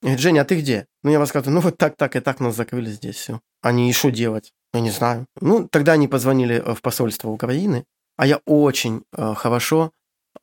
говорят, 0.02 0.20
Женя, 0.20 0.42
а 0.42 0.46
ты 0.46 0.60
где? 0.60 0.88
Ну, 1.04 1.12
я 1.12 1.20
рассказываю, 1.20 1.56
ну, 1.56 1.62
вот 1.62 1.78
так, 1.78 1.96
так 1.96 2.16
и 2.16 2.20
так 2.20 2.40
нас 2.40 2.56
закрыли 2.56 2.90
здесь, 2.90 3.16
все. 3.16 3.40
Они, 3.62 3.90
и 3.90 3.94
что 3.94 4.10
делать? 4.10 4.54
Я 4.74 4.80
не 4.80 4.90
знаю. 4.90 5.26
Ну, 5.40 5.68
тогда 5.68 5.94
они 5.94 6.08
позвонили 6.08 6.56
э, 6.56 6.74
в 6.74 6.82
посольство 6.82 7.30
Украины, 7.30 7.86
а 8.18 8.26
я 8.26 8.40
очень 8.46 9.04
э, 9.16 9.34
хорошо 9.36 9.92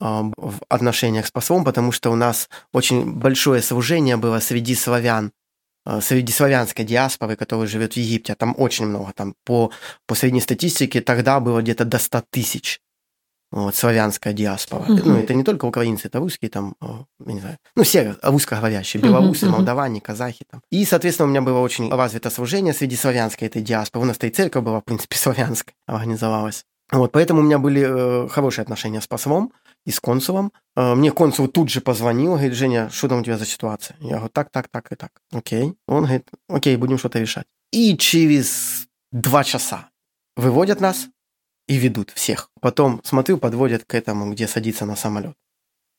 э, 0.01 0.05
в 0.05 0.61
отношениях 0.69 1.27
с 1.27 1.31
послом, 1.31 1.65
потому 1.65 1.93
что 1.93 2.11
у 2.11 2.17
нас 2.17 2.49
очень 2.73 3.13
большое 3.13 3.63
служение 3.63 4.17
было 4.17 4.41
среди 4.41 4.75
славян, 4.75 5.33
э, 5.87 6.01
среди 6.01 6.33
славянской 6.33 6.85
диаспоры, 6.85 7.37
которая 7.37 7.67
живет 7.67 7.95
в 7.95 7.97
Египте. 7.97 8.35
Там 8.35 8.55
очень 8.59 8.87
много. 8.87 9.13
Там 9.13 9.35
по, 9.45 9.73
по 10.07 10.15
средней 10.15 10.41
статистике 10.41 11.01
тогда 11.01 11.41
было 11.41 11.63
где-то 11.63 11.85
до 11.85 11.99
100 11.99 12.25
тысяч 12.31 12.81
вот, 13.51 13.75
славянская 13.75 14.33
диаспора. 14.33 14.83
Uh-huh. 14.83 15.03
Ну, 15.05 15.17
это 15.19 15.35
не 15.35 15.43
только 15.43 15.65
украинцы, 15.65 16.09
это 16.09 16.19
русские 16.19 16.51
там, 16.51 16.75
я 16.81 17.33
не 17.33 17.41
знаю, 17.41 17.59
ну, 17.77 17.83
все 17.83 18.17
русскоговорящие, 18.23 19.03
белорусы, 19.03 19.47
uh-huh. 19.47 19.51
молдаване, 19.51 20.01
казахи 20.01 20.45
там. 20.51 20.63
И, 20.71 20.85
соответственно, 20.85 21.27
у 21.29 21.31
меня 21.31 21.43
было 21.43 21.61
очень 21.61 21.91
развито 21.91 22.31
служение 22.31 22.75
среди 22.75 22.97
славянской 22.97 23.49
этой 23.49 23.63
диаспоры. 23.63 24.05
У 24.05 24.09
нас 24.09 24.19
и 24.21 24.31
церковь 24.31 24.65
была, 24.65 24.81
в 24.81 24.85
принципе, 24.85 25.17
славянская, 25.19 25.75
организовалась. 25.87 26.65
Вот, 26.91 27.13
поэтому 27.13 27.41
у 27.41 27.45
меня 27.45 27.59
были 27.59 27.85
э, 27.87 28.29
хорошие 28.29 28.63
отношения 28.63 29.03
с 29.03 29.07
послом, 29.07 29.53
и 29.89 29.91
с 29.91 30.01
консулом. 30.01 30.53
Э, 30.77 30.95
мне 30.95 31.11
консул 31.11 31.49
тут 31.49 31.71
же 31.71 31.81
позвонил, 31.81 32.33
говорит, 32.33 32.53
Женя, 32.53 32.91
что 32.91 33.09
там 33.09 33.21
у 33.21 33.25
тебя 33.25 33.39
за 33.39 33.47
ситуация? 33.47 33.97
Я 34.01 34.17
говорю, 34.17 34.29
так, 34.29 34.51
так, 34.51 34.69
так 34.69 34.93
и 34.93 34.97
так. 34.97 35.11
Окей. 35.33 35.75
Он 35.87 36.05
говорит, 36.05 36.29
окей, 36.49 36.77
будем 36.77 36.99
что-то 36.99 37.19
решать. 37.19 37.47
И 37.73 37.97
через 37.97 38.87
два 39.13 39.45
часа 39.45 39.89
выводят 40.37 40.81
нас 40.81 41.09
и 41.69 41.77
ведут 41.77 42.11
всех. 42.11 42.51
Потом, 42.61 43.01
смотрю, 43.05 43.39
подводят 43.39 43.85
к 43.85 43.95
этому, 43.95 44.33
где 44.33 44.49
садиться 44.49 44.87
на 44.87 44.97
самолет. 44.97 45.35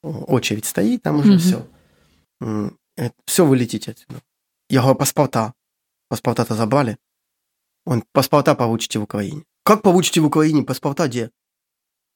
Очередь 0.01 0.65
стоит, 0.65 1.03
там 1.03 1.19
уже 1.19 1.37
все. 1.37 1.65
Все, 3.25 3.45
вы 3.45 3.55
летите 3.55 3.91
отсюда. 3.91 4.21
Я 4.69 4.81
говорю, 4.81 4.97
паспорта. 4.97 5.53
Паспорта-то 6.09 6.55
забрали. 6.55 6.97
Он, 7.85 8.03
паспорта 8.11 8.55
получите 8.55 8.99
в 8.99 9.03
Украине. 9.03 9.43
Как 9.63 9.83
получите 9.83 10.21
в 10.21 10.25
Украине 10.25 10.63
паспорта 10.63 11.07
где? 11.07 11.31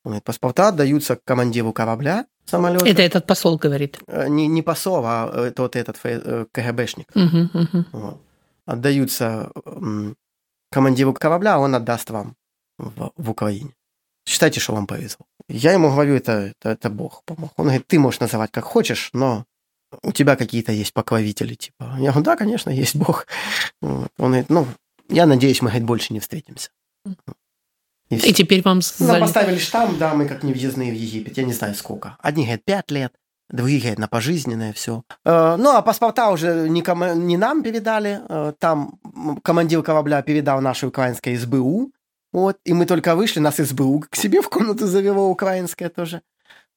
Он 0.03 0.11
говорит, 0.11 0.23
паспорта 0.23 0.69
отдаются 0.69 1.17
командиру 1.23 1.71
корабля 1.71 2.25
самолета. 2.45 2.87
Это 2.87 3.01
этот 3.03 3.27
посол 3.27 3.57
говорит? 3.57 3.99
Э, 4.07 4.27
не, 4.27 4.47
не 4.47 4.61
посол, 4.61 5.03
а 5.05 5.31
это 5.47 5.61
вот 5.61 5.75
этот 5.75 5.99
э, 6.03 6.45
КГБшник. 6.51 7.07
Угу, 7.15 7.59
угу. 7.59 7.85
Вот. 7.91 8.21
Отдаются 8.65 9.51
командиру 10.71 11.13
корабля, 11.13 11.55
а 11.55 11.59
он 11.59 11.75
отдаст 11.75 12.09
вам 12.09 12.35
в, 12.77 13.11
в 13.15 13.29
Украине. 13.29 13.71
Считайте, 14.27 14.59
что 14.59 14.73
вам 14.73 14.87
повезло. 14.87 15.25
Я 15.49 15.73
ему 15.73 15.89
говорю, 15.89 16.15
это, 16.15 16.31
это, 16.31 16.69
это 16.69 16.89
Бог 16.89 17.23
помог. 17.25 17.51
Он 17.57 17.65
говорит, 17.65 17.87
ты 17.87 17.99
можешь 17.99 18.21
называть 18.21 18.51
как 18.51 18.63
хочешь, 18.63 19.09
но 19.13 19.45
у 20.01 20.11
тебя 20.11 20.35
какие-то 20.35 20.71
есть 20.71 20.93
покровители, 20.93 21.55
типа. 21.55 21.95
Я 21.99 22.11
говорю, 22.11 22.25
да, 22.25 22.35
конечно, 22.35 22.69
есть 22.69 22.95
Бог. 22.95 23.27
Вот. 23.81 24.11
Он 24.17 24.27
говорит, 24.31 24.49
ну, 24.49 24.65
я 25.09 25.25
надеюсь, 25.25 25.61
мы, 25.61 25.69
говорит, 25.69 25.85
больше 25.85 26.13
не 26.13 26.19
встретимся. 26.19 26.69
И, 28.09 28.15
и 28.15 28.33
теперь 28.33 28.61
вам... 28.63 28.79
Нам 28.99 29.19
поставили 29.19 29.57
штамп, 29.57 29.97
да, 29.97 30.13
мы 30.13 30.27
как 30.27 30.43
невъездные 30.43 30.91
в 30.91 30.95
Египет, 30.95 31.37
я 31.37 31.43
не 31.43 31.53
знаю 31.53 31.75
сколько. 31.75 32.15
Одни, 32.19 32.43
говорят, 32.43 32.63
пять 32.63 32.91
лет, 32.91 33.13
другие, 33.49 33.79
говорят, 33.79 33.99
на 33.99 34.07
пожизненное 34.07 34.73
все. 34.73 35.03
Э, 35.25 35.55
ну, 35.57 35.71
а 35.75 35.81
паспорта 35.81 36.29
уже 36.29 36.69
не, 36.69 36.81
ком... 36.81 37.27
не 37.27 37.37
нам 37.37 37.63
передали, 37.63 38.21
э, 38.27 38.53
там 38.59 38.99
командир 39.43 39.81
корабля 39.83 40.21
передал 40.21 40.61
нашей 40.61 40.89
украинской 40.89 41.35
СБУ, 41.35 41.91
вот, 42.33 42.57
и 42.65 42.73
мы 42.73 42.85
только 42.85 43.15
вышли, 43.15 43.39
нас 43.39 43.57
СБУ 43.57 44.05
к 44.09 44.15
себе 44.15 44.41
в 44.41 44.49
комнату 44.49 44.87
завело, 44.87 45.29
украинская 45.29 45.89
тоже. 45.89 46.21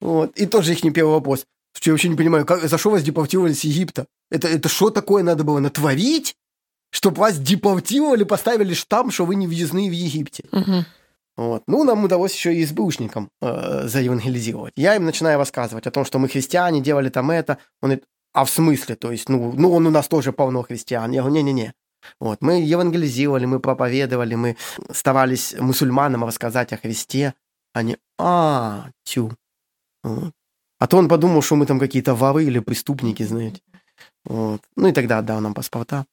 Вот, 0.01 0.37
и 0.37 0.47
тоже 0.47 0.73
их 0.73 0.85
не 0.85 0.91
первый 0.91 1.15
вопрос. 1.15 1.47
Я 1.83 1.93
вообще 1.93 2.09
не 2.09 2.17
понимаю, 2.17 2.47
как, 2.47 2.69
за 2.69 2.79
что 2.79 2.91
вас 2.91 3.03
депортировали 3.03 3.53
с 3.53 3.65
Египта? 3.65 4.07
Это, 4.31 4.49
это 4.49 4.69
что 4.69 4.91
такое 4.91 5.23
надо 5.23 5.45
было 5.45 5.59
натворить, 5.59 6.37
чтобы 6.91 7.21
вас 7.21 7.39
депортировали, 7.39 8.25
поставили 8.25 8.75
штамп, 8.75 9.13
что 9.13 9.25
вы 9.25 9.35
не 9.35 9.47
въездные 9.47 9.91
в 9.91 9.93
Египте? 9.93 10.45
Угу. 10.53 10.85
Вот. 11.37 11.63
Ну, 11.67 11.85
нам 11.85 12.05
удалось 12.05 12.35
еще 12.35 12.55
и 12.55 12.65
СБУшникам 12.65 13.31
э, 13.43 13.89
заевангелизировать. 13.89 14.73
Я 14.77 14.97
им 14.97 15.05
начинаю 15.05 15.39
рассказывать 15.39 15.87
о 15.87 15.91
том, 15.91 16.05
что 16.05 16.19
мы 16.19 16.29
христиане, 16.29 16.81
делали 16.81 17.11
там 17.11 17.31
это. 17.31 17.59
Он 17.83 17.91
говорит, 17.91 18.05
а 18.33 18.45
в 18.45 18.51
смысле? 18.51 18.97
То 18.97 19.13
есть, 19.13 19.29
ну, 19.29 19.53
ну 19.55 19.73
он 19.73 19.87
у 19.87 19.91
нас 19.91 20.09
тоже 20.09 20.33
полно 20.33 20.63
христиан. 20.63 21.13
Я 21.13 21.23
говорю, 21.23 21.37
не-не-не. 21.37 21.75
Вот. 22.21 22.39
Мы 22.41 22.61
евангелизировали, 22.63 23.47
мы 23.47 23.61
проповедовали, 23.61 24.35
мы 24.35 24.57
старались 24.93 25.55
мусульманам 25.59 26.25
рассказать 26.25 26.73
о 26.73 26.77
Христе. 26.77 27.35
Они, 27.73 27.97
а, 28.19 28.91
тю. 29.05 29.33
Вот. 30.03 30.33
А 30.79 30.87
то 30.87 30.99
он 30.99 31.09
подумал, 31.09 31.43
что 31.43 31.57
мы 31.57 31.67
там 31.67 31.79
какие-то 31.79 32.15
воры 32.15 32.45
или 32.45 32.59
преступники, 32.59 33.23
знаете. 33.23 33.61
Вот. 34.27 34.61
Ну 34.77 34.89
и 34.89 34.93
тогда 34.93 35.19
отдал 35.19 35.41
нам 35.41 35.55
паспорта. 35.55 36.05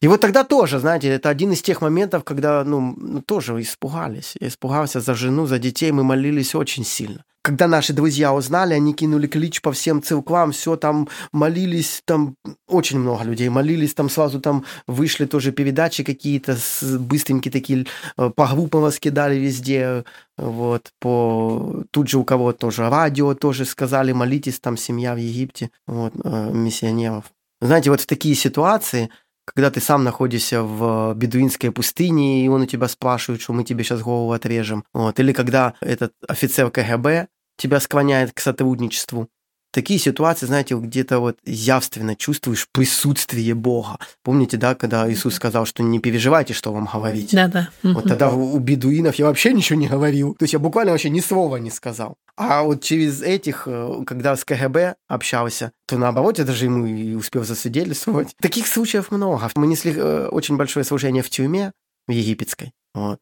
И 0.00 0.08
вот 0.08 0.20
тогда 0.20 0.44
тоже, 0.44 0.78
знаете, 0.78 1.08
это 1.08 1.30
один 1.30 1.52
из 1.52 1.62
тех 1.62 1.80
моментов, 1.80 2.22
когда, 2.22 2.64
ну, 2.64 2.94
ну, 2.98 3.22
тоже 3.22 3.58
испугались. 3.60 4.34
Я 4.40 4.48
испугался 4.48 5.00
за 5.00 5.14
жену, 5.14 5.46
за 5.46 5.58
детей, 5.58 5.90
мы 5.90 6.04
молились 6.04 6.54
очень 6.54 6.84
сильно. 6.84 7.24
Когда 7.44 7.66
наши 7.66 7.92
друзья 7.92 8.32
узнали, 8.32 8.74
они 8.74 8.94
кинули 8.94 9.26
клич 9.26 9.62
по 9.62 9.72
всем 9.72 10.00
церквам, 10.00 10.52
все 10.52 10.76
там 10.76 11.08
молились, 11.32 12.02
там 12.04 12.36
очень 12.68 13.00
много 13.00 13.24
людей 13.24 13.48
молились, 13.48 13.94
там 13.94 14.08
сразу 14.10 14.40
там 14.40 14.64
вышли 14.86 15.24
тоже 15.24 15.50
передачи 15.50 16.04
какие-то, 16.04 16.56
быстренькие 17.00 17.50
такие, 17.50 17.86
э, 18.16 18.30
по 18.30 18.46
группам 18.46 18.84
раскидали 18.84 19.36
везде, 19.36 20.04
вот, 20.36 20.92
по... 21.00 21.82
Тут 21.90 22.08
же 22.08 22.18
у 22.18 22.24
кого-то 22.24 22.58
тоже 22.58 22.88
радио 22.88 23.34
тоже 23.34 23.64
сказали, 23.64 24.12
молитесь, 24.12 24.60
там 24.60 24.76
семья 24.76 25.14
в 25.14 25.18
Египте, 25.18 25.70
вот, 25.88 26.12
э, 26.22 26.50
миссионеров. 26.52 27.24
Знаете, 27.62 27.90
вот 27.90 28.00
в 28.00 28.06
такие 28.06 28.34
ситуации, 28.34 29.08
когда 29.44 29.70
ты 29.70 29.80
сам 29.80 30.02
находишься 30.02 30.64
в 30.64 31.14
бедуинской 31.14 31.70
пустыне, 31.70 32.44
и 32.44 32.48
он 32.48 32.62
у 32.62 32.66
тебя 32.66 32.88
спрашивает, 32.88 33.40
что 33.40 33.52
мы 33.52 33.62
тебе 33.62 33.84
сейчас 33.84 34.02
голову 34.02 34.32
отрежем. 34.32 34.84
Вот. 34.92 35.20
Или 35.20 35.32
когда 35.32 35.74
этот 35.80 36.12
офицер 36.26 36.72
КГБ 36.72 37.28
тебя 37.56 37.78
склоняет 37.78 38.32
к 38.32 38.40
сотрудничеству. 38.40 39.28
Такие 39.72 39.98
ситуации, 39.98 40.44
знаете, 40.44 40.74
где-то 40.74 41.18
вот 41.18 41.38
явственно 41.46 42.14
чувствуешь 42.14 42.68
присутствие 42.70 43.54
Бога. 43.54 43.98
Помните, 44.22 44.58
да, 44.58 44.74
когда 44.74 45.10
Иисус 45.10 45.34
сказал, 45.34 45.64
что 45.64 45.82
не 45.82 45.98
переживайте, 45.98 46.52
что 46.52 46.72
вам 46.72 46.88
говорить. 46.92 47.30
Да-да. 47.32 47.70
Вот 47.82 48.06
тогда 48.06 48.30
у 48.30 48.58
бедуинов 48.58 49.14
я 49.14 49.24
вообще 49.24 49.54
ничего 49.54 49.78
не 49.78 49.88
говорил. 49.88 50.34
То 50.34 50.42
есть 50.42 50.52
я 50.52 50.58
буквально 50.58 50.92
вообще 50.92 51.08
ни 51.08 51.20
слова 51.20 51.56
не 51.56 51.70
сказал. 51.70 52.16
А 52.36 52.62
вот 52.62 52.82
через 52.82 53.22
этих, 53.22 53.64
э, 53.66 54.04
когда 54.06 54.36
с 54.36 54.44
КГБ 54.44 54.96
общался, 55.08 55.72
то 55.86 55.96
наоборот, 55.96 56.38
я 56.38 56.44
даже 56.44 56.66
ему 56.66 56.86
и 56.86 57.14
успел 57.14 57.44
засвидетельствовать. 57.44 58.34
Таких 58.40 58.66
случаев 58.66 59.10
много. 59.10 59.50
Мы 59.54 59.66
несли 59.66 59.94
э, 59.96 60.28
очень 60.28 60.56
большое 60.56 60.84
служение 60.84 61.22
в 61.22 61.30
тюрьме, 61.30 61.72
в 62.06 62.12
египетской. 62.12 62.72
Вот. 62.94 63.20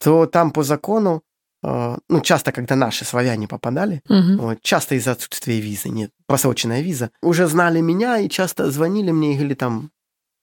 То 0.00 0.26
там 0.26 0.52
по 0.52 0.62
закону 0.62 1.22
ну, 1.62 2.20
часто, 2.22 2.52
когда 2.52 2.76
наши 2.76 3.04
славяне 3.04 3.48
попадали, 3.48 4.02
угу. 4.08 4.42
вот, 4.42 4.62
часто 4.62 4.94
из-за 4.94 5.12
отсутствия 5.12 5.60
визы, 5.60 5.88
нет, 5.88 6.12
просроченная 6.26 6.82
виза, 6.82 7.10
уже 7.22 7.46
знали 7.46 7.80
меня 7.80 8.18
и 8.18 8.28
часто 8.28 8.70
звонили 8.70 9.10
мне 9.10 9.32
и 9.32 9.34
говорили 9.34 9.54
там, 9.54 9.90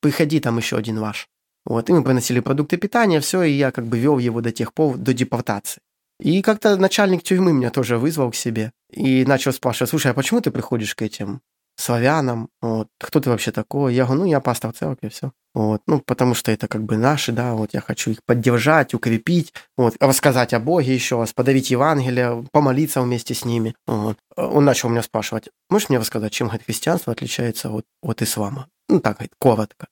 приходи, 0.01 0.39
там 0.39 0.57
еще 0.57 0.78
один 0.78 0.99
ваш. 0.99 1.28
Вот, 1.66 1.89
и 1.89 1.93
мы 1.93 2.03
приносили 2.03 2.41
продукты 2.41 2.78
питания, 2.78 3.20
все, 3.22 3.43
и 3.43 3.51
я 3.51 3.72
как 3.72 3.86
бы 3.88 3.97
вел 3.97 4.20
его 4.20 4.41
до 4.41 4.51
тех 4.51 4.74
пор, 4.74 4.97
до 4.97 5.13
депортации. 5.13 5.82
И 6.20 6.41
как-то 6.41 6.78
начальник 6.78 7.24
тюрьмы 7.24 7.53
меня 7.53 7.72
тоже 7.72 7.97
вызвал 7.97 8.32
к 8.32 8.36
себе 8.36 8.72
и 8.91 9.26
начал 9.26 9.51
спрашивать, 9.51 9.89
слушай, 9.89 10.11
а 10.11 10.13
почему 10.13 10.41
ты 10.41 10.51
приходишь 10.51 10.95
к 10.95 11.01
этим 11.01 11.41
славянам? 11.76 12.49
Вот, 12.61 12.88
кто 12.99 13.19
ты 13.19 13.30
вообще 13.30 13.51
такой? 13.51 13.93
Я 13.93 14.05
говорю, 14.05 14.21
ну, 14.21 14.28
я 14.28 14.39
пастор 14.39 14.73
церкви, 14.73 15.09
все. 15.09 15.32
Вот, 15.53 15.82
ну, 15.88 16.01
потому 16.01 16.34
что 16.36 16.51
это 16.51 16.67
как 16.67 16.84
бы 16.84 16.97
наши, 16.97 17.32
да, 17.32 17.53
вот 17.53 17.73
я 17.73 17.80
хочу 17.80 18.11
их 18.11 18.19
поддержать, 18.26 18.93
укрепить, 18.93 19.53
вот, 19.78 19.95
рассказать 20.01 20.53
о 20.53 20.59
Боге 20.59 20.93
еще 20.93 21.17
раз, 21.17 21.32
подавить 21.32 21.71
Евангелие, 21.71 22.45
помолиться 22.51 23.01
вместе 23.01 23.34
с 23.34 23.45
ними. 23.45 23.73
Вот. 23.88 24.17
Он 24.36 24.65
начал 24.65 24.89
меня 24.89 25.01
спрашивать, 25.01 25.49
можешь 25.69 25.88
мне 25.89 25.97
рассказать, 25.97 26.34
чем 26.34 26.47
говорит, 26.47 26.65
христианство 26.65 27.13
отличается 27.13 27.69
от, 27.69 27.86
от 28.01 28.21
ислама? 28.21 28.67
Ну, 28.89 28.99
так, 28.99 29.17
говорит, 29.17 29.34
коротко. 29.39 29.88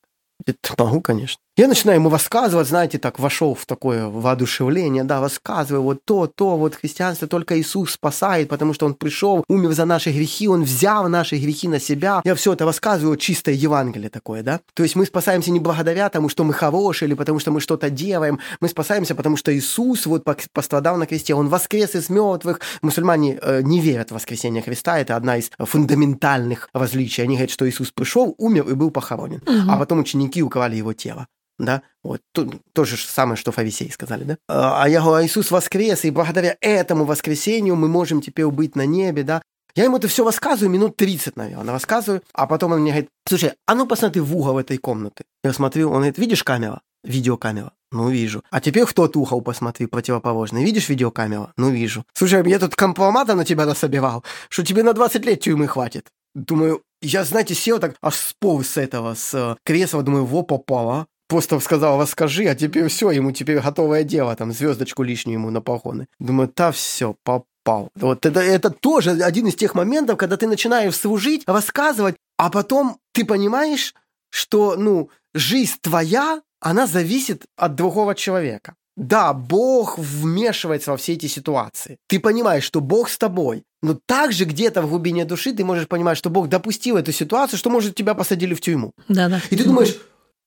Это 0.46 0.58
могу, 0.78 1.02
конечно. 1.02 1.40
Я 1.56 1.68
начинаю 1.68 2.00
ему 2.00 2.10
рассказывать, 2.10 2.68
знаете, 2.68 2.98
так 2.98 3.20
вошел 3.20 3.54
в 3.54 3.68
такое 3.68 4.08
воодушевление, 4.08 5.04
да, 5.04 5.22
рассказываю 5.22 5.84
вот 5.84 6.04
то, 6.04 6.26
то, 6.26 6.58
вот 6.58 6.74
христианство 6.74 7.28
только 7.28 7.62
Иисус 7.62 7.92
спасает, 7.92 8.50
потому 8.50 8.74
что 8.74 8.88
Он 8.88 8.96
пришел, 8.96 9.44
умер 9.48 9.74
за 9.74 9.86
наши 9.86 10.12
грехи, 10.12 10.48
Он 10.48 10.64
взял 10.64 11.08
наши 11.10 11.38
грехи 11.38 11.68
на 11.68 11.80
себя. 11.80 12.22
Я 12.24 12.34
все 12.34 12.54
это 12.54 12.66
рассказываю, 12.66 13.18
чистое 13.18 13.54
Евангелие 13.54 14.10
такое, 14.10 14.42
да. 14.42 14.62
То 14.74 14.82
есть 14.82 14.96
мы 14.96 15.06
спасаемся 15.06 15.52
не 15.52 15.60
благодаря 15.60 16.10
тому, 16.10 16.28
что 16.28 16.44
мы 16.44 16.54
хорошие, 16.54 17.06
или 17.06 17.14
потому 17.14 17.38
что 17.38 17.52
мы 17.52 17.62
что-то 17.62 17.92
делаем, 17.92 18.40
мы 18.60 18.68
спасаемся, 18.68 19.14
потому 19.14 19.38
что 19.38 19.56
Иисус 19.56 20.08
вот 20.08 20.26
пострадал 20.54 20.98
на 20.98 21.06
кресте, 21.06 21.36
Он 21.36 21.50
воскрес 21.50 21.94
из 21.94 22.10
мертвых. 22.10 22.62
Мусульмане 22.82 23.38
э, 23.40 23.62
не 23.62 23.80
верят 23.80 24.10
в 24.10 24.16
воскресение 24.16 24.64
Христа, 24.64 24.98
это 24.98 25.16
одна 25.16 25.38
из 25.38 25.52
фундаментальных 25.60 26.70
различий. 26.74 27.24
Они 27.24 27.36
говорят, 27.36 27.52
что 27.52 27.70
Иисус 27.70 27.92
пришел, 27.92 28.34
умер 28.40 28.70
и 28.70 28.74
был 28.74 28.90
похоронен, 28.90 29.44
угу. 29.46 29.72
а 29.72 29.78
потом 29.78 30.00
ученики 30.00 30.42
украли 30.42 30.78
его 30.78 30.94
тело 30.94 31.28
да, 31.60 31.84
вот, 32.04 32.22
то, 32.32 32.50
то 32.74 32.86
же 32.86 32.98
самое, 32.98 33.38
что 33.38 33.52
фарисеи 33.52 33.90
сказали, 33.90 34.24
да. 34.24 34.38
А, 34.48 34.84
а 34.84 34.90
я 34.90 35.02
говорю, 35.02 35.26
Иисус 35.26 35.52
воскрес, 35.52 36.06
и 36.06 36.12
благодаря 36.12 36.58
этому 36.62 37.06
воскресению 37.06 37.76
мы 37.76 37.88
можем 37.88 38.22
теперь 38.22 38.48
быть 38.48 38.76
на 38.76 38.86
небе, 38.86 39.24
да. 39.24 39.42
Я 39.76 39.86
ему 39.86 39.98
это 39.98 40.08
все 40.08 40.24
рассказываю, 40.24 40.70
минут 40.70 40.98
30, 40.98 41.36
наверное, 41.36 41.74
рассказываю, 41.74 42.22
а 42.34 42.46
потом 42.46 42.74
он 42.74 42.82
мне 42.82 42.92
говорит, 42.92 43.10
слушай, 43.28 43.54
а 43.66 43.74
ну 43.74 43.88
посмотри 43.88 44.22
в 44.22 44.36
угол 44.36 44.60
этой 44.60 44.78
комнаты. 44.78 45.24
Я 45.44 45.52
смотрю, 45.52 45.90
он 45.90 45.96
говорит, 45.96 46.18
видишь 46.20 46.44
камера? 46.44 46.82
Видеокамера. 47.04 47.72
Ну, 47.92 48.10
вижу. 48.10 48.44
А 48.50 48.62
теперь 48.62 48.86
в 48.86 48.94
тот 48.94 49.16
угол 49.16 49.42
посмотри, 49.42 49.88
противоположный. 49.88 50.64
Видишь 50.64 50.90
видеокамеру? 50.90 51.52
Ну, 51.58 51.70
вижу. 51.70 52.06
Слушай, 52.14 52.48
я 52.50 52.60
тут 52.60 52.76
компромата 52.76 53.36
на 53.36 53.46
тебя 53.46 53.66
насобирал, 53.66 54.24
что 54.50 54.64
тебе 54.64 54.84
на 54.84 54.94
20 54.94 55.26
лет 55.26 55.42
тюрьмы 55.42 55.68
хватит. 55.68 56.08
Думаю, 56.34 56.82
я, 57.02 57.24
знаете, 57.24 57.54
сел 57.54 57.80
так, 57.80 57.96
аж 58.02 58.16
сполз 58.16 58.68
с 58.70 58.78
этого, 58.78 59.14
с 59.14 59.34
э, 59.34 59.56
кресла, 59.64 60.02
думаю, 60.02 60.26
во, 60.26 60.42
попало 60.42 61.08
просто 61.34 61.60
сказал, 61.60 62.00
расскажи, 62.00 62.46
а 62.46 62.54
теперь 62.54 62.88
все, 62.90 63.10
ему 63.10 63.32
теперь 63.32 63.60
готовое 63.60 64.04
дело, 64.04 64.36
там, 64.36 64.52
звездочку 64.54 65.02
лишнюю 65.02 65.40
ему 65.40 65.50
на 65.50 65.62
погоны. 65.62 66.06
Думаю, 66.20 66.52
да 66.56 66.72
все, 66.72 67.16
попал. 67.24 67.90
Вот 67.96 68.28
это, 68.28 68.40
это 68.40 68.70
тоже 68.70 69.12
один 69.12 69.48
из 69.48 69.56
тех 69.56 69.74
моментов, 69.74 70.18
когда 70.18 70.38
ты 70.38 70.48
начинаешь 70.48 70.96
служить, 70.96 71.44
рассказывать, 71.48 72.16
а 72.38 72.52
потом 72.52 72.98
ты 73.14 73.26
понимаешь, 73.26 73.96
что, 74.30 74.76
ну, 74.78 75.10
жизнь 75.34 75.78
твоя, 75.82 76.42
она 76.62 76.86
зависит 76.86 77.46
от 77.58 77.74
другого 77.74 78.14
человека. 78.14 78.76
да, 78.96 79.34
Бог 79.34 79.98
вмешивается 79.98 80.92
во 80.92 80.98
все 80.98 81.14
эти 81.14 81.26
ситуации. 81.26 81.98
Ты 82.08 82.20
понимаешь, 82.20 82.64
что 82.64 82.80
Бог 82.80 83.10
с 83.10 83.18
тобой. 83.18 83.64
Но 83.82 83.98
также 84.06 84.46
где-то 84.46 84.82
в 84.82 84.90
глубине 84.90 85.26
души 85.26 85.52
ты 85.52 85.66
можешь 85.66 85.88
понимать, 85.88 86.18
что 86.18 86.30
Бог 86.30 86.48
допустил 86.48 86.96
эту 86.96 87.12
ситуацию, 87.12 87.60
что, 87.60 87.70
может, 87.70 87.96
тебя 87.96 88.14
посадили 88.14 88.54
в 88.54 88.62
тюрьму. 88.62 88.92
Да, 89.10 89.30
да. 89.30 89.42
И 89.50 89.56
ты 89.58 89.64
думаешь, 89.66 89.98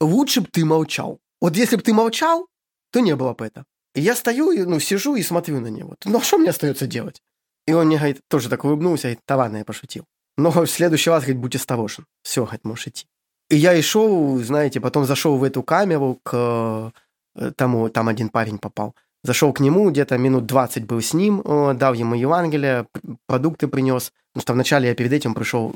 лучше 0.00 0.40
бы 0.40 0.48
ты 0.50 0.64
молчал. 0.64 1.18
Вот 1.40 1.56
если 1.56 1.76
бы 1.76 1.82
ты 1.82 1.92
молчал, 1.92 2.48
то 2.90 3.00
не 3.00 3.14
было 3.16 3.34
бы 3.34 3.46
это. 3.46 3.64
И 3.94 4.00
я 4.00 4.14
стою, 4.14 4.68
ну, 4.68 4.80
сижу 4.80 5.16
и 5.16 5.22
смотрю 5.22 5.60
на 5.60 5.68
него. 5.68 5.96
Ну, 6.04 6.18
а 6.18 6.22
что 6.22 6.38
мне 6.38 6.50
остается 6.50 6.86
делать? 6.86 7.22
И 7.66 7.72
он 7.72 7.86
мне 7.86 7.96
говорит, 7.96 8.20
тоже 8.28 8.48
так 8.48 8.64
улыбнулся, 8.64 9.08
говорит, 9.08 9.20
да 9.26 9.36
ладно, 9.36 9.56
я 9.58 9.64
пошутил. 9.64 10.04
Но 10.36 10.50
в 10.50 10.66
следующий 10.66 11.10
раз, 11.10 11.22
говорит, 11.22 11.40
будь 11.40 11.56
осторожен. 11.56 12.04
Все, 12.22 12.42
говорит, 12.42 12.64
можешь 12.64 12.88
идти. 12.88 13.06
И 13.48 13.56
я 13.56 13.74
и 13.74 13.82
шел, 13.82 14.38
знаете, 14.38 14.80
потом 14.80 15.04
зашел 15.04 15.36
в 15.38 15.44
эту 15.44 15.62
камеру 15.62 16.20
к 16.22 16.92
э, 17.36 17.52
тому, 17.56 17.88
там 17.88 18.08
один 18.08 18.28
парень 18.28 18.58
попал. 18.58 18.94
Зашел 19.22 19.52
к 19.52 19.60
нему, 19.60 19.90
где-то 19.90 20.18
минут 20.18 20.46
20 20.46 20.84
был 20.84 21.00
с 21.00 21.14
ним, 21.14 21.42
дал 21.78 21.94
ему 21.94 22.14
Евангелие, 22.14 22.86
продукты 23.26 23.66
принес. 23.66 24.12
Потому 24.32 24.42
что 24.42 24.52
вначале 24.52 24.88
я 24.88 24.94
перед 24.94 25.12
этим 25.12 25.34
пришел 25.34 25.74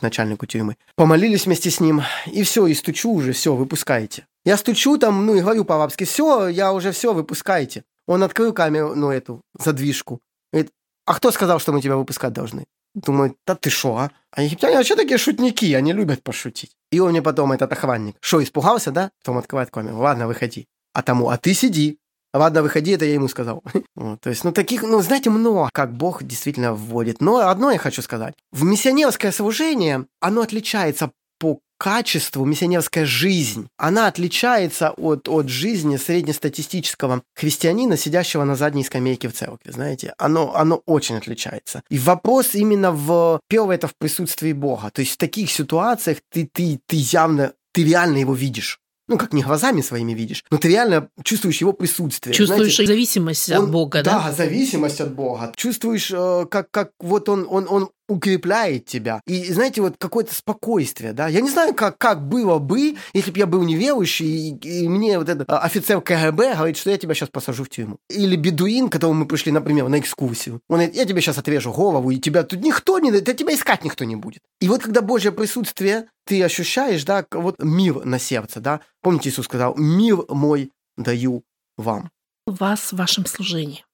к 0.00 0.02
начальнику 0.02 0.46
тюрьмы. 0.46 0.76
Помолились 0.96 1.46
вместе 1.46 1.70
с 1.70 1.80
ним, 1.80 2.02
и 2.26 2.42
все, 2.42 2.66
и 2.66 2.74
стучу 2.74 3.12
уже, 3.12 3.32
все, 3.32 3.54
выпускайте. 3.54 4.26
Я 4.44 4.56
стучу 4.56 4.98
там, 4.98 5.26
ну 5.26 5.34
и 5.34 5.40
говорю 5.40 5.64
по-арабски, 5.64 6.04
все, 6.04 6.48
я 6.48 6.72
уже 6.72 6.90
все, 6.92 7.12
выпускайте. 7.12 7.84
Он 8.06 8.22
открыл 8.22 8.52
камеру, 8.52 8.94
ну 8.96 9.10
эту, 9.10 9.42
задвижку. 9.58 10.20
Говорит, 10.52 10.72
а 11.06 11.14
кто 11.14 11.30
сказал, 11.30 11.60
что 11.60 11.72
мы 11.72 11.80
тебя 11.80 11.96
выпускать 11.96 12.32
должны? 12.32 12.64
Думаю, 12.94 13.36
да 13.46 13.54
ты 13.54 13.70
шо, 13.70 13.96
а? 13.96 14.10
А 14.32 14.42
египтяне 14.42 14.76
вообще 14.76 14.96
такие 14.96 15.18
шутники, 15.18 15.72
они 15.74 15.92
любят 15.92 16.22
пошутить. 16.22 16.72
И 16.90 16.98
он 16.98 17.10
мне 17.10 17.22
потом, 17.22 17.52
этот 17.52 17.72
охранник, 17.72 18.16
что, 18.20 18.42
испугался, 18.42 18.90
да? 18.90 19.12
Потом 19.20 19.38
открывает 19.38 19.70
камеру, 19.70 19.98
ладно, 19.98 20.26
выходи. 20.26 20.66
А 20.92 21.02
тому, 21.02 21.28
а 21.28 21.36
ты 21.36 21.54
сиди. 21.54 21.98
Ладно, 22.32 22.62
выходи, 22.62 22.92
это 22.92 23.04
я 23.04 23.14
ему 23.14 23.28
сказал. 23.28 23.62
вот, 23.96 24.20
то 24.20 24.30
есть, 24.30 24.44
ну, 24.44 24.52
таких, 24.52 24.82
ну, 24.82 25.00
знаете, 25.02 25.30
много, 25.30 25.68
как 25.72 25.92
Бог 25.92 26.22
действительно 26.22 26.74
вводит. 26.74 27.20
Но 27.20 27.38
одно 27.38 27.72
я 27.72 27.78
хочу 27.78 28.02
сказать. 28.02 28.34
В 28.52 28.62
миссионерское 28.62 29.32
служение, 29.32 30.06
оно 30.20 30.42
отличается 30.42 31.10
по 31.38 31.60
качеству 31.78 32.44
миссионерская 32.44 33.06
жизнь, 33.06 33.68
она 33.78 34.06
отличается 34.06 34.90
от, 34.90 35.28
от 35.28 35.48
жизни 35.48 35.96
среднестатистического 35.96 37.22
христианина, 37.34 37.96
сидящего 37.96 38.44
на 38.44 38.54
задней 38.54 38.84
скамейке 38.84 39.28
в 39.28 39.32
церкви, 39.32 39.70
знаете. 39.70 40.14
Оно, 40.18 40.54
оно 40.54 40.82
очень 40.84 41.16
отличается. 41.16 41.82
И 41.88 41.98
вопрос 41.98 42.54
именно 42.54 42.92
в... 42.92 43.40
Первое, 43.48 43.76
это 43.76 43.88
в 43.88 43.96
присутствии 43.96 44.52
Бога. 44.52 44.90
То 44.90 45.00
есть 45.00 45.14
в 45.14 45.16
таких 45.16 45.50
ситуациях 45.50 46.18
ты, 46.30 46.48
ты, 46.52 46.78
ты 46.86 46.96
явно, 46.96 47.54
ты 47.72 47.84
реально 47.84 48.18
его 48.18 48.34
видишь 48.34 48.79
ну, 49.10 49.18
как 49.18 49.32
не 49.32 49.42
глазами 49.42 49.80
своими 49.80 50.12
видишь, 50.12 50.44
но 50.50 50.56
ты 50.56 50.68
реально 50.68 51.08
чувствуешь 51.24 51.60
его 51.60 51.72
присутствие. 51.72 52.32
Чувствуешь 52.32 52.76
Знаете, 52.76 52.92
зависимость 52.92 53.50
он, 53.50 53.64
от 53.64 53.70
Бога, 53.70 54.02
да? 54.04 54.22
Да, 54.24 54.32
зависимость 54.32 55.00
от 55.00 55.12
Бога. 55.14 55.52
Чувствуешь, 55.56 56.10
э, 56.12 56.46
как, 56.48 56.70
как 56.70 56.92
вот 57.00 57.28
он, 57.28 57.46
он, 57.50 57.66
он 57.68 57.90
укрепляет 58.10 58.86
тебя. 58.86 59.22
И, 59.26 59.52
знаете, 59.52 59.80
вот 59.80 59.94
какое-то 59.98 60.34
спокойствие, 60.34 61.12
да. 61.12 61.28
Я 61.28 61.40
не 61.40 61.48
знаю, 61.48 61.74
как, 61.74 61.96
как 61.96 62.26
было 62.26 62.58
бы, 62.58 62.96
если 63.12 63.30
бы 63.30 63.38
я 63.38 63.46
был 63.46 63.62
неверующий, 63.62 64.50
и, 64.50 64.82
и 64.82 64.88
мне 64.88 65.18
вот 65.18 65.28
этот 65.28 65.48
офицер 65.48 66.00
КГБ 66.00 66.54
говорит, 66.54 66.76
что 66.76 66.90
я 66.90 66.98
тебя 66.98 67.14
сейчас 67.14 67.28
посажу 67.28 67.64
в 67.64 67.70
тюрьму. 67.70 67.98
Или 68.08 68.34
бедуин, 68.34 68.88
к 68.88 68.92
которому 68.92 69.20
мы 69.20 69.26
пришли, 69.26 69.52
например, 69.52 69.88
на 69.88 70.00
экскурсию. 70.00 70.60
Он 70.68 70.78
говорит, 70.78 70.96
я 70.96 71.04
тебе 71.04 71.20
сейчас 71.20 71.38
отрежу 71.38 71.72
голову, 71.72 72.10
и 72.10 72.18
тебя 72.18 72.42
тут 72.42 72.60
никто 72.60 72.98
не... 72.98 73.12
Да 73.12 73.32
тебя 73.32 73.54
искать 73.54 73.84
никто 73.84 74.04
не 74.04 74.16
будет. 74.16 74.42
И 74.60 74.68
вот 74.68 74.82
когда 74.82 75.02
Божье 75.02 75.30
присутствие 75.30 76.06
ты 76.26 76.42
ощущаешь, 76.42 77.04
да, 77.04 77.24
вот 77.30 77.56
мир 77.62 78.04
на 78.04 78.18
сердце, 78.18 78.60
да. 78.60 78.80
Помните, 79.02 79.28
Иисус 79.28 79.44
сказал, 79.44 79.76
мир 79.76 80.24
мой 80.28 80.72
даю 80.96 81.44
вам. 81.76 82.10
Вас 82.46 82.92
в 82.92 82.96
вашем 82.96 83.26
служении. 83.26 83.84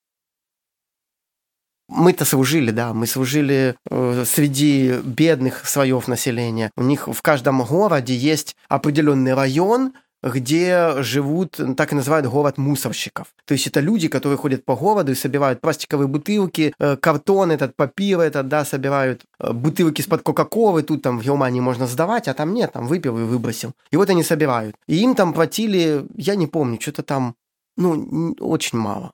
Мы-то 1.89 2.25
служили, 2.25 2.73
да, 2.73 2.93
мы 2.93 3.07
служили 3.07 3.77
э, 3.89 4.25
среди 4.27 4.95
бедных 5.05 5.69
слоев 5.69 6.09
населения. 6.09 6.71
У 6.77 6.83
них 6.83 7.07
в 7.07 7.23
каждом 7.23 7.63
городе 7.63 8.15
есть 8.15 8.57
определенный 8.69 9.35
район, 9.35 9.93
где 10.23 11.03
живут, 11.03 11.61
так 11.77 11.93
и 11.93 11.95
называют 11.95 12.27
город 12.27 12.59
мусорщиков. 12.59 13.29
То 13.45 13.53
есть 13.53 13.67
это 13.67 13.81
люди, 13.81 14.09
которые 14.09 14.39
ходят 14.39 14.65
по 14.65 14.75
городу 14.75 15.13
и 15.13 15.15
собирают 15.15 15.61
пластиковые 15.61 16.09
бутылки, 16.09 16.75
э, 16.79 16.97
картон 16.97 17.53
этот, 17.53 17.77
папир 17.77 18.21
этот, 18.21 18.49
да, 18.49 18.65
собирают 18.65 19.23
э, 19.39 19.53
бутылки 19.53 20.01
из-под 20.01 20.23
Кока-Колы, 20.23 20.83
тут 20.83 21.03
там 21.03 21.19
в 21.19 21.23
Германии 21.23 21.61
можно 21.61 21.87
сдавать, 21.87 22.29
а 22.29 22.35
там 22.35 22.55
нет, 22.55 22.73
там 22.73 22.87
выпил 22.87 23.19
и 23.19 23.23
выбросил. 23.23 23.73
И 23.91 23.97
вот 23.97 24.11
они 24.11 24.23
собирают. 24.23 24.75
И 24.87 24.97
им 24.97 25.15
там 25.15 25.33
платили, 25.33 26.05
я 26.17 26.35
не 26.35 26.47
помню, 26.47 26.81
что-то 26.81 27.03
там 27.03 27.37
ну, 27.77 28.35
очень 28.41 28.79
мало. 28.79 29.11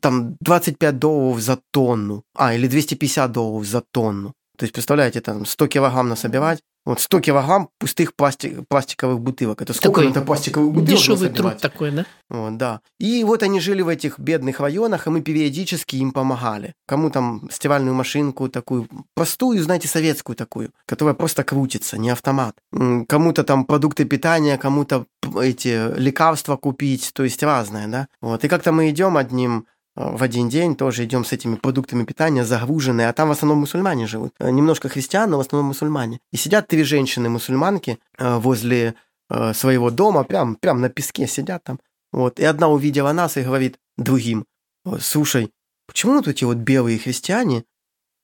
Там 0.00 0.36
25 0.40 0.98
долларов 0.98 1.40
за 1.40 1.58
тонну. 1.70 2.22
А, 2.34 2.54
или 2.54 2.66
250 2.68 3.32
долларов 3.32 3.66
за 3.66 3.80
тонну. 3.80 4.34
То 4.58 4.64
есть, 4.64 4.74
представляете, 4.74 5.20
там 5.20 5.46
100 5.46 5.68
килограмм 5.68 6.08
насобирать, 6.08 6.58
вот 6.84 7.00
100 7.00 7.20
килограмм 7.20 7.68
пустых 7.78 8.16
пластик, 8.16 8.66
пластиковых 8.68 9.20
бутылок. 9.20 9.62
Это 9.62 9.72
сколько 9.72 10.00
такой 10.00 10.10
это 10.10 10.20
пластиковых 10.20 10.72
бутылок 10.72 10.90
Дешевый 10.90 11.28
труд 11.28 11.58
такой, 11.58 11.92
да? 11.92 12.06
Вот, 12.28 12.56
да. 12.56 12.80
И 12.98 13.22
вот 13.22 13.44
они 13.44 13.60
жили 13.60 13.82
в 13.82 13.88
этих 13.88 14.18
бедных 14.18 14.58
районах, 14.58 15.06
и 15.06 15.10
мы 15.10 15.20
периодически 15.20 15.94
им 15.96 16.10
помогали. 16.10 16.74
Кому 16.88 17.10
там 17.10 17.48
стиральную 17.52 17.94
машинку 17.94 18.48
такую, 18.48 18.88
простую, 19.14 19.62
знаете, 19.62 19.86
советскую 19.86 20.34
такую, 20.34 20.70
которая 20.86 21.14
просто 21.14 21.44
крутится, 21.44 21.96
не 21.96 22.10
автомат. 22.10 22.56
Кому-то 22.72 23.44
там 23.44 23.64
продукты 23.64 24.06
питания, 24.06 24.58
кому-то 24.58 25.06
эти 25.40 25.96
лекарства 25.96 26.56
купить, 26.56 27.12
то 27.14 27.22
есть 27.22 27.44
разное, 27.44 27.86
да. 27.86 28.08
Вот. 28.20 28.44
И 28.44 28.48
как-то 28.48 28.72
мы 28.72 28.90
идем 28.90 29.16
одним 29.16 29.66
в 29.98 30.22
один 30.22 30.48
день 30.48 30.76
тоже 30.76 31.04
идем 31.04 31.24
с 31.24 31.32
этими 31.32 31.56
продуктами 31.56 32.04
питания 32.04 32.44
загруженные, 32.44 33.08
а 33.08 33.12
там 33.12 33.28
в 33.28 33.32
основном 33.32 33.58
мусульмане 33.58 34.06
живут. 34.06 34.32
Э, 34.38 34.50
немножко 34.50 34.88
христиан, 34.88 35.30
но 35.30 35.38
в 35.38 35.40
основном 35.40 35.68
мусульмане. 35.68 36.20
И 36.32 36.36
сидят 36.36 36.68
три 36.68 36.84
женщины-мусульманки 36.84 37.98
э, 38.18 38.38
возле 38.38 38.94
своего 39.52 39.90
дома, 39.90 40.24
прям, 40.24 40.56
прям 40.56 40.80
на 40.80 40.88
песке 40.88 41.26
сидят 41.26 41.62
там. 41.62 41.78
Вот. 42.12 42.40
И 42.40 42.44
одна 42.44 42.68
увидела 42.68 43.12
нас 43.12 43.36
и 43.36 43.42
говорит 43.42 43.76
другим, 43.98 44.46
слушай, 45.00 45.52
почему 45.86 46.14
вот 46.14 46.28
эти 46.28 46.44
вот 46.44 46.56
белые 46.56 46.98
христиане 46.98 47.64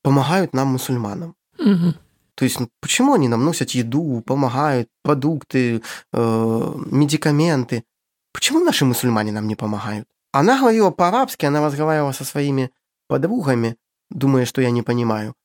помогают 0.03 0.55
нам, 0.55 0.69
мусульманам? 0.69 1.35
Угу. 1.59 1.95
То 2.35 2.45
есть, 2.45 2.59
ну, 2.59 2.69
почему 2.81 3.15
они 3.15 3.29
нам 3.29 3.45
носят 3.45 3.71
еду, 3.71 4.23
помогают, 4.27 4.89
продукты, 5.03 5.83
э, 6.13 6.73
медикаменты? 6.87 7.85
Почему 8.33 8.61
наши 8.61 8.85
мусульмане 8.85 9.31
нам 9.31 9.47
не 9.47 9.55
помогают? 9.55 10.09
Она 10.35 10.59
говорила 10.59 10.91
по-арабски, 10.91 11.47
она 11.47 11.65
разговаривала 11.65 12.11
со 12.11 12.25
своими 12.25 12.73
подругами, 13.07 13.77
думая, 14.11 14.47
что 14.47 14.61
я 14.61 14.73
не 14.73 14.83
понимаю. 14.83 15.37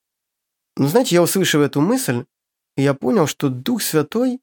Но 0.78 0.88
знаете, 0.88 1.14
я 1.14 1.22
услышал 1.22 1.62
эту 1.62 1.80
мысль, 1.80 2.26
и 2.76 2.82
я 2.82 2.96
понял, 2.96 3.28
что 3.28 3.50
Дух 3.50 3.84
Святой 3.84 4.42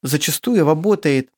зачастую 0.00 0.64
работает 0.64 1.30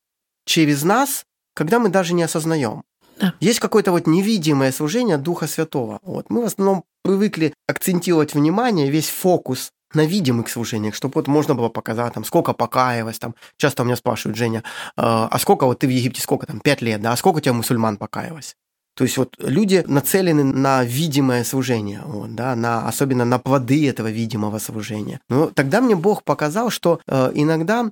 через 0.44 0.82
нас, 0.82 1.24
когда 1.54 1.78
мы 1.78 1.88
даже 1.88 2.12
не 2.12 2.24
осознаем. 2.24 2.82
Да. 3.18 3.32
Есть 3.40 3.58
какое-то 3.60 3.90
вот 3.90 4.06
невидимое 4.06 4.70
служение 4.70 5.16
Духа 5.16 5.46
Святого. 5.46 6.00
Вот. 6.02 6.28
Мы 6.28 6.42
в 6.42 6.44
основном 6.44 6.84
привыкли 7.02 7.54
акцентировать 7.66 8.34
внимание, 8.34 8.90
весь 8.90 9.08
фокус 9.08 9.72
на 9.94 10.04
видимых 10.04 10.48
служениях, 10.48 10.94
чтобы 10.94 11.14
вот 11.16 11.28
можно 11.28 11.54
было 11.54 11.68
показать, 11.68 12.14
там, 12.14 12.24
сколько 12.24 12.52
покаялось, 12.52 13.18
там, 13.18 13.34
часто 13.56 13.82
у 13.82 13.86
меня 13.86 13.96
спрашивают, 13.96 14.36
Женя, 14.36 14.62
а, 14.96 15.28
а 15.30 15.38
сколько 15.38 15.66
вот 15.66 15.78
ты 15.78 15.86
в 15.86 15.90
Египте, 15.90 16.20
сколько 16.20 16.46
там, 16.46 16.60
пять 16.60 16.82
лет, 16.82 17.00
да, 17.00 17.12
а 17.12 17.16
сколько 17.16 17.38
у 17.38 17.40
тебя 17.40 17.52
мусульман 17.52 17.96
покаялось? 17.96 18.56
То 18.96 19.04
есть 19.04 19.18
вот 19.18 19.36
люди 19.38 19.84
нацелены 19.86 20.42
на 20.42 20.82
видимое 20.82 21.44
служение, 21.44 22.00
вот, 22.06 22.34
да, 22.34 22.56
на, 22.56 22.88
особенно 22.88 23.26
на 23.26 23.38
плоды 23.38 23.88
этого 23.88 24.10
видимого 24.10 24.58
служения. 24.58 25.20
Но 25.28 25.50
тогда 25.50 25.82
мне 25.82 25.94
Бог 25.94 26.24
показал, 26.24 26.70
что 26.70 27.00
э, 27.06 27.30
иногда 27.34 27.90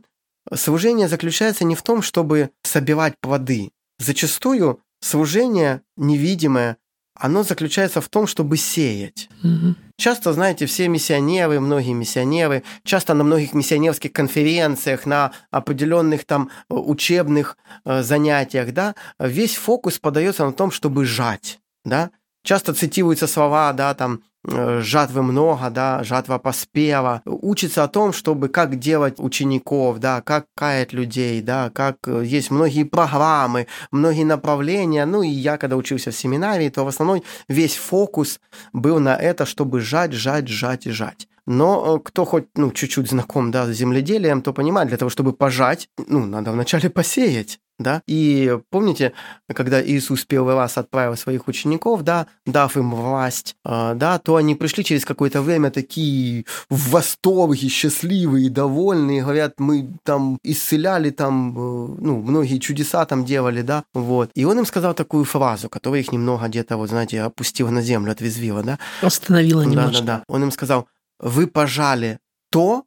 служение 0.55 1.07
заключается 1.07 1.65
не 1.67 1.75
в 1.75 1.83
том, 1.83 2.01
чтобы 2.01 2.51
собирать 2.63 3.15
плоды. 3.21 3.73
Зачастую 3.99 4.81
служение 5.01 5.83
невидимое 5.99 6.79
оно 7.15 7.43
заключается 7.43 8.01
в 8.01 8.09
том, 8.09 8.27
чтобы 8.27 8.57
сеять. 8.57 9.29
Угу. 9.43 9.75
Часто, 9.97 10.33
знаете, 10.33 10.67
все 10.67 10.89
миссионеры, 10.89 11.61
многие 11.61 11.93
миссионеры, 11.93 12.65
часто 12.83 13.15
на 13.15 13.25
многих 13.25 13.55
миссионерских 13.55 14.13
конференциях, 14.13 15.07
на 15.07 15.33
определенных 15.51 16.25
там 16.25 16.51
э, 16.69 16.75
учебных 16.75 17.57
э, 17.85 18.03
занятиях, 18.03 18.73
да, 18.73 18.95
весь 19.19 19.55
фокус 19.55 19.99
подается 19.99 20.45
на 20.45 20.53
том, 20.53 20.71
чтобы 20.71 21.05
жать, 21.05 21.61
да. 21.85 22.11
Часто 22.43 22.75
цитируются 22.75 23.27
слова, 23.27 23.73
да, 23.73 23.95
там, 23.95 24.23
жатвы 24.47 25.23
много, 25.23 25.71
да, 25.71 26.03
жатва 26.05 26.39
поспела. 26.39 27.23
Учится 27.25 27.85
о 27.85 27.89
том, 27.89 28.13
чтобы 28.13 28.49
как 28.49 28.79
делать 28.79 29.15
учеников, 29.19 29.99
да, 29.99 30.21
как 30.21 30.47
каять 30.55 30.93
людей, 30.93 31.41
да, 31.43 31.71
как 31.71 31.97
э, 32.07 32.25
есть 32.25 32.51
многие 32.51 32.85
программы, 32.85 33.67
многие 33.91 34.25
направления. 34.25 35.07
Ну 35.07 35.23
и 35.23 35.29
я, 35.29 35.57
когда 35.57 35.77
учился 35.77 36.11
в 36.11 36.17
семинарии, 36.17 36.69
то 36.69 36.85
в 36.85 36.89
основном 36.89 37.23
весь 37.49 37.77
фокус 37.77 38.41
был 38.73 39.01
на 39.01 39.17
это, 39.17 39.47
чтобы 39.47 39.81
жать, 39.81 40.13
жать, 40.13 40.49
жать 40.49 40.87
и 40.87 40.91
жать. 40.91 41.29
Но 41.47 41.97
э, 41.97 42.01
кто 42.03 42.25
хоть 42.25 42.47
ну, 42.55 42.71
чуть-чуть 42.71 43.11
знаком 43.11 43.51
да, 43.51 43.67
с 43.67 43.71
земледелием, 43.71 44.43
то 44.43 44.53
понимает, 44.53 44.89
для 44.89 44.99
того, 44.99 45.11
чтобы 45.11 45.33
пожать, 45.33 45.89
ну, 46.09 46.25
надо 46.27 46.53
вначале 46.53 46.91
посеять. 46.91 47.61
Да. 47.79 48.03
И 48.07 48.59
помните, 48.71 49.13
когда 49.53 49.85
Иисус 49.85 50.25
первый 50.25 50.55
раз 50.55 50.79
отправил 50.79 51.17
своих 51.17 51.49
учеников, 51.49 52.03
да, 52.03 52.27
дав 52.47 52.77
им 52.77 52.95
власть, 52.95 53.57
э, 53.65 53.95
да, 53.97 54.19
то 54.19 54.37
они 54.37 54.55
пришли 54.55 54.85
через 54.85 55.05
какое-то 55.05 55.43
время 55.43 55.71
такие 55.71 56.45
в 56.71 56.91
восторге, 56.91 57.69
счастливые, 57.69 58.51
довольные, 58.51 59.23
говорят, 59.23 59.55
мы 59.59 59.91
там 60.05 60.39
исцеляли, 60.43 61.11
там, 61.11 61.51
э, 61.57 61.97
ну, 62.01 62.23
многие 62.23 62.59
чудеса 62.59 63.05
там 63.07 63.25
делали, 63.25 63.63
да, 63.63 63.85
вот. 63.93 64.31
И 64.35 64.45
он 64.45 64.59
им 64.59 64.67
сказал 64.67 64.95
такую 64.95 65.25
фразу, 65.25 65.69
которая 65.69 66.01
их 66.01 66.13
немного 66.13 66.47
где-то, 66.47 66.77
вот, 66.77 66.91
знаете, 66.91 67.23
опустила 67.23 67.71
на 67.71 67.83
землю, 67.83 68.13
отвезвила, 68.13 68.63
да. 68.63 68.79
Остановила 69.03 69.63
немножко. 69.63 69.93
Да, 69.93 70.01
да, 70.01 70.19
да. 70.19 70.25
Он 70.29 70.45
им 70.45 70.51
сказал, 70.53 70.87
вы 71.19 71.47
пожали 71.47 72.19
то, 72.51 72.85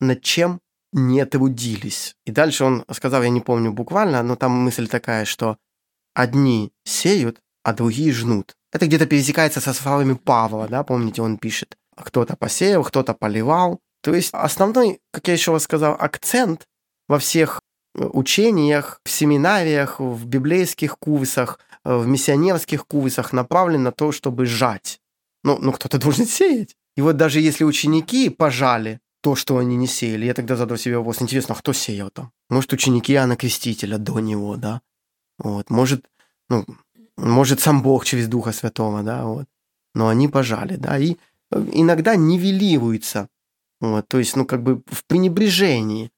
над 0.00 0.22
чем 0.22 0.60
не 0.96 1.24
трудились. 1.26 2.16
И 2.24 2.32
дальше 2.32 2.64
он 2.64 2.84
сказал, 2.90 3.22
я 3.22 3.28
не 3.28 3.40
помню 3.40 3.72
буквально, 3.72 4.22
но 4.22 4.34
там 4.34 4.52
мысль 4.52 4.88
такая, 4.88 5.26
что 5.26 5.58
одни 6.14 6.72
сеют, 6.84 7.40
а 7.62 7.74
другие 7.74 8.12
жнут. 8.12 8.56
Это 8.72 8.86
где-то 8.86 9.06
пересекается 9.06 9.60
со 9.60 9.74
словами 9.74 10.14
Павла, 10.14 10.68
да, 10.68 10.82
помните, 10.82 11.22
он 11.22 11.36
пишет. 11.36 11.76
Кто-то 11.96 12.36
посеял, 12.36 12.82
кто-то 12.82 13.12
поливал. 13.14 13.80
То 14.02 14.14
есть 14.14 14.30
основной, 14.32 15.00
как 15.12 15.28
я 15.28 15.34
еще 15.34 15.52
раз 15.52 15.64
сказал, 15.64 15.96
акцент 15.98 16.66
во 17.08 17.18
всех 17.18 17.60
э, 17.94 18.04
учениях, 18.04 19.00
в 19.04 19.10
семинариях, 19.10 20.00
в 20.00 20.26
библейских 20.26 20.98
курсах, 20.98 21.58
э, 21.84 21.94
в 21.94 22.06
миссионерских 22.06 22.86
курсах 22.86 23.32
направлен 23.32 23.82
на 23.82 23.92
то, 23.92 24.12
чтобы 24.12 24.46
жать. 24.46 24.98
Ну, 25.44 25.58
ну 25.60 25.72
кто-то 25.72 25.98
должен 25.98 26.26
сеять. 26.26 26.74
И 26.96 27.02
вот 27.02 27.16
даже 27.16 27.40
если 27.40 27.64
ученики 27.64 28.30
пожали, 28.30 29.00
то, 29.26 29.34
что 29.34 29.58
они 29.58 29.76
не 29.76 29.88
сеяли. 29.88 30.26
Я 30.26 30.34
тогда 30.34 30.54
задал 30.54 30.78
себе 30.78 30.98
вопрос, 30.98 31.20
интересно, 31.20 31.56
а 31.56 31.58
кто 31.58 31.72
сеял 31.72 32.10
там? 32.10 32.30
Может, 32.48 32.72
ученики 32.72 33.12
Иоанна 33.12 33.34
Крестителя 33.34 33.98
до 33.98 34.20
него, 34.20 34.56
да? 34.56 34.80
Вот. 35.38 35.68
Может, 35.68 36.04
ну, 36.48 36.64
может, 37.16 37.58
сам 37.58 37.82
Бог 37.82 38.04
через 38.04 38.28
Духа 38.28 38.52
Святого, 38.52 39.02
да, 39.02 39.24
вот. 39.24 39.46
Но 39.94 40.06
они 40.06 40.28
пожали, 40.28 40.76
да, 40.76 40.96
и 40.96 41.16
э, 41.50 41.66
иногда 41.72 42.14
нивелируется, 42.14 43.26
вот, 43.80 44.06
то 44.06 44.18
есть, 44.18 44.36
ну, 44.36 44.46
как 44.46 44.62
бы 44.62 44.82
в 44.86 45.04
пренебрежении 45.08 46.12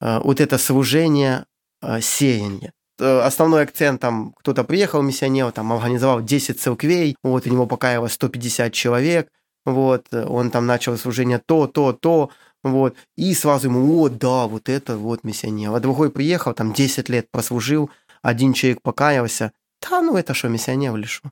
э, 0.00 0.20
вот 0.20 0.40
это 0.40 0.56
служение 0.56 1.44
э, 1.82 2.00
сеяния. 2.00 2.72
Э, 2.98 3.26
основной 3.26 3.64
акцент 3.64 4.00
там, 4.00 4.32
кто-то 4.38 4.64
приехал, 4.64 5.02
миссионер, 5.02 5.52
там, 5.52 5.70
организовал 5.70 6.22
10 6.22 6.58
церквей, 6.58 7.14
вот, 7.22 7.46
у 7.46 7.50
него 7.50 7.66
покаялось 7.66 8.12
150 8.12 8.72
человек, 8.72 9.28
вот, 9.66 10.14
он 10.14 10.50
там 10.50 10.64
начал 10.64 10.96
служение 10.96 11.42
то, 11.44 11.66
то, 11.66 11.92
то, 11.92 12.30
вот. 12.64 12.96
И 13.16 13.32
сразу 13.34 13.68
ему, 13.68 14.00
о, 14.00 14.08
да, 14.08 14.46
вот 14.46 14.68
это 14.68 14.96
вот 14.96 15.22
миссионер. 15.22 15.72
А 15.72 15.80
другой 15.80 16.10
приехал, 16.10 16.54
там 16.54 16.72
10 16.72 17.08
лет 17.10 17.30
прослужил, 17.30 17.90
один 18.22 18.54
человек 18.54 18.80
покаялся. 18.82 19.52
Да, 19.82 20.00
ну 20.00 20.16
это 20.16 20.32
что, 20.34 20.48
миссионер 20.48 20.96
или 20.96 21.04
что? 21.04 21.30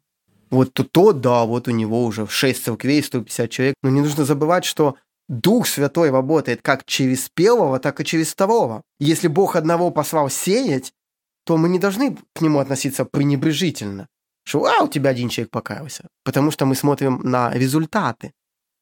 Вот 0.51 0.74
то, 0.74 0.85
то, 0.85 1.12
да, 1.12 1.45
вот 1.45 1.68
у 1.68 1.70
него 1.70 2.05
уже 2.05 2.26
6 2.28 2.64
церквей, 2.64 3.03
150 3.03 3.51
человек. 3.51 3.74
Но 3.83 3.89
не 3.89 4.03
нужно 4.03 4.26
забывать, 4.26 4.66
что 4.66 4.97
Дух 5.28 5.66
Святой 5.66 6.11
работает 6.11 6.61
как 6.61 6.85
через 6.85 7.30
первого, 7.30 7.78
так 7.78 7.99
и 8.01 8.05
через 8.05 8.33
второго. 8.33 8.83
Если 9.01 9.28
Бог 9.28 9.57
одного 9.57 9.91
послал 9.91 10.28
сеять, 10.28 10.93
то 11.45 11.57
мы 11.57 11.70
не 11.70 11.78
должны 11.78 12.18
к 12.35 12.43
нему 12.43 12.59
относиться 12.59 13.07
пренебрежительно. 13.07 14.09
Что, 14.45 14.66
а, 14.66 14.83
у 14.83 14.89
тебя 14.89 15.11
один 15.11 15.30
человек 15.30 15.51
покаялся. 15.51 16.09
Потому 16.24 16.51
что 16.51 16.66
мы 16.66 16.74
смотрим 16.74 17.20
на 17.22 17.51
результаты 17.55 18.35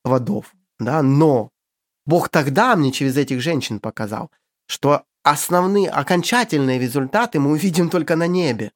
плодов. 0.03 0.53
Да? 0.81 1.03
Но 1.03 1.51
Бог 2.07 2.29
тогда 2.29 2.77
мне 2.77 2.93
через 2.93 3.17
этих 3.17 3.41
женщин 3.41 3.81
показал, 3.81 4.31
что 4.67 5.05
основные, 5.23 5.91
окончательные 5.91 6.79
результаты 6.79 7.39
мы 7.39 7.51
увидим 7.53 7.91
только 7.91 8.17
на 8.17 8.27
небе. 8.27 8.73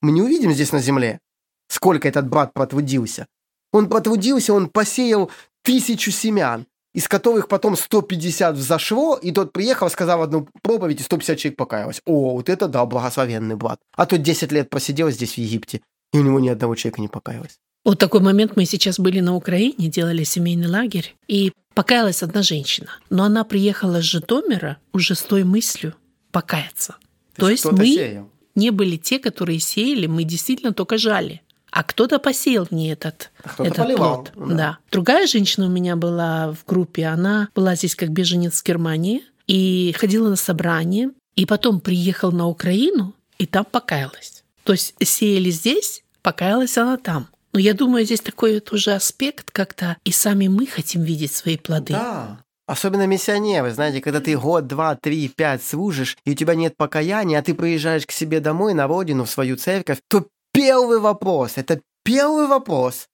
Мы 0.00 0.12
не 0.12 0.22
увидим 0.22 0.52
здесь 0.52 0.72
на 0.72 0.80
земле, 0.80 1.20
сколько 1.68 2.08
этот 2.08 2.28
брат 2.28 2.52
протрудился. 2.52 3.26
Он 3.72 3.88
протрудился, 3.88 4.52
он 4.52 4.68
посеял 4.68 5.30
тысячу 5.62 6.10
семян, 6.10 6.66
из 6.92 7.08
которых 7.08 7.48
потом 7.48 7.76
150 7.76 8.54
взошло, 8.56 9.16
и 9.16 9.32
тот 9.32 9.52
приехал, 9.52 9.88
сказал 9.88 10.22
одну 10.22 10.46
проповедь, 10.62 11.00
и 11.00 11.04
150 11.04 11.38
человек 11.38 11.56
покаялось. 11.56 12.02
О, 12.04 12.34
вот 12.34 12.48
это 12.48 12.68
да, 12.68 12.84
благословенный 12.84 13.56
брат. 13.56 13.80
А 13.96 14.04
тот 14.04 14.22
10 14.22 14.52
лет 14.52 14.68
просидел 14.68 15.10
здесь 15.10 15.34
в 15.34 15.38
Египте, 15.38 15.80
и 16.12 16.18
у 16.18 16.22
него 16.22 16.38
ни 16.40 16.48
одного 16.48 16.74
человека 16.74 17.00
не 17.00 17.08
покаялось. 17.08 17.58
Вот 17.84 17.98
такой 17.98 18.20
момент 18.20 18.56
мы 18.56 18.64
сейчас 18.64 19.00
были 19.00 19.20
на 19.20 19.34
Украине, 19.34 19.88
делали 19.88 20.22
семейный 20.22 20.68
лагерь, 20.68 21.16
и 21.26 21.52
покаялась 21.74 22.22
одна 22.22 22.42
женщина. 22.42 22.90
Но 23.10 23.24
она 23.24 23.44
приехала 23.44 24.00
с 24.00 24.04
Житомира 24.04 24.78
уже 24.92 25.14
с 25.14 25.22
той 25.22 25.44
мыслью 25.44 25.94
покаяться. 26.30 26.96
То, 27.34 27.42
То 27.42 27.50
есть 27.50 27.64
мы 27.64 27.86
сеял. 27.86 28.30
не 28.54 28.70
были 28.70 28.96
те, 28.96 29.18
которые 29.18 29.60
сеяли, 29.60 30.06
мы 30.06 30.24
действительно 30.24 30.72
только 30.72 30.98
жали. 30.98 31.42
А 31.70 31.84
кто-то 31.84 32.18
посеял 32.18 32.68
мне 32.70 32.92
этот, 32.92 33.30
а 33.42 33.64
этот 33.64 33.76
поливал, 33.76 34.24
плод. 34.24 34.48
Да. 34.48 34.54
да. 34.54 34.78
Другая 34.90 35.26
женщина 35.26 35.66
у 35.66 35.70
меня 35.70 35.96
была 35.96 36.52
в 36.52 36.66
группе, 36.66 37.06
она 37.06 37.48
была 37.54 37.74
здесь 37.76 37.96
как 37.96 38.10
беженец 38.10 38.60
в 38.60 38.66
Германии 38.66 39.22
и 39.46 39.94
ходила 39.98 40.28
на 40.28 40.36
собрание, 40.36 41.10
и 41.34 41.46
потом 41.46 41.80
приехала 41.80 42.30
на 42.30 42.46
Украину 42.46 43.14
и 43.38 43.46
там 43.46 43.64
покаялась. 43.64 44.44
То 44.64 44.72
есть 44.72 44.94
сеяли 45.02 45.50
здесь, 45.50 46.04
покаялась 46.20 46.76
она 46.76 46.98
там. 46.98 47.28
Но 47.52 47.60
я 47.60 47.74
думаю, 47.74 48.04
здесь 48.04 48.20
такой 48.20 48.60
тоже 48.60 48.92
аспект, 48.92 49.50
как-то 49.50 49.96
и 50.04 50.12
сами 50.12 50.48
мы 50.48 50.66
хотим 50.66 51.02
видеть 51.02 51.32
свои 51.32 51.56
плоды. 51.56 51.92
Да. 51.92 52.44
Особенно 52.66 53.06
миссионеры, 53.06 53.72
знаете, 53.72 54.00
когда 54.00 54.20
ты 54.20 54.38
год, 54.38 54.66
два, 54.66 54.94
три, 54.94 55.28
пять 55.28 55.62
служишь, 55.62 56.16
и 56.24 56.30
у 56.30 56.34
тебя 56.34 56.54
нет 56.54 56.76
покаяния, 56.76 57.38
а 57.38 57.42
ты 57.42 57.54
приезжаешь 57.54 58.06
к 58.06 58.12
себе 58.12 58.40
домой, 58.40 58.72
на 58.72 58.86
родину, 58.86 59.24
в 59.24 59.30
свою 59.30 59.56
церковь, 59.56 59.98
то 60.08 60.26
первый 60.52 60.98
вопрос, 60.98 61.52
это 61.56 61.80
первый 62.04 62.46
вопрос. 62.46 63.08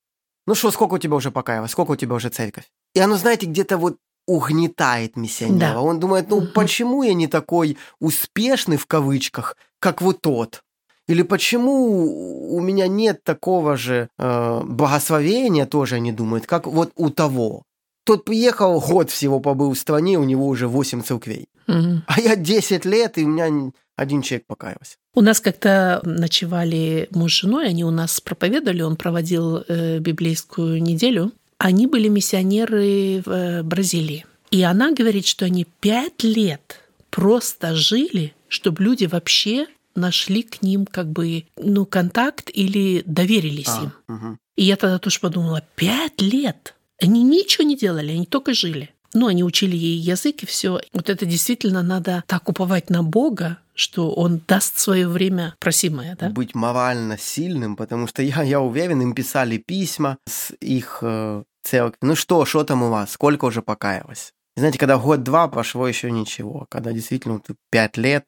Ну 0.47 0.55
что, 0.55 0.71
сколько 0.71 0.95
у 0.95 0.99
тебя 0.99 1.17
уже 1.17 1.31
покаялось, 1.31 1.73
сколько 1.73 1.93
у 1.93 1.97
тебя 1.97 2.15
уже 2.15 2.29
церковь? 2.29 2.65
И 2.95 3.01
оно, 3.01 3.17
знаете, 3.17 3.47
где-то 3.47 3.79
вот 3.79 3.97
угнетает 4.27 5.17
миссионера. 5.17 5.73
Да. 5.73 5.81
Он 5.81 5.99
думает, 5.99 6.29
ну 6.29 6.47
почему 6.47 7.03
я 7.03 7.15
не 7.15 7.27
такой 7.27 7.79
успешный 7.99 8.77
в 8.77 8.87
кавычках, 8.87 9.57
как 9.81 10.03
вот 10.03 10.21
тот? 10.21 10.63
Или 11.09 11.23
почему 11.23 12.55
у 12.55 12.61
меня 12.61 12.87
нет 12.87 13.25
такого 13.25 13.77
же 13.77 14.09
э, 14.19 14.61
благословения, 14.65 15.67
тоже 15.67 15.97
они 15.97 16.13
думают, 16.13 16.47
как 16.47 16.67
вот 16.67 16.93
у 16.97 17.11
того. 17.11 17.63
Тот 18.05 18.25
приехал, 18.25 18.81
год 18.81 19.11
всего 19.11 19.41
побыл 19.41 19.73
в 19.73 19.79
стране, 19.79 20.19
у 20.19 20.25
него 20.25 20.47
уже 20.47 20.69
8 20.69 21.03
церквей. 21.03 21.47
Угу. 21.67 22.03
А 22.07 22.21
я 22.21 22.37
10 22.37 22.85
лет, 22.85 23.19
и 23.19 23.25
у 23.25 23.29
меня 23.29 23.71
один 23.97 24.23
человек 24.23 24.47
покаялся. 24.47 24.97
У 25.15 25.21
нас 25.21 25.41
как-то 25.41 26.01
ночевали 26.05 27.09
муж 27.11 27.35
с 27.35 27.41
женой, 27.41 27.69
они 27.69 27.85
у 27.85 27.91
нас 27.91 28.21
проповедовали, 28.21 28.83
он 28.83 28.97
проводил 28.97 29.65
э, 29.67 29.99
библейскую 29.99 30.83
неделю. 30.83 31.33
Они 31.59 31.87
были 31.87 32.09
миссионеры 32.09 33.23
в 33.25 33.31
э, 33.31 33.63
Бразилии. 33.63 34.25
И 34.51 34.63
она 34.63 34.93
говорит, 34.93 35.27
что 35.27 35.47
они 35.47 35.67
пять 35.81 36.23
лет 36.23 36.81
просто 37.11 37.75
жили, 37.75 38.35
чтобы 38.49 38.85
люди 38.85 39.07
вообще 39.07 39.67
нашли 39.99 40.43
к 40.43 40.63
ним 40.63 40.87
как 40.87 41.11
бы 41.11 41.45
ну, 41.57 41.87
контакт 41.87 42.51
или 42.53 43.03
доверились 43.07 43.69
а, 43.69 43.83
им. 43.83 43.93
Угу. 44.09 44.39
И 44.57 44.65
я 44.65 44.77
тогда 44.77 44.99
тоже 44.99 45.21
подумала, 45.21 45.63
пять 45.77 46.21
лет. 46.21 46.75
Они 47.01 47.23
ничего 47.23 47.65
не 47.65 47.77
делали, 47.77 48.13
они 48.13 48.27
только 48.27 48.55
жили. 48.55 48.91
Ну, 49.15 49.27
они 49.27 49.43
учили 49.43 49.77
ей 49.77 49.97
язык 49.99 50.43
и 50.43 50.47
все. 50.47 50.81
Вот 50.93 51.09
это 51.09 51.25
действительно 51.25 51.83
надо 51.83 52.25
так 52.27 52.49
уповать 52.49 52.91
на 52.91 53.03
Бога, 53.03 53.59
что 53.75 54.13
Он 54.13 54.41
даст 54.47 54.79
свое 54.79 55.09
время 55.09 55.55
просимое, 55.61 56.17
да? 56.19 56.29
Быть 56.29 56.55
морально 56.55 57.17
сильным, 57.17 57.77
потому 57.77 58.07
что 58.07 58.23
я, 58.23 58.43
я 58.43 58.61
уверен, 58.61 59.01
им 59.01 59.15
писали 59.15 59.57
письма 59.57 60.19
с 60.27 60.53
их 60.61 60.99
э, 61.03 61.45
церкви. 61.63 61.99
Ну 62.03 62.17
что, 62.17 62.45
что 62.45 62.65
там 62.65 62.83
у 62.83 62.91
вас? 62.91 63.13
Сколько 63.13 63.47
уже 63.47 63.63
покаялось? 63.63 64.33
знаете, 64.59 64.79
когда 64.79 64.99
год-два 64.99 65.49
прошло, 65.49 65.87
еще 65.87 66.11
ничего. 66.11 66.67
Когда 66.69 66.93
действительно 66.93 67.39
ты 67.39 67.55
пять 67.71 67.97
лет, 67.97 68.25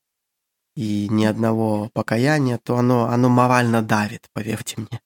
и 0.81 1.09
ни 1.11 1.27
одного 1.27 1.91
покаяния, 1.93 2.57
то 2.57 2.79
оно, 2.79 3.05
оно 3.05 3.29
морально 3.29 3.83
давит, 3.83 4.31
поверьте 4.33 4.77
мне. 4.79 5.03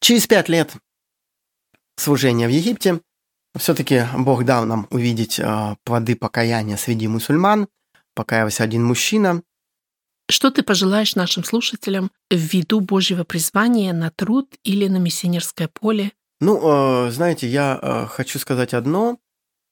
Через 0.00 0.28
пять 0.28 0.48
лет 0.48 0.72
служения 1.96 2.46
в 2.46 2.52
Египте 2.52 3.00
все-таки 3.58 4.04
Бог 4.16 4.44
дал 4.44 4.64
нам 4.64 4.86
увидеть 4.90 5.40
э, 5.40 5.76
плоды 5.82 6.14
покаяния 6.14 6.76
среди 6.76 7.08
мусульман. 7.08 7.66
Покаялся 8.14 8.62
один 8.62 8.84
мужчина. 8.84 9.42
Что 10.30 10.52
ты 10.52 10.62
пожелаешь 10.62 11.16
нашим 11.16 11.42
слушателям 11.42 12.12
в 12.30 12.36
виду 12.36 12.80
Божьего 12.80 13.24
призвания 13.24 13.92
на 13.92 14.10
труд 14.10 14.54
или 14.62 14.86
на 14.86 14.98
миссионерское 14.98 15.66
поле? 15.66 16.12
Ну, 16.40 17.06
э, 17.06 17.10
знаете, 17.10 17.48
я 17.48 17.76
э, 17.82 18.06
хочу 18.06 18.38
сказать 18.38 18.72
одно. 18.72 19.18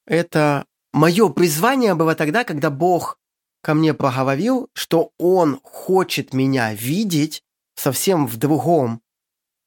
Это 0.09 0.65
мое 0.93 1.29
призвание 1.29 1.95
было 1.95 2.17
тогда, 2.17 2.43
когда 2.43 2.69
Бог 2.71 3.21
ко 3.63 3.75
мне 3.75 3.95
проговорил, 3.95 4.69
что 4.75 5.13
он 5.19 5.61
хочет 5.63 6.35
меня 6.35 6.75
видеть 6.75 7.43
совсем 7.77 8.27
в 8.27 8.37
другом 8.37 9.01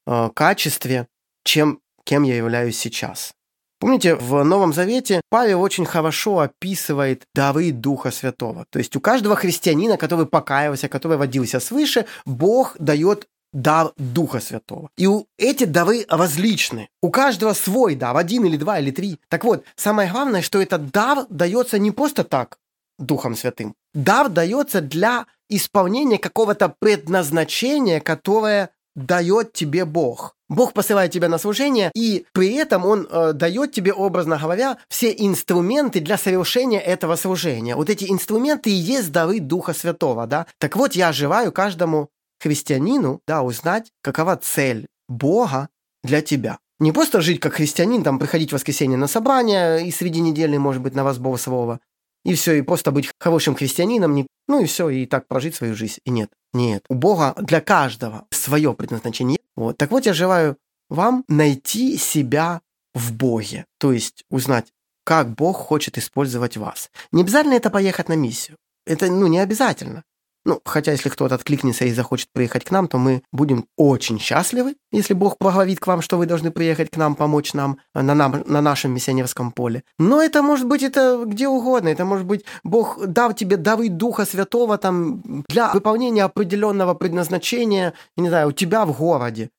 э, 0.06 0.30
качестве, 0.34 1.08
чем 1.44 1.80
кем 2.04 2.22
я 2.22 2.36
являюсь 2.36 2.78
сейчас. 2.78 3.34
Помните, 3.80 4.14
в 4.14 4.44
Новом 4.44 4.72
Завете 4.72 5.20
Павел 5.28 5.60
очень 5.60 5.84
хорошо 5.84 6.38
описывает 6.38 7.24
дары 7.34 7.72
Духа 7.72 8.10
Святого. 8.10 8.66
То 8.70 8.78
есть 8.78 8.96
у 8.96 9.00
каждого 9.00 9.36
христианина, 9.36 9.96
который 9.96 10.26
покаялся, 10.26 10.88
который 10.88 11.18
водился 11.18 11.60
свыше, 11.60 12.06
Бог 12.24 12.76
дает 12.78 13.26
дар 13.52 13.92
Духа 13.96 14.40
Святого. 14.40 14.90
И 14.96 15.06
у, 15.06 15.26
эти 15.38 15.64
дары 15.64 16.06
различны. 16.08 16.88
У 17.02 17.10
каждого 17.10 17.52
свой 17.52 17.94
дар, 17.94 18.16
один 18.16 18.44
или 18.44 18.56
два 18.56 18.78
или 18.78 18.90
три. 18.90 19.18
Так 19.28 19.44
вот, 19.44 19.64
самое 19.76 20.10
главное, 20.10 20.42
что 20.42 20.62
этот 20.62 20.90
дар 20.90 21.26
дается 21.28 21.78
не 21.78 21.90
просто 21.90 22.24
так 22.24 22.58
Духом 22.98 23.34
Святым. 23.34 23.74
Дар 23.94 24.28
дается 24.28 24.80
для 24.80 25.26
исполнения 25.48 26.18
какого-то 26.18 26.74
предназначения, 26.78 28.00
которое 28.00 28.70
дает 28.96 29.52
тебе 29.52 29.84
Бог. 29.84 30.36
Бог 30.48 30.72
посылает 30.72 31.10
тебя 31.10 31.28
на 31.28 31.38
служение, 31.38 31.90
и 31.94 32.26
при 32.32 32.54
этом 32.54 32.84
Он 32.84 33.08
э, 33.10 33.32
дает 33.32 33.72
тебе, 33.72 33.92
образно 33.92 34.36
говоря, 34.36 34.76
все 34.88 35.10
инструменты 35.16 36.00
для 36.00 36.18
совершения 36.18 36.80
этого 36.80 37.16
служения. 37.16 37.76
Вот 37.76 37.88
эти 37.88 38.10
инструменты 38.10 38.70
и 38.70 38.74
есть 38.74 39.10
дары 39.10 39.40
Духа 39.40 39.72
Святого, 39.72 40.26
да? 40.26 40.46
Так 40.58 40.76
вот, 40.76 40.92
я 40.94 41.12
желаю 41.12 41.50
каждому 41.50 42.10
христианину, 42.40 43.20
да, 43.26 43.42
узнать, 43.42 43.90
какова 44.02 44.36
цель 44.36 44.86
Бога 45.08 45.70
для 46.02 46.20
тебя. 46.20 46.58
Не 46.78 46.92
просто 46.92 47.20
жить 47.20 47.40
как 47.40 47.54
христианин, 47.54 48.02
там, 48.02 48.18
приходить 48.18 48.50
в 48.50 48.54
воскресенье 48.54 48.98
на 48.98 49.06
собрание, 49.06 49.86
и 49.86 49.90
среди 49.90 50.20
недели, 50.20 50.56
может 50.56 50.82
быть, 50.82 50.94
на 50.94 51.04
вас 51.04 51.18
Бога 51.18 51.38
Слова, 51.38 51.80
и 52.24 52.34
все, 52.34 52.54
и 52.54 52.62
просто 52.62 52.90
быть 52.90 53.10
хорошим 53.18 53.54
христианином, 53.54 54.14
не, 54.14 54.26
ну 54.48 54.62
и 54.62 54.66
все, 54.66 54.88
и 54.88 55.06
так 55.06 55.28
прожить 55.28 55.54
свою 55.54 55.74
жизнь. 55.74 55.98
И 56.04 56.10
нет, 56.10 56.30
нет. 56.52 56.84
У 56.88 56.94
Бога 56.94 57.34
для 57.38 57.60
каждого 57.60 58.26
свое 58.30 58.72
предназначение. 58.74 59.38
Вот. 59.56 59.76
Так 59.76 59.90
вот, 59.90 60.06
я 60.06 60.12
желаю 60.14 60.56
вам 60.88 61.24
найти 61.28 61.96
себя 61.96 62.60
в 62.94 63.12
Боге, 63.12 63.66
то 63.78 63.92
есть 63.92 64.24
узнать, 64.30 64.72
как 65.04 65.34
Бог 65.34 65.56
хочет 65.56 65.98
использовать 65.98 66.56
вас. 66.56 66.90
Не 67.12 67.22
обязательно 67.22 67.54
это 67.54 67.70
поехать 67.70 68.08
на 68.08 68.14
миссию. 68.14 68.56
Это, 68.86 69.10
ну, 69.10 69.26
не 69.26 69.38
обязательно. 69.38 70.04
Ну, 70.44 70.60
хотя 70.64 70.92
если 70.92 71.08
кто-то 71.08 71.34
откликнется 71.34 71.84
и 71.84 71.92
захочет 71.92 72.28
приехать 72.32 72.64
к 72.64 72.70
нам, 72.70 72.86
то 72.88 72.98
мы 72.98 73.22
будем 73.32 73.66
очень 73.76 74.18
счастливы, 74.18 74.76
если 74.92 75.14
Бог 75.14 75.36
благоволит 75.40 75.80
к 75.80 75.86
вам, 75.86 76.02
что 76.02 76.18
вы 76.18 76.26
должны 76.26 76.50
приехать 76.50 76.90
к 76.90 76.96
нам, 76.96 77.14
помочь 77.14 77.54
нам 77.54 77.78
на, 77.94 78.14
нам, 78.14 78.42
на 78.46 78.60
нашем 78.60 78.92
миссионерском 78.92 79.52
поле. 79.52 79.84
Но 79.98 80.22
это 80.22 80.42
может 80.42 80.66
быть 80.66 80.82
это 80.82 81.24
где 81.26 81.48
угодно. 81.48 81.88
Это 81.88 82.04
может 82.04 82.26
быть 82.26 82.44
Бог 82.62 83.04
дал 83.06 83.32
тебе 83.32 83.56
дары 83.56 83.88
Духа 83.88 84.26
Святого 84.26 84.78
там 84.78 85.44
для 85.48 85.72
выполнения 85.72 86.24
определенного 86.24 86.94
предназначения, 86.94 87.94
не 88.16 88.28
знаю, 88.28 88.48
у 88.48 88.52
тебя 88.52 88.84
в 88.84 88.96
городе, 88.96 89.50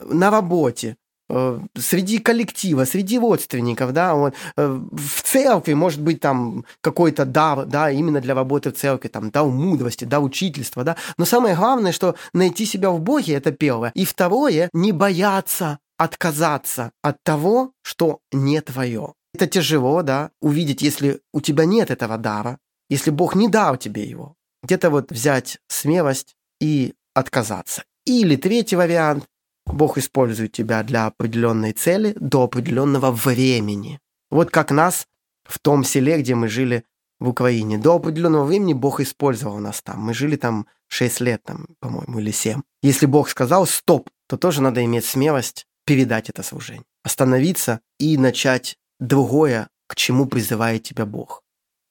на 0.00 0.30
работе, 0.30 0.96
Э, 0.96 1.05
среди 1.28 2.18
коллектива, 2.18 2.84
среди 2.84 3.18
родственников, 3.18 3.92
да, 3.92 4.14
вот, 4.14 4.34
э, 4.56 4.80
в 4.92 5.22
церкви 5.22 5.74
может 5.74 6.00
быть 6.00 6.20
там 6.20 6.64
какой-то 6.80 7.24
дар, 7.24 7.66
да, 7.66 7.90
именно 7.90 8.20
для 8.20 8.34
работы 8.34 8.70
в 8.70 8.76
церкви, 8.76 9.08
там, 9.08 9.30
дар 9.30 9.44
мудрости, 9.46 10.04
дар 10.04 10.22
учительства, 10.22 10.84
да, 10.84 10.96
но 11.18 11.24
самое 11.24 11.56
главное, 11.56 11.92
что 11.92 12.14
найти 12.32 12.64
себя 12.64 12.90
в 12.90 13.00
Боге, 13.00 13.34
это 13.34 13.50
первое, 13.50 13.90
и 13.94 14.04
второе, 14.04 14.70
не 14.72 14.92
бояться 14.92 15.78
отказаться 15.98 16.92
от 17.02 17.22
того, 17.22 17.72
что 17.82 18.20
не 18.32 18.60
твое. 18.60 19.14
Это 19.34 19.46
тяжело, 19.46 20.02
да, 20.02 20.30
увидеть, 20.40 20.82
если 20.82 21.20
у 21.32 21.40
тебя 21.40 21.64
нет 21.64 21.90
этого 21.90 22.18
дара, 22.18 22.58
если 22.88 23.10
Бог 23.10 23.34
не 23.34 23.48
дал 23.48 23.76
тебе 23.76 24.04
его. 24.04 24.34
Где-то 24.62 24.90
вот 24.90 25.10
взять 25.10 25.58
смелость 25.68 26.36
и 26.60 26.94
отказаться. 27.14 27.84
Или 28.04 28.36
третий 28.36 28.76
вариант 28.76 29.24
Бог 29.66 29.98
использует 29.98 30.52
тебя 30.52 30.82
для 30.82 31.06
определенной 31.06 31.72
цели 31.72 32.14
до 32.18 32.44
определенного 32.44 33.10
времени. 33.10 34.00
Вот 34.30 34.50
как 34.50 34.70
нас 34.70 35.06
в 35.44 35.58
том 35.58 35.84
селе, 35.84 36.18
где 36.18 36.34
мы 36.34 36.48
жили 36.48 36.84
в 37.18 37.28
Украине. 37.28 37.78
До 37.78 37.96
определенного 37.96 38.44
времени 38.44 38.74
Бог 38.74 39.00
использовал 39.00 39.58
нас 39.58 39.82
там. 39.82 40.00
Мы 40.00 40.14
жили 40.14 40.36
там 40.36 40.66
6 40.88 41.20
лет, 41.20 41.42
там, 41.44 41.66
по-моему, 41.80 42.18
или 42.20 42.30
7. 42.30 42.62
Если 42.82 43.06
Бог 43.06 43.28
сказал 43.28 43.66
«стоп», 43.66 44.10
то 44.28 44.36
тоже 44.36 44.60
надо 44.60 44.84
иметь 44.84 45.04
смелость 45.04 45.66
передать 45.84 46.28
это 46.28 46.42
служение. 46.42 46.84
Остановиться 47.04 47.80
и 47.98 48.18
начать 48.18 48.76
другое, 49.00 49.68
к 49.86 49.94
чему 49.94 50.26
призывает 50.26 50.82
тебя 50.82 51.06
Бог. 51.06 51.42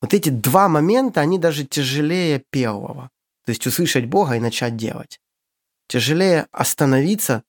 Вот 0.01 0.13
эти 0.13 0.29
два 0.29 0.67
момента, 0.67 1.21
они 1.21 1.39
даже 1.39 1.65
тяжелее 1.65 2.43
первого. 2.51 3.09
То 3.45 3.51
есть 3.51 3.65
услышать 3.65 4.05
Бога 4.05 4.35
и 4.35 4.39
начать 4.39 4.75
делать. 4.75 5.19
Тяжелее 5.87 6.47
остановиться 6.51 7.43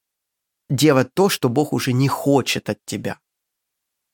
делать 0.69 1.15
то, 1.15 1.29
что 1.29 1.49
Бог 1.49 1.73
уже 1.73 1.93
не 1.93 2.09
хочет 2.09 2.71
от 2.71 2.79
тебя. 2.85 3.19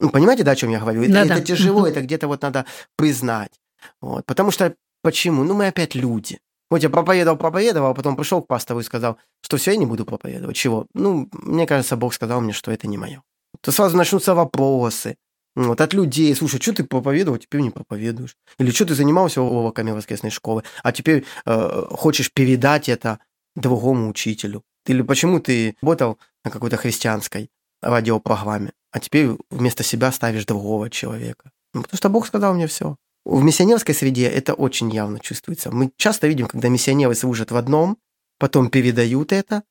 Ну, 0.00 0.10
понимаете, 0.10 0.42
да, 0.42 0.52
о 0.52 0.56
чем 0.56 0.70
я 0.70 0.80
говорю? 0.80 1.02
Это, 1.04 1.18
это 1.18 1.40
тяжело, 1.40 1.86
это 1.86 2.00
где-то 2.00 2.26
вот 2.26 2.42
надо 2.42 2.66
признать. 2.96 3.52
Вот. 4.00 4.26
Потому 4.26 4.50
что 4.50 4.74
почему? 5.02 5.44
Ну, 5.44 5.54
мы 5.54 5.68
опять 5.68 5.94
люди. 5.94 6.40
Вот 6.70 6.82
я 6.82 6.90
проповедовал, 6.90 7.36
проповедовал, 7.36 7.90
а 7.90 7.94
потом 7.94 8.16
пришел 8.16 8.42
к 8.42 8.46
пастору 8.46 8.80
и 8.80 8.82
сказал, 8.82 9.18
что 9.42 9.58
все, 9.58 9.72
я 9.72 9.76
не 9.76 9.86
буду 9.86 10.04
проповедовать. 10.04 10.56
Чего? 10.56 10.86
Ну, 10.94 11.28
мне 11.32 11.66
кажется, 11.66 11.96
Бог 11.96 12.14
сказал 12.14 12.40
мне, 12.40 12.52
что 12.52 12.72
это 12.72 12.88
не 12.88 12.96
мое. 12.96 13.22
То 13.60 13.70
сразу 13.72 13.96
начнутся 13.96 14.34
вопросы. 14.34 15.16
Вот, 15.54 15.80
от 15.80 15.92
людей. 15.92 16.34
Слушай, 16.34 16.60
что 16.60 16.72
ты 16.72 16.84
проповедовал, 16.84 17.38
теперь 17.38 17.60
не 17.60 17.70
проповедуешь? 17.70 18.36
Или 18.58 18.70
что 18.70 18.86
ты 18.86 18.94
занимался 18.94 19.42
уроками 19.42 19.90
воскресной 19.90 20.30
школы, 20.30 20.64
а 20.82 20.92
теперь 20.92 21.24
э, 21.44 21.84
хочешь 21.90 22.32
передать 22.32 22.88
это 22.88 23.18
другому 23.54 24.08
учителю? 24.08 24.62
Или 24.86 25.02
почему 25.02 25.40
ты 25.40 25.76
работал 25.82 26.18
на 26.44 26.50
какой-то 26.50 26.76
христианской 26.76 27.50
радиопрограмме, 27.80 28.72
а 28.90 29.00
теперь 29.00 29.30
вместо 29.50 29.82
себя 29.82 30.12
ставишь 30.12 30.46
другого 30.46 30.90
человека? 30.90 31.50
Ну, 31.74 31.82
потому 31.82 31.96
что 31.96 32.08
Бог 32.08 32.26
сказал 32.26 32.54
мне 32.54 32.66
все. 32.66 32.96
В 33.24 33.42
миссионерской 33.42 33.94
среде 33.94 34.28
это 34.28 34.54
очень 34.54 34.90
явно 34.90 35.20
чувствуется. 35.20 35.70
Мы 35.70 35.92
часто 35.96 36.26
видим, 36.26 36.46
когда 36.46 36.68
миссионеры 36.68 37.14
служат 37.14 37.50
в 37.50 37.56
одном, 37.56 37.98
потом 38.38 38.68
передают 38.68 39.32
это, 39.32 39.62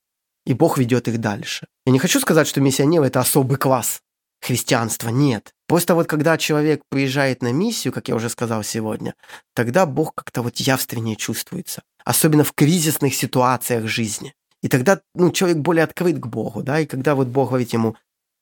и 0.45 0.53
Бог 0.53 0.77
ведет 0.77 1.07
их 1.07 1.19
дальше. 1.19 1.67
Я 1.85 1.91
не 1.91 1.99
хочу 1.99 2.19
сказать, 2.19 2.47
что 2.47 2.61
миссионеры– 2.61 3.05
это 3.07 3.19
особый 3.19 3.57
класс 3.57 4.01
христианства, 4.41 5.09
нет. 5.09 5.53
Просто 5.67 5.95
вот 5.95 6.07
когда 6.07 6.37
человек 6.37 6.81
приезжает 6.89 7.41
на 7.41 7.53
миссию, 7.53 7.93
как 7.93 8.09
я 8.09 8.15
уже 8.15 8.29
сказал 8.29 8.63
сегодня, 8.63 9.13
тогда 9.53 9.85
Бог 9.85 10.15
как-то 10.15 10.41
вот 10.41 10.57
явственнее 10.57 11.15
чувствуется. 11.15 11.83
Особенно 12.03 12.43
в 12.43 12.53
кризисных 12.53 13.13
ситуациях 13.13 13.87
жизни. 13.87 14.33
И 14.61 14.67
тогда 14.67 15.01
ну, 15.15 15.31
человек 15.31 15.57
более 15.57 15.83
открыт 15.83 16.19
к 16.19 16.27
Богу, 16.27 16.63
да, 16.63 16.79
и 16.79 16.85
когда 16.85 17.15
вот 17.15 17.27
Бог 17.27 17.49
говорит 17.49 17.73
ему, 17.73 17.95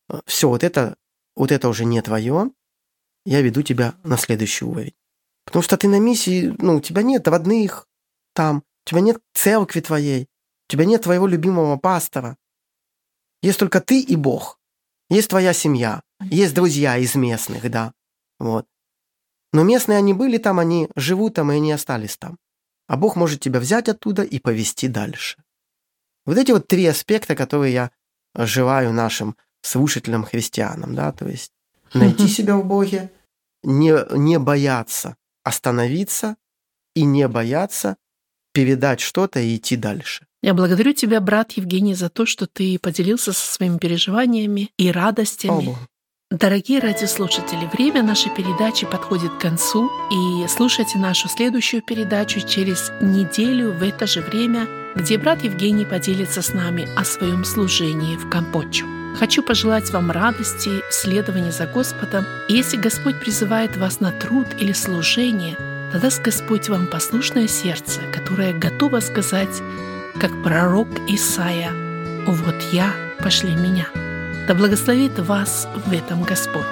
«Э, 0.10 0.20
все, 0.26 0.50
вот 0.50 0.64
это, 0.64 0.98
вот 1.36 1.52
это 1.52 1.70
уже 1.70 1.86
не 1.86 2.02
твое, 2.02 2.52
я 3.26 3.42
веду 3.42 3.62
тебя 3.62 3.96
на 4.04 4.18
следующий 4.18 4.66
уровень. 4.66 4.96
Потому 5.46 5.64
что 5.64 5.78
ты 5.78 5.88
на 5.88 6.00
миссии, 6.00 6.54
ну, 6.60 6.78
у 6.78 6.82
тебя 6.82 7.02
нет 7.02 7.28
родных 7.28 7.88
там, 8.34 8.64
у 8.86 8.90
тебя 8.90 9.02
нет 9.02 9.20
церкви 9.34 9.82
твоей, 9.82 10.24
у 10.24 10.72
тебя 10.72 10.86
нет 10.86 11.04
твоего 11.04 11.28
любимого 11.28 11.78
пастора. 11.78 12.38
Есть 13.42 13.60
только 13.60 13.82
ты 13.82 14.02
и 14.02 14.16
Бог. 14.16 14.60
Есть 15.10 15.30
твоя 15.30 15.54
семья, 15.54 16.02
есть 16.22 16.54
друзья 16.54 16.98
из 16.98 17.16
местных, 17.16 17.70
да. 17.72 17.94
Вот. 18.38 18.68
Но 19.52 19.64
местные 19.64 19.98
они 19.98 20.14
были 20.14 20.38
там, 20.38 20.60
они 20.60 20.90
живут 20.96 21.36
там, 21.36 21.52
и 21.52 21.56
они 21.56 21.72
остались 21.72 22.18
там. 22.18 22.38
А 22.88 22.98
Бог 22.98 23.16
может 23.16 23.40
тебя 23.40 23.60
взять 23.60 23.90
оттуда 23.90 24.24
и 24.24 24.40
повести 24.40 24.88
дальше. 24.88 25.42
Вот 26.30 26.38
эти 26.38 26.52
вот 26.52 26.68
три 26.68 26.86
аспекта, 26.86 27.36
которые 27.36 27.74
я 27.74 27.92
желаю 28.36 28.94
нашим 28.94 29.36
слушателям 29.64 30.24
христианам, 30.24 30.94
да, 30.94 31.12
то 31.12 31.28
есть 31.28 31.52
найти 31.96 32.28
себя 32.28 32.56
в 32.56 32.68
Боге, 32.68 33.12
не, 33.64 33.96
не 34.16 34.38
бояться 34.38 35.16
остановиться 35.44 36.36
и 36.94 37.04
не 37.04 37.28
бояться 37.28 37.98
передать 38.54 39.00
что-то 39.00 39.40
и 39.40 39.56
идти 39.56 39.76
дальше. 39.76 40.28
Я 40.44 40.54
благодарю 40.54 40.94
тебя, 40.94 41.20
брат 41.20 41.54
Евгений, 41.54 41.96
за 41.96 42.10
то, 42.10 42.28
что 42.28 42.46
ты 42.46 42.78
поделился 42.78 43.34
со 43.34 43.52
своими 43.52 43.80
переживаниями 43.80 44.70
и 44.78 44.92
радостями. 44.92 45.76
Дорогие 46.32 46.80
радиослушатели, 46.80 47.70
время 47.74 48.04
нашей 48.04 48.32
передачи 48.34 48.86
подходит 48.86 49.32
к 49.34 49.42
концу, 49.42 49.90
и 50.12 50.48
слушайте 50.48 51.00
нашу 51.00 51.28
следующую 51.28 51.82
передачу 51.82 52.40
через 52.42 52.92
неделю 53.02 53.72
в 53.72 53.84
это 53.84 54.06
же 54.08 54.22
время– 54.22 54.68
где 54.96 55.18
брат 55.18 55.44
Евгений 55.44 55.86
поделится 55.86 56.42
с 56.42 56.54
нами 56.54 56.88
о 56.96 57.04
своем 57.04 57.46
служении 57.46 58.18
в 58.18 58.30
Кампоччу. 58.30 58.86
Хочу 59.18 59.44
пожелать 59.44 59.90
вам 59.92 60.12
радости 60.12 60.82
в 60.90 60.94
следовании 60.94 61.52
за 61.52 61.66
Господом. 61.66 62.26
И 62.48 62.54
если 62.54 62.78
Господь 62.78 63.20
призывает 63.20 63.76
вас 63.78 64.00
на 64.00 64.12
труд 64.12 64.48
или 64.60 64.74
служение, 64.74 65.56
тогда 65.92 66.08
даст 66.08 66.22
Господь 66.22 66.70
вам 66.70 66.88
послушное 66.88 67.48
сердце, 67.48 68.02
которое 68.12 68.54
готово 68.54 69.00
сказать, 69.00 69.62
как 70.20 70.32
пророк 70.44 70.88
Исаия, 71.08 71.72
«Вот 72.26 72.56
я, 72.72 72.94
пошли 73.20 73.56
меня». 73.56 73.88
Да 74.50 74.56
благословит 74.56 75.20
вас 75.20 75.68
в 75.86 75.94
этом 75.94 76.24
Господь. 76.24 76.66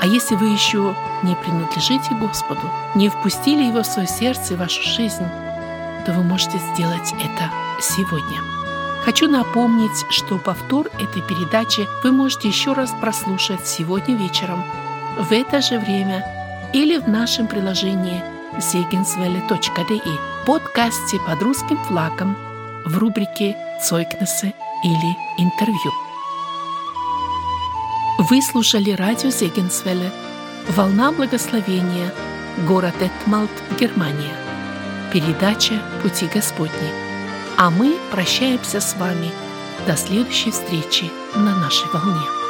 А 0.00 0.06
если 0.06 0.36
вы 0.36 0.46
еще 0.46 0.96
не 1.22 1.36
принадлежите 1.36 2.14
Господу, 2.14 2.62
не 2.94 3.10
впустили 3.10 3.62
Его 3.62 3.82
в 3.82 3.86
свое 3.86 4.08
сердце 4.08 4.54
и 4.54 4.56
вашу 4.56 4.82
жизнь, 4.82 5.26
то 6.06 6.14
вы 6.14 6.22
можете 6.22 6.56
сделать 6.72 7.12
это 7.12 7.50
сегодня. 7.78 8.40
Хочу 9.04 9.28
напомнить, 9.28 10.06
что 10.08 10.38
повтор 10.38 10.86
этой 10.98 11.20
передачи 11.20 11.86
вы 12.02 12.10
можете 12.10 12.48
еще 12.48 12.72
раз 12.72 12.90
прослушать 13.02 13.66
сегодня 13.66 14.16
вечером 14.16 14.64
в 15.18 15.30
это 15.30 15.60
же 15.60 15.78
время 15.78 16.24
или 16.72 16.96
в 16.96 17.06
нашем 17.06 17.48
приложении 17.48 18.24
segenswelle.de 18.56 20.18
подкасте 20.46 21.18
под 21.26 21.42
русским 21.42 21.76
флагом 21.84 22.34
в 22.86 22.96
рубрике 22.96 23.58
«Цойкнессы» 23.82 24.54
или 24.82 25.16
«Интервью». 25.36 26.03
Вы 28.16 28.40
слушали 28.42 28.92
радио 28.92 29.30
Зегенсвелле 29.30 30.12
«Волна 30.68 31.10
благословения», 31.10 32.14
город 32.64 32.94
Этмалт, 33.00 33.50
Германия. 33.80 34.36
Передача 35.12 35.82
«Пути 36.00 36.26
Господни». 36.32 36.92
А 37.56 37.70
мы 37.70 37.98
прощаемся 38.12 38.80
с 38.80 38.94
вами 38.94 39.32
до 39.88 39.96
следующей 39.96 40.52
встречи 40.52 41.10
на 41.34 41.56
нашей 41.56 41.88
волне. 41.92 42.43